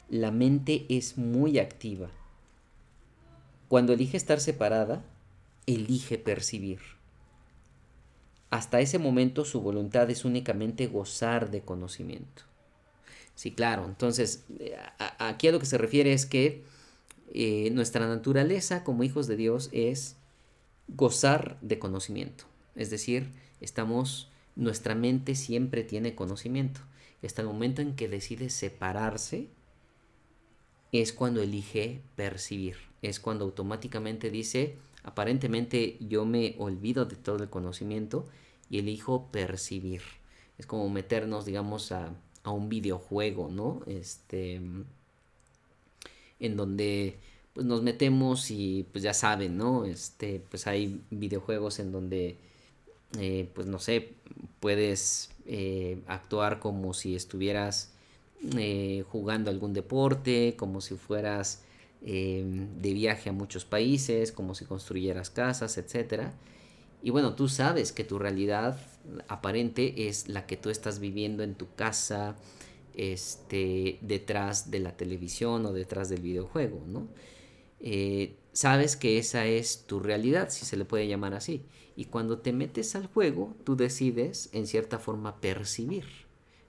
La 0.09 0.33
mente 0.33 0.85
es 0.89 1.17
muy 1.17 1.61
activa. 1.61 2.11
Cuando 3.69 3.93
elige 3.93 4.17
estar 4.17 4.41
separada, 4.41 5.05
elige 5.67 6.19
percibir. 6.19 6.81
Hasta 8.51 8.81
ese 8.81 8.99
momento 8.99 9.45
su 9.45 9.61
voluntad 9.61 10.11
es 10.11 10.25
únicamente 10.25 10.89
gozar 10.89 11.51
de 11.51 11.63
conocimiento. 11.63 12.43
Sí, 13.35 13.53
claro. 13.53 13.87
Entonces, 13.87 14.45
aquí 15.19 15.49
a 15.49 15.53
lo 15.53 15.61
que 15.61 15.67
se 15.67 15.79
refiere 15.79 16.13
es 16.13 16.27
que 16.27 16.63
eh, 17.33 17.71
nuestra 17.71 18.07
naturaleza 18.07 18.85
como 18.85 19.05
hijos 19.05 19.29
de 19.29 19.37
Dios 19.37 19.71
es 19.73 20.17
gozar 20.89 21.59
de 21.61 21.79
conocimiento. 21.79 22.45
Es 22.75 22.91
decir, 22.91 23.31
estamos, 23.61 24.29
nuestra 24.57 24.95
mente 24.95 25.35
siempre 25.35 25.85
tiene 25.85 26.15
conocimiento. 26.15 26.81
hasta 27.23 27.43
el 27.43 27.49
momento 27.49 27.83
en 27.83 27.95
que 27.95 28.09
decide 28.09 28.51
separarse, 28.51 29.49
es 30.93 31.13
cuando 31.13 31.43
elige 31.43 32.01
percibir. 32.17 32.77
Es 33.03 33.21
cuando 33.21 33.45
automáticamente 33.45 34.31
dice, 34.31 34.77
aparentemente 35.03 35.97
yo 36.01 36.25
me 36.25 36.55
olvido 36.59 37.05
de 37.05 37.17
todo 37.17 37.43
el 37.43 37.51
conocimiento 37.51 38.29
y 38.69 38.79
elijo 38.79 39.29
percibir. 39.31 40.03
Es 40.59 40.67
como 40.67 40.89
meternos, 40.91 41.45
digamos, 41.45 41.93
a, 41.93 42.15
a 42.43 42.51
un 42.51 42.69
videojuego, 42.69 43.49
¿no? 43.51 43.81
Este, 43.87 44.61
en 46.41 46.57
donde 46.57 47.19
pues 47.53 47.67
nos 47.67 47.83
metemos 47.83 48.51
y 48.51 48.87
pues 48.93 49.03
ya 49.03 49.15
saben, 49.15 49.57
¿no? 49.57 49.85
Este, 49.85 50.43
pues 50.51 50.67
hay 50.67 51.01
videojuegos 51.11 51.79
en 51.79 51.93
donde, 51.93 52.37
eh, 53.19 53.49
pues 53.55 53.67
no 53.67 53.79
sé, 53.79 54.15
puedes 54.61 55.31
eh, 55.47 56.01
actuar 56.07 56.61
como 56.61 56.95
si 56.95 57.17
estuvieras 57.17 57.93
eh, 58.57 59.05
jugando 59.09 59.51
algún 59.51 59.73
deporte, 59.75 60.55
como 60.57 60.81
si 60.81 60.95
fueras 60.95 61.63
de 62.03 62.95
viaje 62.95 63.29
a 63.29 63.33
muchos 63.33 63.65
países, 63.65 64.33
como 64.33 64.55
si 64.55 64.65
construyeras 64.65 65.31
casas, 65.31 65.77
etcétera. 65.79 66.33
Y 67.03 67.11
bueno, 67.11 67.35
tú 67.35 67.49
sabes 67.49 67.93
que 67.93 68.05
tu 68.05 68.19
realidad 68.19 68.79
aparente 69.29 70.09
es 70.09 70.29
la 70.29 70.47
que 70.47 70.57
tú 70.57 70.71
estás 70.71 70.99
viviendo 70.99 71.43
en 71.43 71.55
tu 71.55 71.75
casa, 71.75 72.37
este, 72.95 73.99
detrás 74.03 74.71
de 74.71 74.81
la 74.81 74.97
televisión 74.97 75.65
o 75.67 75.73
detrás 75.73 76.09
del 76.09 76.21
videojuego, 76.21 76.83
¿no? 76.87 77.09
Eh, 77.81 78.37
sabes 78.53 78.97
que 78.97 79.19
esa 79.19 79.47
es 79.47 79.87
tu 79.87 80.01
realidad, 80.01 80.51
si 80.51 80.67
se 80.67 80.77
le 80.77 80.85
puede 80.85 81.09
llamar 81.09 81.35
así. 81.35 81.65
Y 81.97 82.07
cuando 82.07 82.39
te 82.39 82.53
metes 82.53 82.95
al 82.95 83.07
juego, 83.07 83.55
tú 83.65 83.77
decides 83.77 84.51
en 84.53 84.67
cierta 84.67 84.99
forma 84.99 85.41
percibir. 85.41 86.05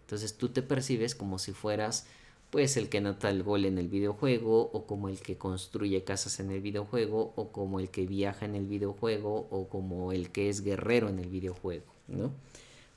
Entonces 0.01 0.37
tú 0.37 0.49
te 0.49 0.61
percibes 0.61 1.15
como 1.15 1.39
si 1.39 1.51
fueras 1.51 2.05
pues 2.51 2.75
el 2.75 2.89
que 2.89 2.99
nota 2.99 3.29
el 3.29 3.43
gol 3.43 3.63
en 3.65 3.77
el 3.77 3.87
videojuego 3.87 4.69
o 4.73 4.85
como 4.85 5.07
el 5.07 5.19
que 5.21 5.37
construye 5.37 6.03
casas 6.03 6.39
en 6.41 6.51
el 6.51 6.59
videojuego 6.59 7.31
o 7.37 7.51
como 7.51 7.79
el 7.79 7.89
que 7.89 8.05
viaja 8.05 8.45
en 8.45 8.55
el 8.55 8.67
videojuego 8.67 9.47
o 9.49 9.69
como 9.69 10.11
el 10.11 10.31
que 10.31 10.49
es 10.49 10.61
guerrero 10.61 11.07
en 11.07 11.19
el 11.19 11.29
videojuego, 11.29 11.85
¿no? 12.09 12.31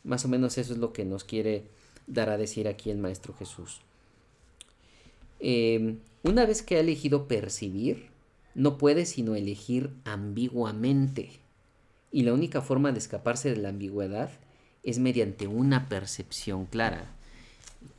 Más 0.02 0.24
o 0.24 0.28
menos 0.28 0.58
eso 0.58 0.72
es 0.72 0.78
lo 0.78 0.92
que 0.92 1.04
nos 1.04 1.22
quiere 1.22 1.68
dar 2.08 2.30
a 2.30 2.36
decir 2.36 2.66
aquí 2.66 2.90
el 2.90 2.98
Maestro 2.98 3.32
Jesús. 3.34 3.80
Em, 5.38 5.98
una 6.24 6.46
vez 6.46 6.62
que 6.62 6.76
ha 6.76 6.80
elegido 6.80 7.28
percibir, 7.28 8.08
no 8.56 8.76
puede 8.76 9.06
sino 9.06 9.36
elegir 9.36 9.90
ambiguamente. 10.04 11.30
Y 12.10 12.22
la 12.22 12.32
única 12.32 12.60
forma 12.60 12.90
de 12.92 12.98
escaparse 12.98 13.50
de 13.50 13.56
la 13.56 13.68
ambigüedad 13.68 14.30
es 14.82 14.98
mediante 14.98 15.46
una 15.46 15.88
percepción 15.88 16.66
clara. 16.66 17.13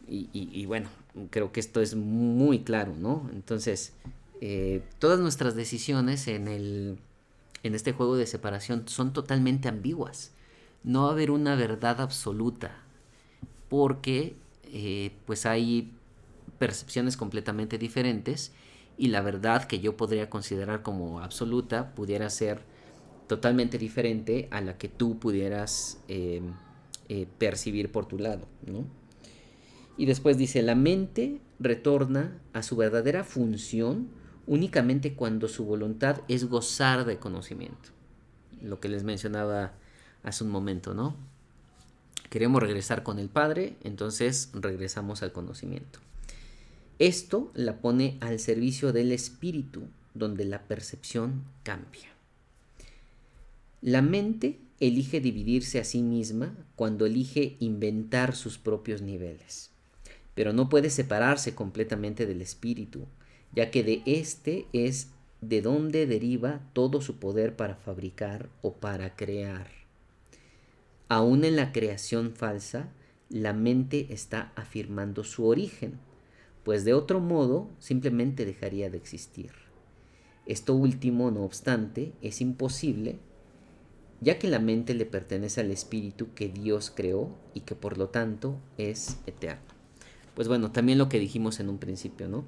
Y, 0.07 0.65
bueno, 0.67 0.89
creo 1.31 1.51
que 1.51 1.59
esto 1.59 1.81
es 1.81 1.95
muy 1.95 2.59
claro, 2.59 2.93
¿no? 2.95 3.27
Entonces, 3.33 3.93
eh, 4.39 4.83
todas 4.99 5.19
nuestras 5.19 5.55
decisiones 5.55 6.27
en, 6.27 6.47
el, 6.47 6.99
en 7.63 7.73
este 7.73 7.91
juego 7.91 8.15
de 8.15 8.27
separación 8.27 8.87
son 8.87 9.13
totalmente 9.13 9.67
ambiguas. 9.67 10.31
No 10.83 11.03
va 11.03 11.09
a 11.09 11.11
haber 11.13 11.31
una 11.31 11.55
verdad 11.55 12.01
absoluta, 12.01 12.77
porque 13.67 14.35
eh, 14.65 15.11
pues 15.25 15.47
hay 15.47 15.91
percepciones 16.59 17.17
completamente 17.17 17.77
diferentes 17.79 18.51
y 18.97 19.07
la 19.07 19.21
verdad 19.21 19.65
que 19.65 19.79
yo 19.79 19.97
podría 19.97 20.29
considerar 20.29 20.83
como 20.83 21.19
absoluta 21.19 21.95
pudiera 21.95 22.29
ser 22.29 22.61
totalmente 23.27 23.79
diferente 23.79 24.47
a 24.51 24.61
la 24.61 24.77
que 24.77 24.87
tú 24.87 25.17
pudieras 25.17 25.99
eh, 26.07 26.41
percibir 27.39 27.91
por 27.91 28.05
tu 28.05 28.19
lado, 28.19 28.47
¿no? 28.65 28.85
Y 29.97 30.05
después 30.05 30.37
dice, 30.37 30.61
la 30.61 30.75
mente 30.75 31.39
retorna 31.59 32.41
a 32.53 32.63
su 32.63 32.75
verdadera 32.75 33.23
función 33.23 34.09
únicamente 34.47 35.13
cuando 35.13 35.47
su 35.47 35.65
voluntad 35.65 36.21
es 36.27 36.45
gozar 36.45 37.05
de 37.05 37.17
conocimiento. 37.17 37.89
Lo 38.61 38.79
que 38.79 38.89
les 38.89 39.03
mencionaba 39.03 39.73
hace 40.23 40.43
un 40.43 40.49
momento, 40.49 40.93
¿no? 40.93 41.15
Queremos 42.29 42.61
regresar 42.61 43.03
con 43.03 43.19
el 43.19 43.29
Padre, 43.29 43.77
entonces 43.83 44.49
regresamos 44.53 45.23
al 45.23 45.31
conocimiento. 45.31 45.99
Esto 46.99 47.51
la 47.53 47.77
pone 47.79 48.17
al 48.21 48.39
servicio 48.39 48.91
del 48.91 49.11
espíritu, 49.11 49.83
donde 50.13 50.45
la 50.45 50.63
percepción 50.63 51.43
cambia. 51.63 52.09
La 53.81 54.01
mente 54.01 54.59
elige 54.79 55.19
dividirse 55.19 55.79
a 55.79 55.83
sí 55.83 56.01
misma 56.01 56.55
cuando 56.75 57.05
elige 57.05 57.57
inventar 57.59 58.35
sus 58.35 58.57
propios 58.57 59.01
niveles, 59.01 59.71
pero 60.35 60.53
no 60.53 60.69
puede 60.69 60.89
separarse 60.89 61.55
completamente 61.55 62.27
del 62.27 62.41
espíritu, 62.41 63.07
ya 63.53 63.71
que 63.71 63.83
de 63.83 64.03
éste 64.05 64.67
es 64.73 65.09
de 65.41 65.61
donde 65.61 66.05
deriva 66.05 66.61
todo 66.73 67.01
su 67.01 67.17
poder 67.17 67.55
para 67.55 67.75
fabricar 67.75 68.49
o 68.61 68.73
para 68.73 69.15
crear. 69.15 69.67
Aún 71.07 71.45
en 71.45 71.55
la 71.55 71.71
creación 71.71 72.33
falsa, 72.33 72.89
la 73.29 73.53
mente 73.53 74.07
está 74.09 74.51
afirmando 74.55 75.23
su 75.23 75.47
origen, 75.47 75.99
pues 76.63 76.83
de 76.83 76.93
otro 76.93 77.19
modo 77.19 77.69
simplemente 77.79 78.45
dejaría 78.45 78.89
de 78.89 78.97
existir. 78.97 79.51
Esto 80.45 80.75
último, 80.75 81.31
no 81.31 81.43
obstante, 81.43 82.13
es 82.21 82.41
imposible, 82.41 83.19
ya 84.21 84.39
que 84.39 84.47
la 84.47 84.59
mente 84.59 84.93
le 84.93 85.05
pertenece 85.05 85.61
al 85.61 85.71
espíritu 85.71 86.33
que 86.33 86.49
Dios 86.49 86.91
creó 86.93 87.35
y 87.53 87.61
que 87.61 87.75
por 87.75 87.97
lo 87.97 88.09
tanto 88.09 88.57
es 88.77 89.17
eterno. 89.27 89.74
Pues 90.35 90.47
bueno, 90.47 90.71
también 90.71 90.97
lo 90.97 91.09
que 91.09 91.19
dijimos 91.19 91.59
en 91.59 91.69
un 91.69 91.77
principio, 91.77 92.27
¿no? 92.27 92.45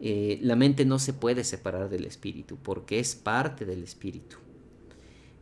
Eh, 0.00 0.38
la 0.42 0.56
mente 0.56 0.84
no 0.84 0.98
se 0.98 1.12
puede 1.12 1.44
separar 1.44 1.88
del 1.88 2.04
espíritu 2.04 2.58
porque 2.62 2.98
es 2.98 3.14
parte 3.14 3.64
del 3.64 3.82
espíritu. 3.82 4.36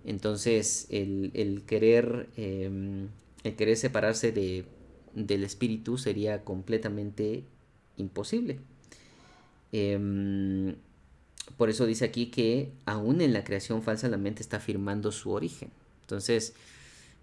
Entonces, 0.04 0.86
el, 0.90 1.62
querer, 1.66 2.28
em, 2.36 3.08
el 3.44 3.54
querer 3.56 3.76
separarse 3.76 4.32
de, 4.32 4.64
del 5.14 5.44
espíritu 5.44 5.98
sería 5.98 6.44
completamente 6.44 7.44
imposible. 7.96 8.58
Em, 9.72 10.74
por 11.56 11.70
eso 11.70 11.86
dice 11.86 12.04
aquí 12.04 12.26
que 12.26 12.72
aún 12.84 13.20
en 13.20 13.32
la 13.32 13.44
creación 13.44 13.82
falsa 13.82 14.08
la 14.08 14.16
mente 14.16 14.42
está 14.42 14.58
afirmando 14.58 15.12
su 15.12 15.30
origen. 15.30 15.70
Entonces, 16.02 16.54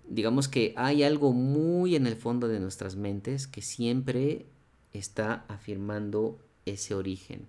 digamos 0.10 0.48
que 0.48 0.74
hay 0.76 1.04
algo 1.04 1.34
muy 1.34 1.96
en 1.96 2.08
el 2.08 2.16
fondo 2.16 2.48
de 2.48 2.60
nuestras 2.60 2.96
mentes 2.96 3.48
que 3.48 3.62
siempre 3.62 4.46
está 4.92 5.46
afirmando 5.48 6.40
ese 6.66 6.96
origen, 6.96 7.48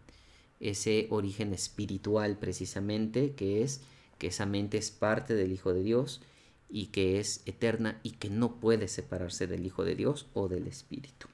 ese 0.61 1.07
origen 1.11 1.55
espiritual 1.55 2.37
precisamente, 2.39 3.33
que 3.33 3.63
es 3.63 3.81
que 4.19 4.29
esa 4.29 4.47
mente 4.47 4.77
es 4.77 4.91
parte 4.91 5.35
del 5.35 5.53
Hijo 5.53 5.73
de 5.73 5.83
Dios 5.83 6.21
y 6.69 6.87
que 6.87 7.19
es 7.19 7.43
eterna 7.47 7.99
y 8.03 8.13
que 8.13 8.29
no 8.29 8.57
puede 8.57 8.87
separarse 8.87 9.47
del 9.47 9.65
Hijo 9.65 9.85
de 9.85 9.97
Dios 9.97 10.27
o 10.35 10.49
del 10.49 10.67
Espíritu. 10.67 11.27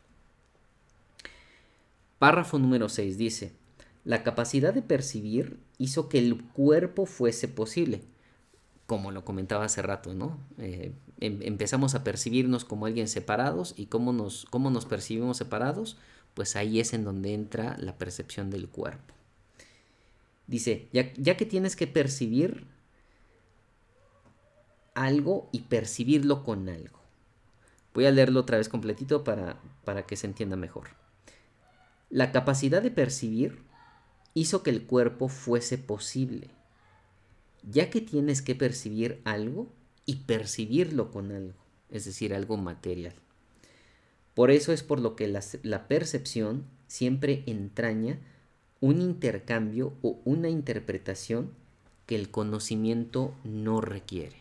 Párrafo 2.19 2.59
número 2.59 2.89
6 2.89 3.19
dice, 3.19 3.53
La 4.05 4.23
capacidad 4.23 4.73
de 4.73 4.83
percibir 4.83 5.59
hizo 5.79 6.09
que 6.09 6.19
el 6.19 6.43
cuerpo 6.43 7.05
fuese 7.05 7.49
posible, 7.49 8.03
como 8.87 9.11
lo 9.11 9.25
comentaba 9.25 9.65
hace 9.65 9.83
rato, 9.83 10.15
¿no? 10.15 10.39
Eh, 10.59 10.93
em, 11.21 11.41
empezamos 11.43 11.95
a 11.95 12.05
percibirnos 12.05 12.65
como 12.65 12.87
alguien 12.87 13.09
separados 13.09 13.75
y 13.77 13.87
cómo 13.87 14.13
nos, 14.13 14.47
cómo 14.47 14.71
nos 14.71 14.87
percibimos 14.87 15.37
separados, 15.37 15.97
pues 16.35 16.57
ahí 16.57 16.81
es 16.81 16.93
en 16.93 17.05
donde 17.05 17.35
entra 17.35 17.77
la 17.79 17.97
percepción 17.97 18.51
del 18.51 18.69
cuerpo. 18.69 19.15
Dice, 20.47 20.89
ya, 20.93 21.13
ya 21.15 21.37
que 21.37 21.47
tienes 21.47 21.77
que 21.77 21.87
percibir 21.87 22.67
algo 24.95 25.49
y 25.53 25.61
percibirlo 25.61 26.45
con 26.45 26.69
algo. 26.69 26.99
Voy 27.95 28.07
a 28.07 28.11
leerlo 28.11 28.41
otra 28.41 28.59
vez 28.59 28.69
completito 28.69 29.25
para, 29.25 29.59
para 29.85 30.07
que 30.07 30.17
se 30.17 30.27
entienda 30.27 30.57
mejor. 30.57 30.89
La 32.11 32.33
capacidad 32.33 32.83
de 32.83 32.91
percibir 32.91 33.63
hizo 34.35 34.63
que 34.63 34.71
el 34.71 34.85
cuerpo 34.85 35.29
fuese 35.29 35.79
posible, 35.79 36.51
ya 37.63 37.91
que 37.91 38.01
tienes 38.01 38.43
que 38.43 38.55
percibir 38.55 39.21
algo 39.25 39.69
y 40.07 40.17
percibirlo 40.17 41.11
con 41.11 41.33
algo, 41.33 41.59
es 41.91 42.05
decir, 42.05 42.33
algo 42.33 42.57
material. 42.57 43.15
Por 44.35 44.51
eso 44.51 44.73
es 44.73 44.83
por 44.83 45.01
lo 45.01 45.17
que 45.17 45.29
la, 45.29 45.89
percepción 45.89 46.65
siempre 46.87 47.43
entraña 47.47 48.19
un 48.81 49.01
intercambio 49.01 49.95
o 50.03 50.21
una 50.25 50.49
interpretación 50.49 51.51
que 52.07 52.17
el 52.17 52.31
conocimiento 52.31 53.35
no 53.45 53.81
requiere. 53.81 54.37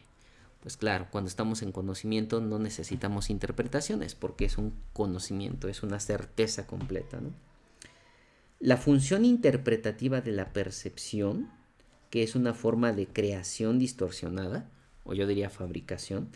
Pues 0.61 0.78
claro, 0.78 1.07
cuando 1.11 1.30
estamos 1.30 1.61
en 1.61 1.72
conocimiento 1.72 2.41
no 2.41 2.59
necesitamos 2.59 3.30
interpretaciones 3.30 4.16
porque 4.16 4.45
es 4.45 4.57
un 4.57 4.74
conocimiento, 4.93 5.70
es 5.70 5.82
una 5.82 5.99
certeza 5.99 6.68
completa. 6.68 7.22
La 8.59 8.76
función 8.76 9.24
interpretativa 9.24 10.22
de 10.22 10.32
la 10.34 10.51
percepción, 10.51 11.49
que 12.09 12.24
es 12.24 12.36
una 12.36 12.53
forma 12.53 12.91
de 12.91 13.07
creación 13.07 13.80
distorsionada, 13.80 14.70
o 15.05 15.13
yo 15.13 15.27
diría 15.27 15.49
fabricación, 15.49 16.27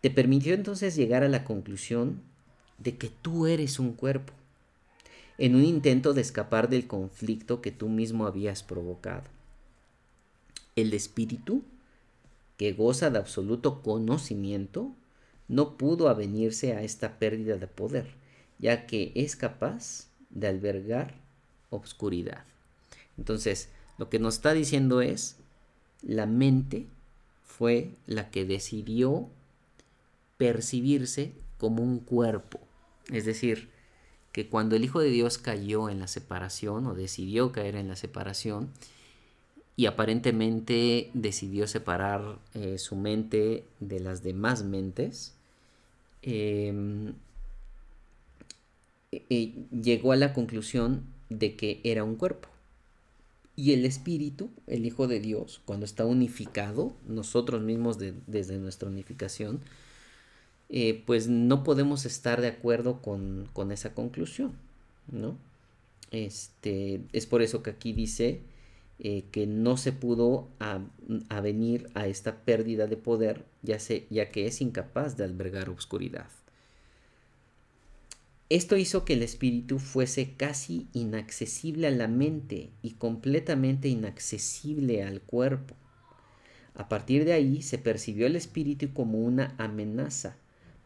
te 0.00 0.10
permitió 0.10 0.54
entonces 0.54 0.94
llegar 0.94 1.24
a 1.24 1.28
la 1.28 1.44
conclusión 1.44 2.22
de 2.78 2.96
que 2.96 3.08
tú 3.08 3.46
eres 3.46 3.78
un 3.78 3.92
cuerpo, 3.92 4.32
en 5.38 5.56
un 5.56 5.64
intento 5.64 6.14
de 6.14 6.20
escapar 6.20 6.68
del 6.68 6.86
conflicto 6.86 7.60
que 7.60 7.72
tú 7.72 7.88
mismo 7.88 8.26
habías 8.26 8.62
provocado. 8.62 9.24
El 10.76 10.94
espíritu 10.94 11.62
que 12.62 12.72
goza 12.72 13.10
de 13.10 13.18
absoluto 13.18 13.82
conocimiento, 13.82 14.94
no 15.48 15.76
pudo 15.76 16.08
avenirse 16.08 16.74
a 16.74 16.82
esta 16.82 17.18
pérdida 17.18 17.56
de 17.56 17.66
poder, 17.66 18.06
ya 18.58 18.86
que 18.86 19.10
es 19.16 19.34
capaz 19.34 20.06
de 20.30 20.46
albergar 20.46 21.14
obscuridad. 21.70 22.44
Entonces, 23.18 23.68
lo 23.98 24.08
que 24.08 24.20
nos 24.20 24.34
está 24.34 24.52
diciendo 24.52 25.00
es, 25.00 25.38
la 26.02 26.26
mente 26.26 26.86
fue 27.62 27.94
la 28.08 28.28
que 28.32 28.44
decidió 28.44 29.28
percibirse 30.36 31.30
como 31.58 31.80
un 31.80 32.00
cuerpo. 32.00 32.58
Es 33.08 33.24
decir, 33.24 33.68
que 34.32 34.48
cuando 34.48 34.74
el 34.74 34.82
Hijo 34.82 34.98
de 34.98 35.10
Dios 35.10 35.38
cayó 35.38 35.88
en 35.88 36.00
la 36.00 36.08
separación 36.08 36.88
o 36.88 36.94
decidió 36.94 37.52
caer 37.52 37.76
en 37.76 37.86
la 37.86 37.94
separación, 37.94 38.70
y 39.76 39.86
aparentemente 39.86 41.12
decidió 41.14 41.68
separar 41.68 42.40
eh, 42.54 42.78
su 42.78 42.96
mente 42.96 43.62
de 43.78 44.00
las 44.00 44.24
demás 44.24 44.64
mentes, 44.64 45.32
em, 46.22 47.14
llegó 49.70 50.10
a 50.10 50.16
la 50.16 50.34
conclusión 50.34 51.04
de 51.28 51.54
que 51.54 51.80
era 51.84 52.02
un 52.02 52.16
cuerpo. 52.16 52.51
Y 53.54 53.72
el 53.72 53.84
espíritu, 53.84 54.50
el 54.66 54.86
Hijo 54.86 55.08
de 55.08 55.20
Dios, 55.20 55.60
cuando 55.64 55.84
está 55.84 56.06
unificado, 56.06 56.94
nosotros 57.06 57.62
mismos 57.62 57.98
desde 57.98 58.58
nuestra 58.58 58.88
unificación, 58.88 59.60
eh, 60.70 61.02
pues 61.04 61.28
no 61.28 61.64
podemos 61.64 62.06
estar 62.06 62.40
de 62.40 62.48
acuerdo 62.48 63.02
con, 63.02 63.48
con, 63.52 63.72
esa 63.72 63.94
conclusión, 63.94 64.52
¿no? 65.10 65.36
Este, 66.10 67.02
es 67.12 67.26
por 67.26 67.42
eso 67.42 67.62
que 67.62 67.70
aquí 67.70 67.92
dice 67.92 68.40
eh, 68.98 69.24
que 69.32 69.46
no 69.46 69.76
se 69.76 69.92
pudo 69.92 70.48
avenir 71.28 71.90
a, 71.94 72.06
esta 72.06 72.44
pérdida 72.44 72.86
de 72.86 72.96
poder, 72.96 73.44
ya, 73.62 73.78
ya 74.10 74.30
que 74.30 74.46
es 74.46 74.60
incapaz 74.60 75.16
de 75.16 75.24
albergar 75.24 75.68
obscuridad. 75.68 76.28
Esto 78.52 78.76
hizo 78.76 79.06
que 79.06 79.14
el 79.14 79.22
espíritu 79.22 79.78
fuese 79.78 80.34
casi 80.36 80.86
inaccesible 80.92 81.86
a 81.86 81.90
la 81.90 82.06
mente 82.06 82.68
y 82.82 82.90
completamente 82.90 83.88
inaccesible 83.88 85.02
al 85.02 85.22
cuerpo. 85.22 85.74
A 86.74 86.86
partir 86.86 87.24
de 87.24 87.32
ahí 87.32 87.62
se 87.62 87.78
percibió 87.78 88.26
el 88.26 88.36
espíritu 88.36 88.92
como 88.92 89.20
una 89.20 89.54
amenaza, 89.56 90.36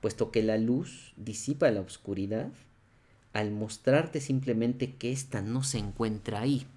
puesto 0.00 0.30
que 0.30 0.44
la 0.44 0.58
luz 0.58 1.12
disipa 1.16 1.68
la 1.72 1.80
oscuridad 1.80 2.52
al 3.32 3.50
mostrarte 3.50 4.20
simplemente 4.20 4.94
que 4.94 5.10
ésta 5.10 5.42
no 5.42 5.64
se 5.64 5.78
encuentra 5.78 6.42
ahí. 6.42 6.68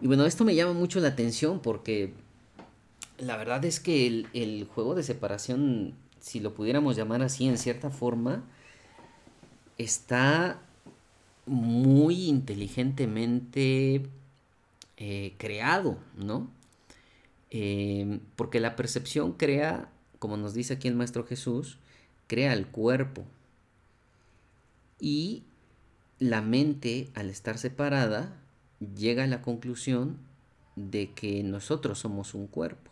Y 0.00 0.08
bueno, 0.08 0.26
esto 0.26 0.44
me 0.44 0.56
llama 0.56 0.72
mucho 0.72 0.98
la 0.98 1.10
atención 1.10 1.60
porque 1.60 2.12
la 3.18 3.36
verdad 3.36 3.64
es 3.64 3.78
que 3.78 4.08
el, 4.32 4.64
juego 4.64 4.96
de 4.96 5.04
separación, 5.04 5.94
si 6.18 6.40
lo 6.40 6.54
pudiéramos 6.54 6.96
llamar 6.96 7.22
así 7.22 7.46
en 7.46 7.56
cierta 7.56 7.90
forma, 7.90 8.42
está 9.80 10.60
muy 11.46 12.26
inteligentemente 12.26 14.02
eh, 14.96 15.34
creado, 15.38 15.98
¿no? 16.16 16.50
Eh, 17.50 18.20
porque 18.36 18.60
la 18.60 18.76
percepción 18.76 19.32
crea, 19.32 19.90
como 20.18 20.36
nos 20.36 20.54
dice 20.54 20.74
aquí 20.74 20.86
el 20.86 20.94
Maestro 20.94 21.24
Jesús, 21.26 21.78
crea 22.26 22.52
el 22.52 22.66
cuerpo. 22.66 23.24
Y 25.00 25.44
la 26.18 26.42
mente, 26.42 27.08
al 27.14 27.30
estar 27.30 27.56
separada, 27.56 28.36
llega 28.96 29.24
a 29.24 29.26
la 29.26 29.40
conclusión 29.40 30.18
de 30.76 31.10
que 31.12 31.42
nosotros 31.42 31.98
somos 31.98 32.34
un 32.34 32.46
cuerpo. 32.46 32.90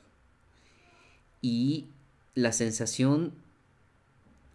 Y 1.43 1.86
la 2.34 2.53
sensación 2.53 3.34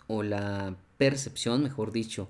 o 0.08 0.24
la 0.24 0.76
percepción, 1.04 1.62
mejor 1.62 1.92
dicho, 1.92 2.30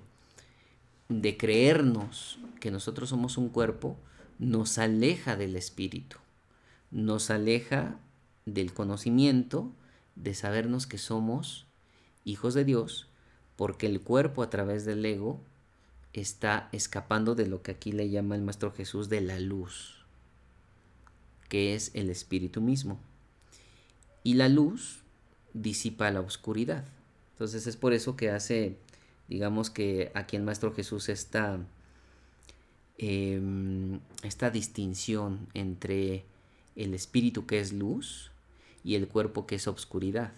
de 1.08 1.36
creernos 1.36 2.40
que 2.58 2.72
nosotros 2.72 3.10
somos 3.10 3.38
un 3.38 3.48
cuerpo, 3.48 3.96
nos 4.40 4.78
aleja 4.78 5.36
del 5.36 5.54
espíritu, 5.54 6.16
nos 6.90 7.30
aleja 7.30 8.00
del 8.46 8.74
conocimiento, 8.74 9.70
de 10.16 10.34
sabernos 10.34 10.88
que 10.88 10.98
somos 10.98 11.66
hijos 12.24 12.52
de 12.52 12.64
Dios, 12.64 13.06
porque 13.54 13.86
el 13.86 14.00
cuerpo 14.00 14.42
a 14.42 14.50
través 14.50 14.84
del 14.84 15.06
ego 15.06 15.40
está 16.12 16.68
escapando 16.72 17.36
de 17.36 17.46
lo 17.46 17.62
que 17.62 17.70
aquí 17.70 17.92
le 17.92 18.10
llama 18.10 18.34
el 18.34 18.42
Maestro 18.42 18.72
Jesús 18.72 19.08
de 19.08 19.20
la 19.20 19.38
luz, 19.38 20.04
que 21.48 21.76
es 21.76 21.92
el 21.94 22.10
Espíritu 22.10 22.60
mismo. 22.60 22.98
Y 24.24 24.34
la 24.34 24.48
luz 24.48 25.04
disipa 25.52 26.10
la 26.10 26.22
oscuridad. 26.22 26.84
Entonces 27.34 27.66
es 27.66 27.76
por 27.76 27.92
eso 27.92 28.16
que 28.16 28.30
hace, 28.30 28.76
digamos 29.28 29.70
que 29.70 30.10
aquí 30.14 30.36
el 30.36 30.42
Maestro 30.42 30.72
Jesús 30.72 31.08
está 31.08 31.58
em, 32.98 34.00
esta 34.22 34.50
distinción 34.50 35.48
entre 35.54 36.24
el 36.76 36.94
espíritu 36.94 37.46
que 37.46 37.60
es 37.60 37.72
luz 37.72 38.30
y 38.82 38.94
el 38.94 39.08
cuerpo 39.08 39.46
que 39.46 39.56
es 39.56 39.66
obscuridad. 39.66 40.32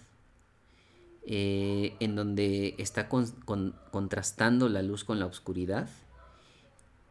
Eh, 1.29 1.93
en 1.99 2.15
donde 2.15 2.73
está 2.77 3.09
contrastando 3.09 4.69
la 4.69 4.81
luz 4.81 5.03
con 5.03 5.19
la 5.19 5.25
oscuridad. 5.25 5.89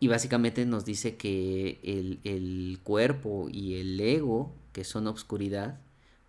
Y 0.00 0.08
básicamente 0.08 0.64
nos 0.64 0.86
dice 0.86 1.16
que 1.16 1.78
el, 1.82 2.78
cuerpo 2.82 3.48
y 3.52 3.74
el 3.74 4.00
ego, 4.00 4.54
que 4.72 4.84
son 4.84 5.06
obscuridad, 5.06 5.78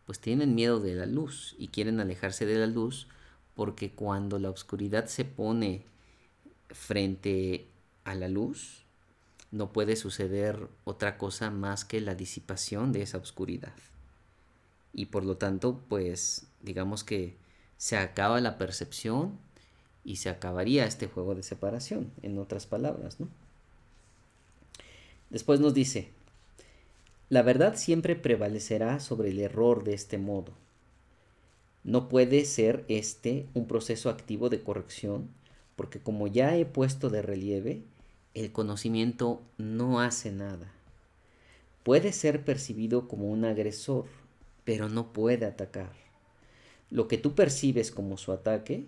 pues 0.06 0.20
tienen 0.20 0.54
miedo 0.54 0.82
de 0.82 0.96
la 0.96 1.06
luz 1.06 1.56
y 1.58 1.70
quieren 1.70 2.02
alejarse 2.02 2.46
de 2.46 2.58
la 2.58 2.68
luz 2.68 3.08
porque 3.58 3.90
cuando 3.90 4.38
la 4.38 4.52
oscuridad 4.52 5.08
se 5.08 5.26
pone 5.26 5.82
frente 6.70 7.66
a 8.04 8.14
la 8.14 8.28
luz, 8.28 8.84
no 9.52 9.74
puede 9.74 9.96
suceder 9.96 10.68
otra 10.84 11.18
cosa 11.18 11.50
más 11.50 11.84
que 11.84 12.00
la 12.00 12.14
disipación 12.14 12.92
de 12.92 13.02
esa 13.02 13.18
oscuridad. 13.18 13.74
Y 14.94 15.08
por 15.08 15.26
lo 15.26 15.38
tanto, 15.38 15.82
pues 15.90 16.46
digamos 16.62 17.04
que 17.04 17.36
se 17.78 17.98
acaba 17.98 18.40
la 18.42 18.60
percepción 18.60 19.40
y 20.06 20.18
se 20.18 20.30
acabaría 20.30 20.86
este 20.86 21.08
juego 21.08 21.34
de 21.34 21.42
separación, 21.42 22.12
en 22.22 22.38
otras 22.38 22.68
palabras, 22.68 23.20
¿no? 23.20 23.28
Después 25.32 25.60
nos 25.60 25.74
dice, 25.74 26.12
la 27.30 27.42
verdad 27.42 27.76
siempre 27.76 28.16
prevalecerá 28.16 29.00
sobre 29.00 29.30
el 29.30 29.40
error 29.40 29.84
de 29.84 29.96
este 29.96 30.20
modo. 30.20 30.67
No 31.88 32.10
puede 32.10 32.44
ser 32.44 32.84
este 32.90 33.46
un 33.54 33.66
proceso 33.66 34.10
activo 34.10 34.50
de 34.50 34.62
corrección, 34.62 35.30
porque 35.78 36.02
como 36.02 36.28
ya 36.28 36.58
he 36.58 36.66
puesto 36.66 37.10
de 37.10 37.22
relieve, 37.22 37.82
el 38.34 38.52
conocimiento 38.52 39.42
no 39.58 40.02
hace 40.02 40.34
nada. 40.34 40.70
Puede 41.84 42.12
ser 42.12 42.44
percibido 42.44 43.08
como 43.08 43.32
un 43.32 43.46
agresor, 43.46 44.04
pero 44.66 44.90
no 44.90 45.14
puede 45.14 45.46
atacar. 45.46 45.94
Lo 46.90 47.08
que 47.08 47.18
tú 47.18 47.36
percibes 47.36 47.90
como 47.90 48.18
su 48.18 48.34
ataque 48.34 48.84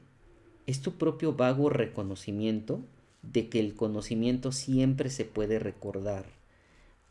es 0.68 0.82
tu 0.82 0.96
propio 0.96 1.32
vago 1.32 1.70
reconocimiento 1.70 2.82
de 3.22 3.48
que 3.48 3.62
el 3.62 3.76
conocimiento 3.76 4.52
siempre 4.52 5.10
se 5.10 5.24
puede 5.24 5.58
recordar 5.58 6.26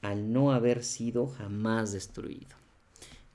al 0.03 0.35
no 0.35 0.53
haber 0.53 0.85
sido 0.85 1.29
jamás 1.29 1.93
destruido. 1.93 2.58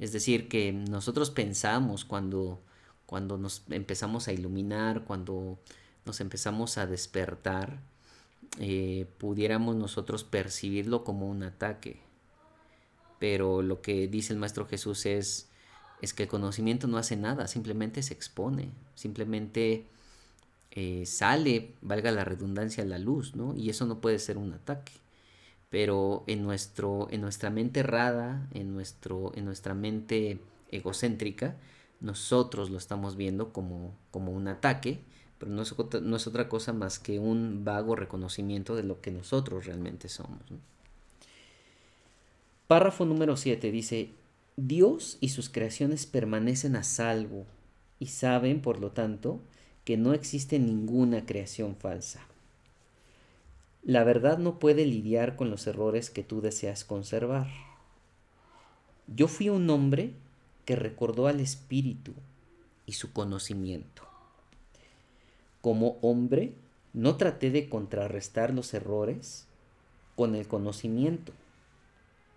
Es 0.03 0.11
decir, 0.11 0.49
que 0.49 0.73
nosotros 0.73 1.31
pensamos 1.31 2.03
cuando, 2.03 2.59
cuando 3.05 3.37
nos 3.37 3.63
empezamos 3.69 4.27
a 4.27 4.33
iluminar, 4.33 5.05
cuando 5.05 5.59
nos 6.03 6.19
empezamos 6.19 6.77
a 6.77 6.85
despertar, 6.85 7.79
eh, 8.59 9.07
pudiéramos 9.17 9.77
nosotros 9.77 10.25
percibirlo 10.25 11.05
como 11.05 11.29
un 11.29 11.43
ataque. 11.43 12.01
Pero 13.17 13.61
lo 13.61 13.81
que 13.81 14.09
dice 14.09 14.33
el 14.33 14.39
Maestro 14.39 14.67
Jesús 14.67 15.05
es, 15.05 15.47
es 16.01 16.13
que 16.13 16.23
el 16.23 16.29
conocimiento 16.29 16.87
no 16.87 16.97
hace 16.97 17.15
nada, 17.15 17.47
simplemente 17.47 18.03
se 18.03 18.13
expone, 18.13 18.71
simplemente 18.95 19.85
eh, 20.71 21.05
sale, 21.05 21.75
valga 21.81 22.11
la 22.11 22.25
redundancia, 22.25 22.83
la 22.83 22.99
luz, 22.99 23.37
¿no? 23.37 23.55
Y 23.55 23.69
eso 23.69 23.85
no 23.85 24.01
puede 24.01 24.19
ser 24.19 24.37
un 24.37 24.51
ataque. 24.51 24.91
Pero 25.73 26.23
en, 26.27 26.43
nuestro, 26.43 27.07
en 27.09 27.21
nuestra 27.21 27.49
mente 27.49 27.79
errada, 27.79 28.47
en, 28.53 28.75
nuestro, 28.75 29.31
en 29.33 29.45
nuestra 29.45 29.73
mente 29.73 30.39
egocéntrica, 30.69 31.55
nosotros 31.99 32.69
lo 32.69 32.77
estamos 32.77 33.15
viendo 33.15 33.51
como, 33.51 33.95
como 34.11 34.33
un 34.33 34.47
ataque, 34.47 34.99
pero 35.39 35.51
no 35.51 35.63
es, 35.63 35.73
no 36.03 36.15
es, 36.15 36.27
otra 36.27 36.47
cosa 36.47 36.73
más 36.73 36.99
que 36.99 37.17
un 37.17 37.65
vago 37.65 37.95
reconocimiento 37.95 38.75
de 38.75 38.83
lo 38.83 39.01
que 39.01 39.09
nosotros 39.09 39.65
realmente 39.65 40.09
somos. 40.09 40.41
Párrafo 42.67 43.05
número 43.05 43.35
7 43.35 43.71
dice, 43.71 44.11
Dios 44.55 45.17
y 45.21 45.29
sus 45.29 45.49
creaciones 45.49 46.05
permanecen 46.05 46.75
a 46.75 46.83
salvo 46.83 47.47
y 47.97 48.09
saben, 48.09 48.61
por 48.61 48.79
lo 48.79 48.91
tanto, 48.91 49.41
que 49.85 49.97
no 49.97 50.13
existe 50.13 50.59
ninguna 50.59 51.25
creación 51.25 51.75
falsa. 51.75 52.21
La 53.85 54.05
verdad 54.05 54.37
no 54.37 54.59
puede 54.59 54.85
lidiar 54.85 55.35
con 55.35 55.49
los 55.49 55.67
errores 55.67 56.09
que 56.09 56.23
tú 56.23 56.39
deseas 56.39 56.85
conservar. 56.85 57.47
Yo 59.07 59.27
fui 59.27 59.49
un 59.49 59.69
hombre 59.69 60.13
que 60.63 60.77
recordó 60.77 61.27
al 61.27 61.41
espíritu 61.41 62.13
y 62.85 62.93
su 62.93 63.11
conocimiento. 63.11 64.03
Como 65.61 65.97
hombre, 66.01 66.53
no 66.93 67.17
traté 67.17 67.51
de 67.51 67.67
contrarrestar 67.67 68.53
los 68.53 68.73
errores 68.73 69.47
con 70.15 70.35
el 70.35 70.47
conocimiento, 70.47 71.33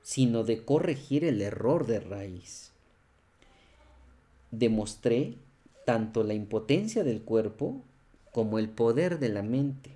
sino 0.02 0.42
de 0.42 0.64
corregir 0.64 1.24
el 1.24 1.40
error 1.42 1.86
de 1.86 2.00
raíz. 2.00 2.72
Demostré 4.50 5.34
tanto 5.84 6.24
la 6.24 6.34
impotencia 6.34 7.04
del 7.04 7.22
cuerpo 7.22 7.82
como 8.32 8.58
el 8.58 8.68
poder 8.68 9.20
de 9.20 9.28
la 9.28 9.42
mente. 9.42 9.95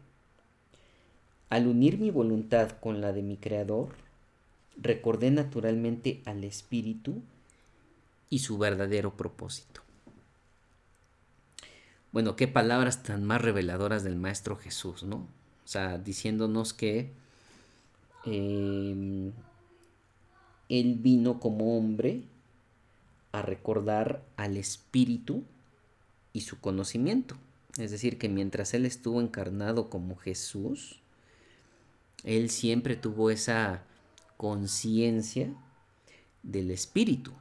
Al 1.50 1.66
unir 1.66 1.98
mi 1.98 2.10
voluntad 2.10 2.70
con 2.80 3.00
la 3.00 3.12
de 3.12 3.22
mi 3.22 3.36
Creador, 3.36 3.88
recordé 4.80 5.32
naturalmente 5.32 6.22
al 6.24 6.44
Espíritu 6.44 7.20
y 8.30 8.38
su 8.38 8.56
verdadero 8.56 9.16
propósito. 9.16 9.82
Bueno, 12.12 12.36
qué 12.36 12.46
palabras 12.46 13.02
tan 13.02 13.24
más 13.24 13.42
reveladoras 13.42 14.04
del 14.04 14.16
Maestro 14.16 14.56
Jesús, 14.56 15.02
¿no? 15.02 15.16
O 15.16 15.68
sea, 15.68 15.98
diciéndonos 15.98 16.72
que 16.72 17.10
em, 18.24 19.32
Él 20.68 20.94
vino 21.00 21.40
como 21.40 21.76
hombre 21.76 22.22
a 23.32 23.42
recordar 23.42 24.22
al 24.36 24.56
Espíritu 24.56 25.42
y 26.32 26.42
su 26.42 26.60
conocimiento. 26.60 27.36
Es 27.76 27.90
decir, 27.90 28.18
que 28.18 28.28
mientras 28.28 28.72
Él 28.74 28.86
estuvo 28.86 29.20
encarnado 29.20 29.90
como 29.90 30.16
Jesús, 30.16 31.00
Él 32.24 32.50
siempre 32.50 32.96
tuvo 32.96 33.30
esa 33.30 33.84
conciencia 34.36 35.54
del 36.42 36.70
Espíritu, 36.70 37.32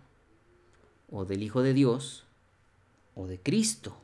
o 1.12 1.26
del 1.26 1.44
Hijo 1.44 1.62
de 1.62 1.74
Dios, 1.74 2.26
o 3.16 3.28
de 3.28 3.40
Cristo. 3.40 3.98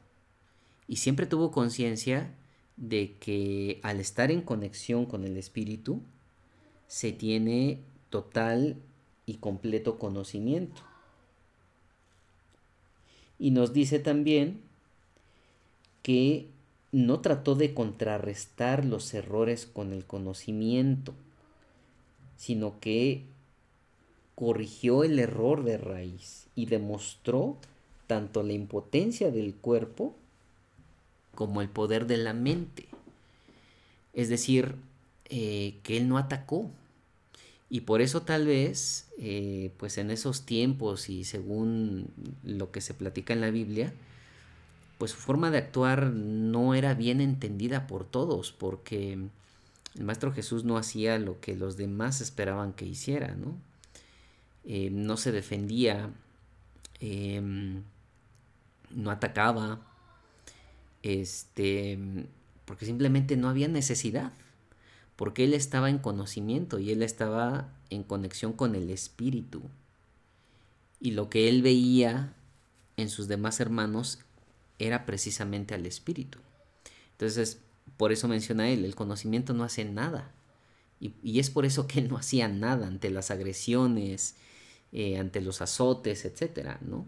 Y 0.87 0.97
siempre 0.97 1.25
tuvo 1.25 1.51
conciencia 1.51 2.33
de 2.77 3.15
que 3.19 3.79
al 3.83 3.99
estar 3.99 4.31
en 4.31 4.41
conexión 4.41 5.05
con 5.05 5.23
el 5.23 5.37
Espíritu, 5.37 6.01
se 6.87 7.11
tiene 7.11 7.79
total 8.09 8.77
y 9.25 9.35
completo 9.35 9.97
conocimiento. 9.97 10.81
Y 13.39 13.51
nos 13.51 13.73
dice 13.73 13.99
también 13.99 14.61
que 16.01 16.47
no 16.95 17.19
trató 17.19 17.55
de 17.55 17.73
contrarrestar 17.73 18.85
los 18.85 19.13
errores 19.13 19.65
con 19.65 19.91
el 19.91 20.05
conocimiento, 20.05 21.13
sino 22.37 22.79
que 22.79 23.25
corrigió 24.33 25.03
el 25.03 25.19
error 25.19 25.65
de 25.65 25.77
raíz 25.77 26.47
y 26.55 26.67
demostró 26.67 27.57
tanto 28.07 28.43
la 28.43 28.53
impotencia 28.53 29.29
del 29.29 29.55
cuerpo 29.55 30.15
como 31.33 31.61
el 31.61 31.67
poder 31.67 32.07
de 32.07 32.15
la 32.15 32.31
mente. 32.31 32.85
Es 34.13 34.29
decir, 34.29 34.75
eh, 35.25 35.75
que 35.83 35.97
él 35.97 36.07
no 36.07 36.17
atacó. 36.17 36.71
Y 37.69 37.81
por 37.81 38.01
eso 38.01 38.21
tal 38.21 38.47
vez, 38.47 39.09
eh, 39.19 39.69
pues 39.75 39.97
en 39.97 40.11
esos 40.11 40.45
tiempos 40.45 41.09
y 41.09 41.25
según 41.25 42.07
lo 42.45 42.71
que 42.71 42.79
se 42.79 42.93
platica 42.93 43.33
en 43.33 43.41
la 43.41 43.51
Biblia, 43.51 43.91
pues 44.97 45.11
su 45.11 45.17
forma 45.17 45.51
de 45.51 45.57
actuar 45.57 46.11
no 46.11 46.73
era 46.73 46.93
bien 46.93 47.21
entendida 47.21 47.87
por 47.87 48.05
todos, 48.05 48.51
porque 48.51 49.13
el 49.13 50.03
Maestro 50.03 50.33
Jesús 50.33 50.63
no 50.63 50.77
hacía 50.77 51.19
lo 51.19 51.39
que 51.39 51.55
los 51.55 51.77
demás 51.77 52.21
esperaban 52.21 52.73
que 52.73 52.85
hiciera, 52.85 53.35
¿no? 53.35 53.57
Eh, 54.63 54.89
no 54.89 55.17
se 55.17 55.31
defendía, 55.31 56.09
em, 56.99 57.83
no 58.89 59.11
atacaba, 59.11 59.81
este, 61.03 61.99
porque 62.65 62.85
simplemente 62.85 63.37
no 63.37 63.49
había 63.49 63.67
necesidad, 63.67 64.33
porque 65.15 65.43
él 65.43 65.53
estaba 65.53 65.89
en 65.89 65.99
conocimiento 65.99 66.79
y 66.79 66.91
él 66.91 67.03
estaba 67.03 67.69
en 67.89 68.03
conexión 68.03 68.53
con 68.53 68.75
el 68.75 68.89
Espíritu. 68.89 69.61
Y 70.99 71.11
lo 71.11 71.29
que 71.29 71.47
él 71.47 71.61
veía 71.61 72.33
en 72.97 73.09
sus 73.09 73.27
demás 73.27 73.59
hermanos 73.59 74.24
era 74.79 75.05
precisamente 75.05 75.73
al 75.73 75.85
espíritu. 75.85 76.39
Entonces, 77.11 77.59
por 77.97 78.11
eso 78.11 78.27
menciona 78.27 78.69
él, 78.69 78.85
el 78.85 78.95
conocimiento 78.95 79.53
no 79.53 79.63
hace 79.63 79.85
nada. 79.85 80.31
Y, 80.99 81.39
es 81.39 81.49
por 81.49 81.65
eso 81.65 81.87
que 81.87 81.99
él 81.99 82.09
no 82.09 82.17
hacía 82.17 82.47
nada 82.47 82.87
ante 82.87 83.09
las 83.09 83.29
agresiones, 83.29 84.35
eh, 84.91 85.17
ante 85.17 85.41
los 85.41 85.61
azotes, 85.61 86.25
etcétera, 86.25 86.79
¿no? 86.81 87.05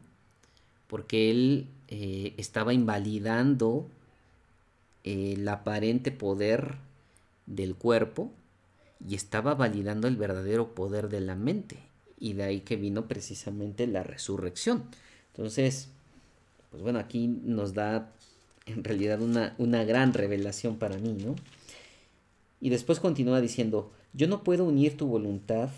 Porque 0.87 1.31
él 1.31 1.67
eh, 1.87 2.33
estaba 2.37 2.73
invalidando 2.73 3.89
el 5.03 5.47
aparente 5.47 6.11
poder 6.11 6.75
del 7.45 7.75
cuerpo 7.75 8.31
y 9.07 9.15
estaba 9.15 9.55
validando 9.55 10.07
el 10.07 10.17
verdadero 10.17 10.75
poder 10.75 11.09
de 11.09 11.21
la 11.21 11.35
mente. 11.35 11.79
Y 12.19 12.33
de 12.33 12.43
ahí 12.43 12.61
que 12.61 12.75
vino 12.75 13.07
precisamente 13.07 13.87
la 13.87 14.03
resurrección. 14.03 14.83
Entonces, 15.33 15.89
pues 16.71 16.81
bueno, 16.83 16.99
aquí 16.99 17.27
nos 17.27 17.73
da 17.73 18.11
en 18.65 18.83
realidad 18.83 19.21
una, 19.21 19.55
una 19.57 19.83
gran 19.83 20.13
revelación 20.13 20.77
para 20.77 20.97
mí, 20.97 21.13
¿no? 21.13 21.35
Y 22.59 22.69
después 22.69 22.99
continúa 22.99 23.39
diciendo, 23.41 23.91
yo 24.13 24.27
no 24.27 24.43
puedo 24.43 24.65
unir 24.65 24.97
tu 24.97 25.07
voluntad 25.07 25.69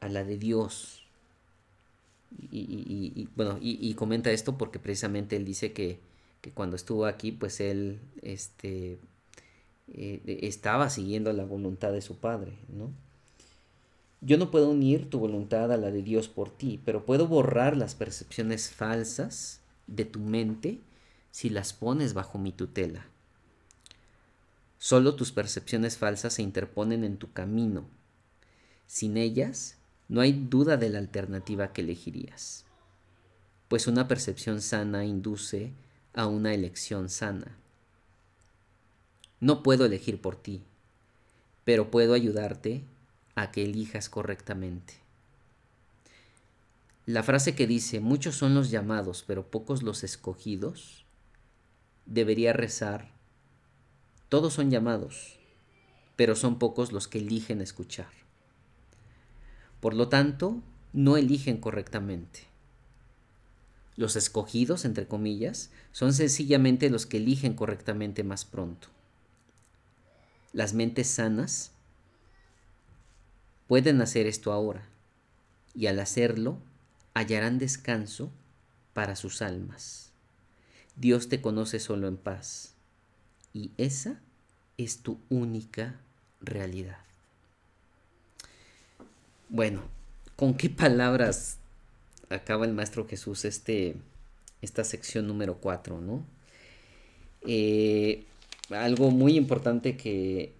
a 0.00 0.08
la 0.08 0.24
de 0.24 0.38
Dios. 0.38 1.02
Y, 2.50 3.28
bueno, 3.36 3.58
y, 3.60 3.92
comenta 3.94 4.30
esto 4.30 4.56
porque 4.56 4.78
precisamente 4.78 5.36
él 5.36 5.44
dice 5.44 5.72
que, 5.72 6.00
cuando 6.54 6.76
estuvo 6.76 7.06
aquí, 7.06 7.30
pues 7.30 7.60
él 7.60 8.00
este, 8.22 8.98
eh, 9.92 10.38
estaba 10.42 10.90
siguiendo 10.90 11.32
la 11.32 11.44
voluntad 11.44 11.92
de 11.92 12.02
su 12.02 12.16
padre, 12.16 12.52
¿no? 12.68 12.90
Yo 14.20 14.38
no 14.38 14.50
puedo 14.50 14.70
unir 14.70 15.10
tu 15.10 15.18
voluntad 15.18 15.72
a 15.72 15.76
la 15.76 15.90
de 15.90 16.02
Dios 16.02 16.28
por 16.28 16.48
ti, 16.48 16.80
pero 16.84 17.04
puedo 17.04 17.26
borrar 17.26 17.76
las 17.76 17.94
percepciones 17.94 18.70
falsas 18.70 19.61
de 19.86 20.04
tu 20.04 20.20
mente 20.20 20.80
si 21.30 21.50
las 21.50 21.72
pones 21.72 22.14
bajo 22.14 22.38
mi 22.38 22.52
tutela. 22.52 23.06
Solo 24.78 25.14
tus 25.14 25.32
percepciones 25.32 25.96
falsas 25.96 26.34
se 26.34 26.42
interponen 26.42 27.04
en 27.04 27.16
tu 27.16 27.32
camino. 27.32 27.84
Sin 28.86 29.16
ellas, 29.16 29.76
no 30.08 30.20
hay 30.20 30.32
duda 30.32 30.76
de 30.76 30.90
la 30.90 30.98
alternativa 30.98 31.72
que 31.72 31.80
elegirías, 31.80 32.64
pues 33.68 33.86
una 33.86 34.08
percepción 34.08 34.60
sana 34.60 35.04
induce 35.04 35.72
a 36.14 36.26
una 36.26 36.52
elección 36.52 37.08
sana. 37.08 37.56
No 39.40 39.62
puedo 39.62 39.86
elegir 39.86 40.20
por 40.20 40.36
ti, 40.36 40.62
pero 41.64 41.90
puedo 41.90 42.12
ayudarte 42.12 42.84
a 43.34 43.50
que 43.50 43.64
elijas 43.64 44.08
correctamente. 44.08 45.01
La 47.06 47.24
frase 47.24 47.56
que 47.56 47.66
dice, 47.66 47.98
muchos 47.98 48.36
son 48.36 48.54
los 48.54 48.70
llamados, 48.70 49.24
pero 49.26 49.50
pocos 49.50 49.82
los 49.82 50.04
escogidos, 50.04 51.04
debería 52.06 52.52
rezar, 52.52 53.10
todos 54.28 54.54
son 54.54 54.70
llamados, 54.70 55.40
pero 56.14 56.36
son 56.36 56.58
pocos 56.58 56.92
los 56.92 57.08
que 57.08 57.18
eligen 57.18 57.60
escuchar. 57.60 58.08
Por 59.80 59.94
lo 59.94 60.08
tanto, 60.08 60.62
no 60.92 61.16
eligen 61.16 61.56
correctamente. 61.56 62.46
Los 63.96 64.14
escogidos, 64.16 64.84
entre 64.84 65.06
comillas, 65.06 65.70
son 65.90 66.12
sencillamente 66.12 66.88
los 66.88 67.04
que 67.04 67.16
eligen 67.18 67.54
correctamente 67.54 68.22
más 68.22 68.44
pronto. 68.44 68.88
Las 70.52 70.72
mentes 70.72 71.08
sanas 71.08 71.72
pueden 73.66 74.00
hacer 74.00 74.26
esto 74.26 74.52
ahora 74.52 74.86
y 75.74 75.88
al 75.88 75.98
hacerlo 75.98 76.58
hallarán 77.14 77.58
descanso 77.58 78.30
para 78.92 79.16
sus 79.16 79.42
almas. 79.42 80.12
Dios 80.96 81.28
te 81.28 81.40
conoce 81.40 81.80
solo 81.80 82.08
en 82.08 82.16
paz 82.16 82.74
y 83.52 83.70
esa 83.76 84.20
es 84.78 84.98
tu 84.98 85.18
única 85.28 86.00
realidad. 86.40 86.98
Bueno, 89.48 89.82
¿con 90.36 90.54
qué 90.54 90.70
palabras 90.70 91.58
acaba 92.30 92.64
el 92.64 92.72
Maestro 92.72 93.06
Jesús 93.06 93.44
este, 93.44 93.96
esta 94.62 94.84
sección 94.84 95.26
número 95.26 95.58
4, 95.58 96.00
¿no? 96.00 96.24
Eh, 97.46 98.24
algo 98.70 99.10
muy 99.10 99.36
importante 99.36 99.96
que, 99.96 100.54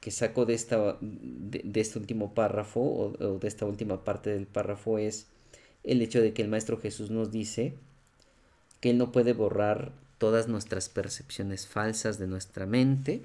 que 0.00 0.10
saco 0.10 0.46
de, 0.46 0.54
esta, 0.54 0.96
de, 1.00 1.80
este 1.80 1.98
último 1.98 2.32
párrafo 2.32 2.80
o, 2.80 3.38
de 3.38 3.48
esta 3.48 3.66
última 3.66 4.04
parte 4.04 4.30
del 4.30 4.46
párrafo 4.46 4.98
es 4.98 5.26
el 5.88 6.02
hecho 6.02 6.20
de 6.20 6.32
que 6.32 6.42
el 6.42 6.48
Maestro 6.48 6.78
Jesús 6.78 7.10
nos 7.10 7.30
dice 7.30 7.74
que 8.80 8.90
Él 8.90 8.98
no 8.98 9.10
puede 9.10 9.32
borrar 9.32 9.92
todas 10.18 10.48
nuestras 10.48 10.88
percepciones 10.88 11.66
falsas 11.66 12.18
de 12.18 12.26
nuestra 12.26 12.66
mente. 12.66 13.22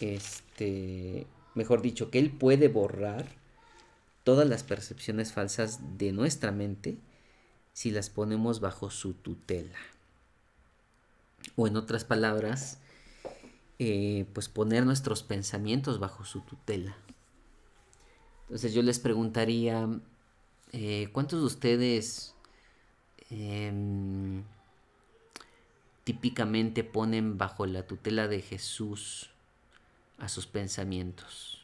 Este, 0.00 1.26
mejor 1.54 1.82
dicho, 1.82 2.10
que 2.10 2.18
Él 2.18 2.30
puede 2.30 2.68
borrar 2.68 3.26
todas 4.24 4.48
las 4.48 4.62
percepciones 4.62 5.32
falsas 5.32 5.80
de 5.98 6.12
nuestra 6.12 6.52
mente 6.52 6.98
si 7.72 7.90
las 7.90 8.10
ponemos 8.10 8.60
bajo 8.60 8.90
su 8.90 9.14
tutela. 9.14 9.78
O 11.56 11.66
en 11.66 11.76
otras 11.76 12.04
palabras, 12.04 12.78
eh, 13.78 14.26
pues 14.32 14.48
poner 14.48 14.84
nuestros 14.84 15.22
pensamientos 15.22 15.98
bajo 15.98 16.24
su 16.24 16.40
tutela. 16.42 16.96
Entonces 18.42 18.74
yo 18.74 18.82
les 18.82 18.98
preguntaría, 18.98 19.88
eh, 20.76 21.08
¿cuántos 21.12 21.38
de 21.38 21.46
ustedes 21.46 22.34
em, 23.30 24.42
típicamente 26.02 26.82
ponen 26.82 27.38
bajo 27.38 27.64
la 27.66 27.86
tutela 27.86 28.26
de 28.26 28.42
Jesús 28.42 29.30
a 30.18 30.28
sus 30.28 30.48
pensamientos? 30.48 31.62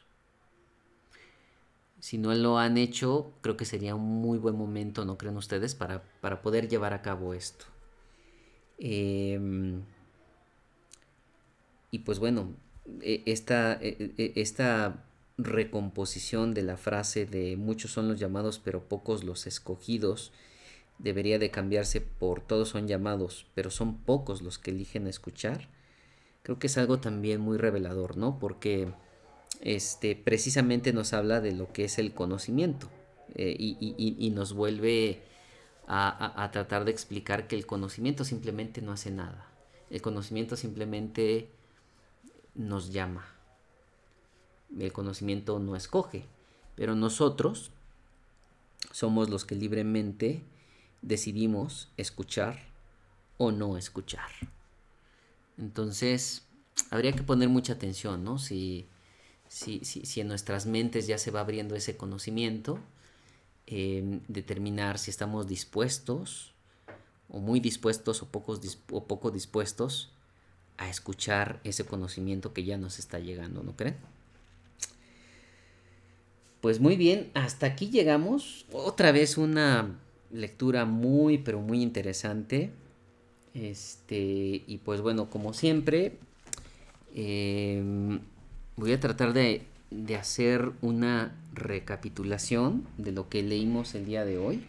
Si 1.99 2.19
no 2.19 2.33
lo 2.35 2.59
han 2.59 2.79
hecho, 2.79 3.33
creo 3.41 3.57
que 3.57 3.65
sería 3.65 3.97
un 3.97 4.23
muy 4.23 4.39
buen 4.39 4.55
momento, 4.55 5.05
¿no 5.05 5.19
creen 5.19 5.37
ustedes?, 5.37 5.75
para, 5.75 6.05
para 6.21 6.41
poder 6.41 6.69
llevar 6.69 6.95
a 6.95 7.03
cabo 7.03 7.35
esto. 7.35 7.65
Eh, 8.79 9.41
y 11.91 11.99
pues 11.99 12.21
bueno, 12.21 12.55
e, 13.03 13.25
esta, 13.27 13.75
e, 13.75 14.15
e, 14.17 14.33
esta 14.37 15.05
recomposición 15.45 16.55
de 16.55 16.63
la 16.63 16.77
frase 16.77 17.27
de 17.27 17.57
muchos 17.57 17.91
son 17.93 18.09
los 18.09 18.19
llamados 18.19 18.59
pero 18.59 18.89
pocos 18.89 19.25
los 19.25 19.47
escogidos 19.47 20.33
debería 20.99 21.39
de 21.39 21.51
cambiarse 21.51 22.01
por 22.01 22.41
todos 22.41 22.69
son 22.71 22.89
llamados 22.89 23.47
pero 23.55 23.71
son 23.71 23.99
pocos 23.99 24.43
los 24.43 24.59
que 24.59 24.71
eligen 24.71 25.07
escuchar 25.07 25.69
creo 26.43 26.59
que 26.59 26.67
es 26.69 26.79
algo 26.79 27.01
también 27.01 27.41
muy 27.41 27.59
revelador 27.59 28.17
no 28.17 28.39
porque 28.39 28.93
este 29.61 30.17
precisamente 30.17 30.93
nos 30.93 31.13
habla 31.13 31.41
de 31.41 31.53
lo 31.53 31.73
que 31.73 31.85
es 31.85 31.99
el 31.99 32.13
conocimiento 32.13 32.89
eh, 33.35 33.55
y, 33.59 34.31
nos 34.35 34.55
vuelve 34.55 35.23
a, 35.87 36.43
a 36.43 36.51
tratar 36.51 36.85
de 36.85 36.91
explicar 36.91 37.47
que 37.47 37.57
el 37.57 37.67
conocimiento 37.67 38.25
simplemente 38.25 38.81
no 38.83 38.93
hace 38.93 39.11
nada. 39.11 39.47
El 39.91 40.03
conocimiento 40.03 40.57
simplemente 40.57 41.49
nos 42.55 42.93
llama. 42.93 43.40
El 44.79 44.93
conocimiento 44.93 45.59
no 45.59 45.77
escoge, 45.77 46.25
pero 46.77 46.95
nosotros 46.95 47.71
somos 48.93 49.29
los 49.31 49.45
que 49.45 49.55
libremente 49.55 50.43
decidimos 51.03 51.89
escuchar 51.97 52.59
o 53.39 53.53
no 53.53 53.77
escuchar. 53.77 54.31
Entonces, 55.59 56.43
habría 56.91 57.13
que 57.13 57.23
poner 57.23 57.49
mucha 57.49 57.75
atención, 57.75 58.25
¿no? 58.25 58.39
Si, 58.39 58.87
si, 59.49 59.81
si, 59.85 60.21
en 60.21 60.29
nuestras 60.29 60.67
mentes 60.67 61.07
ya 61.07 61.19
se 61.19 61.31
va 61.31 61.41
abriendo 61.41 61.75
ese 61.75 61.97
conocimiento, 61.97 62.79
em, 63.67 64.21
determinar 64.29 64.99
si 64.99 65.11
estamos 65.11 65.47
dispuestos 65.47 66.53
o 67.29 67.41
muy 67.41 67.61
dispuestos 67.61 68.23
o, 68.23 68.27
pocos, 68.27 68.61
o 68.91 69.05
poco 69.05 69.31
dispuestos 69.31 70.11
a 70.77 70.89
escuchar 70.89 71.61
ese 71.65 71.85
conocimiento 71.85 72.53
que 72.53 72.65
ya 72.65 72.79
nos 72.79 72.99
está 72.99 73.19
llegando, 73.19 73.63
¿no 73.63 73.77
creen? 73.77 73.97
Pues 76.61 76.79
muy 76.79 76.97
bien, 76.97 77.31
hasta 77.35 77.67
aquí 77.67 77.89
llegamos. 77.89 78.67
Otra 78.73 79.13
vez 79.13 79.39
una 79.39 79.99
lectura 80.31 80.85
muy, 80.85 81.39
pero 81.39 81.61
muy 81.61 81.83
interesante. 81.83 82.71
Este, 83.55 84.63
y 84.67 84.81
pues 84.85 85.01
bueno, 85.01 85.31
como 85.31 85.55
siempre, 85.55 86.19
em, 87.15 88.21
voy 88.77 88.93
a 88.93 89.01
tratar 89.01 89.33
de, 89.33 89.63
de, 89.91 90.17
hacer 90.17 90.71
una 90.83 91.35
recapitulación 91.55 92.87
de 92.99 93.13
lo 93.13 93.29
que 93.29 93.43
leímos 93.43 93.95
el 93.95 94.05
día 94.05 94.25
de 94.25 94.39
hoy. 94.39 94.63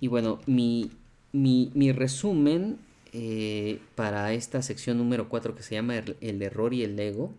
Y 0.00 0.08
bueno, 0.08 0.40
mi, 0.46 0.90
mi, 1.32 1.70
mi 1.74 1.92
resumen 1.92 2.78
eh, 3.12 3.80
para 3.96 4.32
esta 4.32 4.62
sección 4.62 4.98
número 4.98 5.28
4 5.28 5.54
que 5.56 5.62
se 5.62 5.74
llama 5.74 5.96
el, 5.98 6.42
error 6.42 6.74
y 6.74 6.82
el 6.84 6.98
ego. 6.98 7.32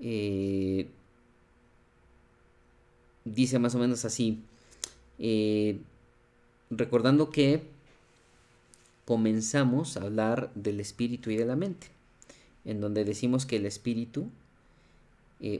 Eh, 0.00 0.88
dice 3.34 3.58
más 3.58 3.74
o 3.74 3.78
menos 3.78 4.04
así, 4.04 4.38
eh, 5.18 5.78
recordando 6.70 7.30
que 7.30 7.62
comenzamos 9.04 9.96
a 9.96 10.02
hablar 10.02 10.50
del 10.54 10.80
espíritu 10.80 11.30
y 11.30 11.36
de 11.36 11.46
la 11.46 11.56
mente, 11.56 11.88
en 12.64 12.80
donde 12.80 13.04
decimos 13.04 13.46
que 13.46 13.56
el 13.56 13.66
espíritu 13.66 14.28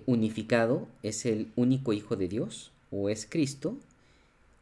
unificado 0.07 0.89
es 1.05 1.25
el 1.25 1.53
único 1.55 1.93
hijo 1.93 2.17
de 2.17 2.27
Dios, 2.27 2.73
o 2.91 3.09
es 3.09 3.27
Cristo, 3.31 3.77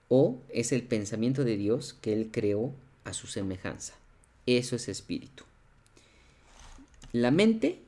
o 0.08 0.38
es 0.50 0.72
el 0.72 0.82
pensamiento 0.82 1.44
de 1.44 1.56
Dios 1.56 1.96
que 2.00 2.12
Él 2.12 2.28
creó 2.30 2.72
a 3.04 3.12
su 3.12 3.26
semejanza. 3.26 3.94
Eso 4.46 4.76
es 4.76 4.88
espíritu. 4.88 5.44
La 7.12 7.30
mente, 7.30 7.80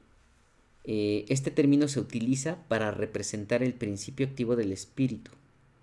eh, 0.90 1.26
este 1.28 1.50
término 1.50 1.86
se 1.86 2.00
utiliza 2.00 2.66
para 2.66 2.90
representar 2.90 3.62
el 3.62 3.74
principio 3.74 4.26
activo 4.26 4.56
del 4.56 4.72
espíritu, 4.72 5.30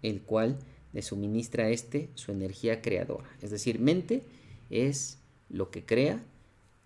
el 0.01 0.23
cual 0.23 0.57
le 0.93 1.03
suministra 1.03 1.65
a 1.65 1.69
este 1.69 2.09
su 2.15 2.31
energía 2.31 2.81
creadora. 2.81 3.29
Es 3.43 3.51
decir, 3.51 3.79
mente 3.79 4.23
es 4.71 5.19
lo 5.47 5.69
que 5.69 5.85
crea, 5.85 6.23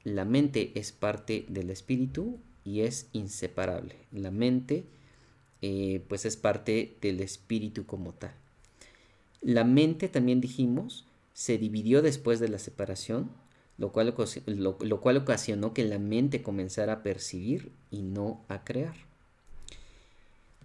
la 0.03 0.25
mente 0.25 0.73
es 0.75 0.91
parte 0.91 1.45
del 1.47 1.69
espíritu 1.69 2.39
y 2.65 2.81
es 2.81 3.07
inseparable. 3.13 3.95
La 4.11 4.31
mente 4.31 4.83
eh, 5.61 6.03
pues 6.09 6.25
es 6.25 6.35
parte 6.35 6.97
del 6.99 7.21
espíritu 7.21 7.85
como 7.85 8.13
tal. 8.13 8.33
La 9.39 9.63
mente 9.63 10.09
también 10.09 10.41
dijimos 10.41 11.05
se 11.31 11.57
dividió 11.57 12.01
después 12.01 12.41
de 12.41 12.49
la 12.49 12.59
separación 12.59 13.29
lo 13.79 13.93
cual, 13.93 14.13
lo, 14.45 15.01
cual 15.01 15.17
ocasionó 15.17 15.73
que 15.73 15.85
la 15.85 15.99
mente 15.99 16.43
comenzara 16.43 16.93
a 16.93 17.03
percibir 17.03 17.71
y 17.89 18.01
no 18.01 18.43
a 18.49 18.65
crear. 18.65 18.95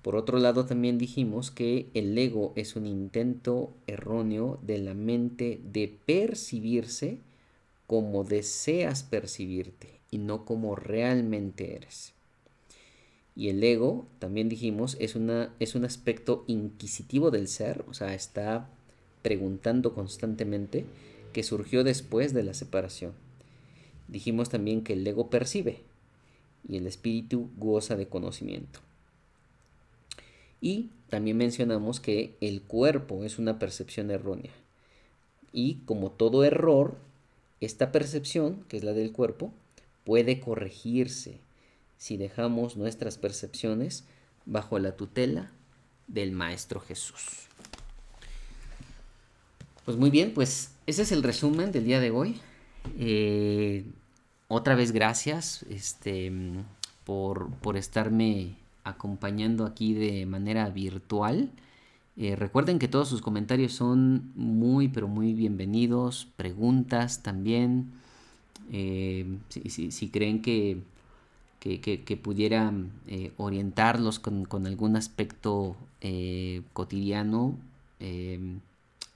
Por 0.03 0.17
otro 0.17 0.39
lado, 0.39 0.67
también 0.67 0.99
dijimos 0.99 1.51
que 1.51 1.89
el 1.95 2.19
ego 2.19 2.53
es 2.57 2.77
un 2.77 2.87
intento 2.87 3.73
erróneo 3.87 4.59
de 4.63 4.79
la 4.79 4.95
mente 4.95 5.61
de 5.65 5.97
percibirse 6.05 7.19
como 7.87 8.25
deseas 8.25 9.05
percibirte 9.05 10.01
y 10.11 10.19
no 10.19 10.45
como 10.45 10.75
realmente 10.75 11.77
eres. 11.77 12.13
Y 13.37 13.49
el 13.49 13.63
ego, 13.63 14.07
también 14.19 14.49
dijimos, 14.49 14.97
es, 15.01 15.15
una, 15.15 15.55
es 15.61 15.75
un 15.75 15.85
aspecto 15.85 16.45
inquisitivo 16.49 17.31
del 17.31 17.49
ser, 17.49 17.85
o 17.89 17.95
sea, 17.95 18.15
está 18.15 18.69
preguntando 19.23 19.95
constantemente 19.95 20.85
que 21.35 21.43
surgió 21.43 21.85
después 21.85 22.33
de 22.33 22.45
la 22.45 22.55
separación. 22.55 23.13
Dijimos 24.09 24.49
también 24.49 24.83
que 24.83 24.95
el 24.95 25.07
ego 25.07 25.29
percibe 25.29 25.81
y 26.67 26.79
el 26.79 26.87
espíritu 26.87 27.51
goza 27.59 27.97
de 27.97 28.09
conocimiento. 28.09 28.81
Y 30.63 30.89
también 31.11 31.37
mencionamos 31.37 32.01
que 32.01 32.37
el 32.41 32.63
cuerpo 32.63 33.25
es 33.25 33.39
una 33.39 33.59
percepción 33.59 34.11
errónea. 34.11 34.53
Y 35.53 35.75
como 35.85 36.11
todo 36.11 36.45
error, 36.45 36.97
esta 37.61 37.93
percepción, 37.93 38.65
que 38.69 38.79
es 38.79 38.85
la 38.85 38.95
del 38.95 39.13
cuerpo, 39.13 39.53
puede 40.05 40.41
corregirse 40.41 41.39
si 41.99 42.17
dejamos 42.17 42.77
nuestras 42.77 43.19
percepciones 43.19 44.05
bajo 44.47 44.79
la 44.79 44.97
tutela 44.97 45.51
del 46.07 46.33
Maestro 46.33 46.81
Jesús. 46.81 47.49
Pues 49.85 49.99
muy 49.99 50.09
bien, 50.09 50.33
pues 50.33 50.71
ese 50.87 51.03
es 51.03 51.13
el 51.13 51.23
resumen 51.23 51.71
del 51.71 51.85
día 51.85 52.01
de 52.01 52.11
hoy. 52.11 52.41
Eh, 52.99 53.85
otra 54.49 54.75
vez 54.75 54.93
gracias 54.93 55.63
este, 55.69 56.33
por, 57.05 57.51
por, 57.57 57.77
estarme 57.77 58.57
acompañando 58.83 59.67
aquí 59.67 59.93
de 59.93 60.25
manera 60.25 60.71
virtual. 60.71 61.51
Eh, 62.17 62.35
recuerden 62.35 62.79
que 62.79 62.89
todos 62.89 63.11
sus 63.11 63.21
comentarios 63.21 63.75
son 63.75 64.33
muy, 64.37 64.89
pero 64.89 65.07
muy 65.07 65.35
bienvenidos. 65.35 66.29
Preguntas 66.37 67.23
también. 67.23 67.93
Eh, 68.73 69.37
si, 69.51 70.09
creen 70.09 70.41
que, 70.41 70.79
que, 71.61 72.17
pudiera 72.17 72.73
orientarlos 73.37 74.19
con, 74.19 74.47
con, 74.47 74.67
algún 74.67 74.97
aspecto 74.97 75.77
cotidiano, 76.73 77.59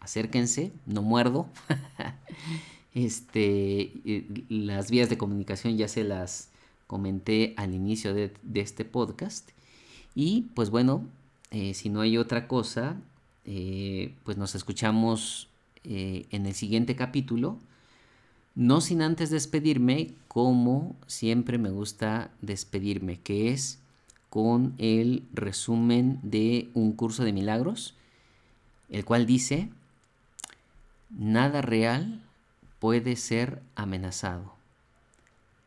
acérquense, 0.01 0.73
no 0.87 1.03
muerdo. 1.03 1.49
este, 2.95 3.93
las 4.49 4.91
vías 4.91 5.09
de 5.09 5.19
comunicación 5.19 5.77
ya 5.77 5.89
se 5.89 6.05
las 6.05 6.51
comenté 6.87 7.55
al 7.57 7.75
inicio 7.75 8.15
de, 8.15 8.33
este 8.55 8.85
podcast. 8.85 9.51
Y 10.15 10.47
pues 10.55 10.71
bueno, 10.71 11.05
eh, 11.51 11.75
si 11.75 11.91
no 11.91 12.01
hay 12.01 12.17
otra 12.17 12.49
cosa, 12.49 12.97
eh, 13.45 14.15
pues 14.25 14.37
nos 14.37 14.55
escuchamos 14.55 15.49
eh, 15.85 16.27
en 16.31 16.47
el 16.47 16.55
siguiente 16.55 16.97
capítulo. 16.97 17.59
No 18.55 18.81
sin 18.81 19.03
antes 19.03 19.31
despedirme, 19.31 20.15
como 20.27 20.97
siempre 21.07 21.59
me 21.59 21.71
gusta 21.71 22.31
despedirme, 22.43 23.21
que 23.21 23.53
es 23.53 23.79
con 24.31 24.75
el 24.79 25.23
resumen 25.33 26.19
de 26.23 26.69
un 26.75 26.93
curso 26.93 27.25
de 27.25 27.33
milagros, 27.33 27.95
el 28.89 29.05
cual 29.05 29.27
dice, 29.27 29.71
Nada 31.11 31.63
real 31.63 32.23
puede 32.79 33.17
ser 33.17 33.63
amenazado. 33.75 34.55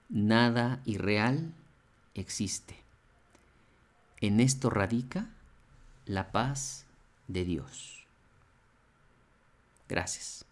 Nada 0.10 0.82
irreal 0.86 1.54
existe. 2.14 2.78
En 4.20 4.40
esto 4.40 4.70
radica 4.70 5.30
la 6.06 6.32
paz 6.32 6.86
de 7.28 7.46
Dios. 7.46 8.06
Gracias. 9.90 10.46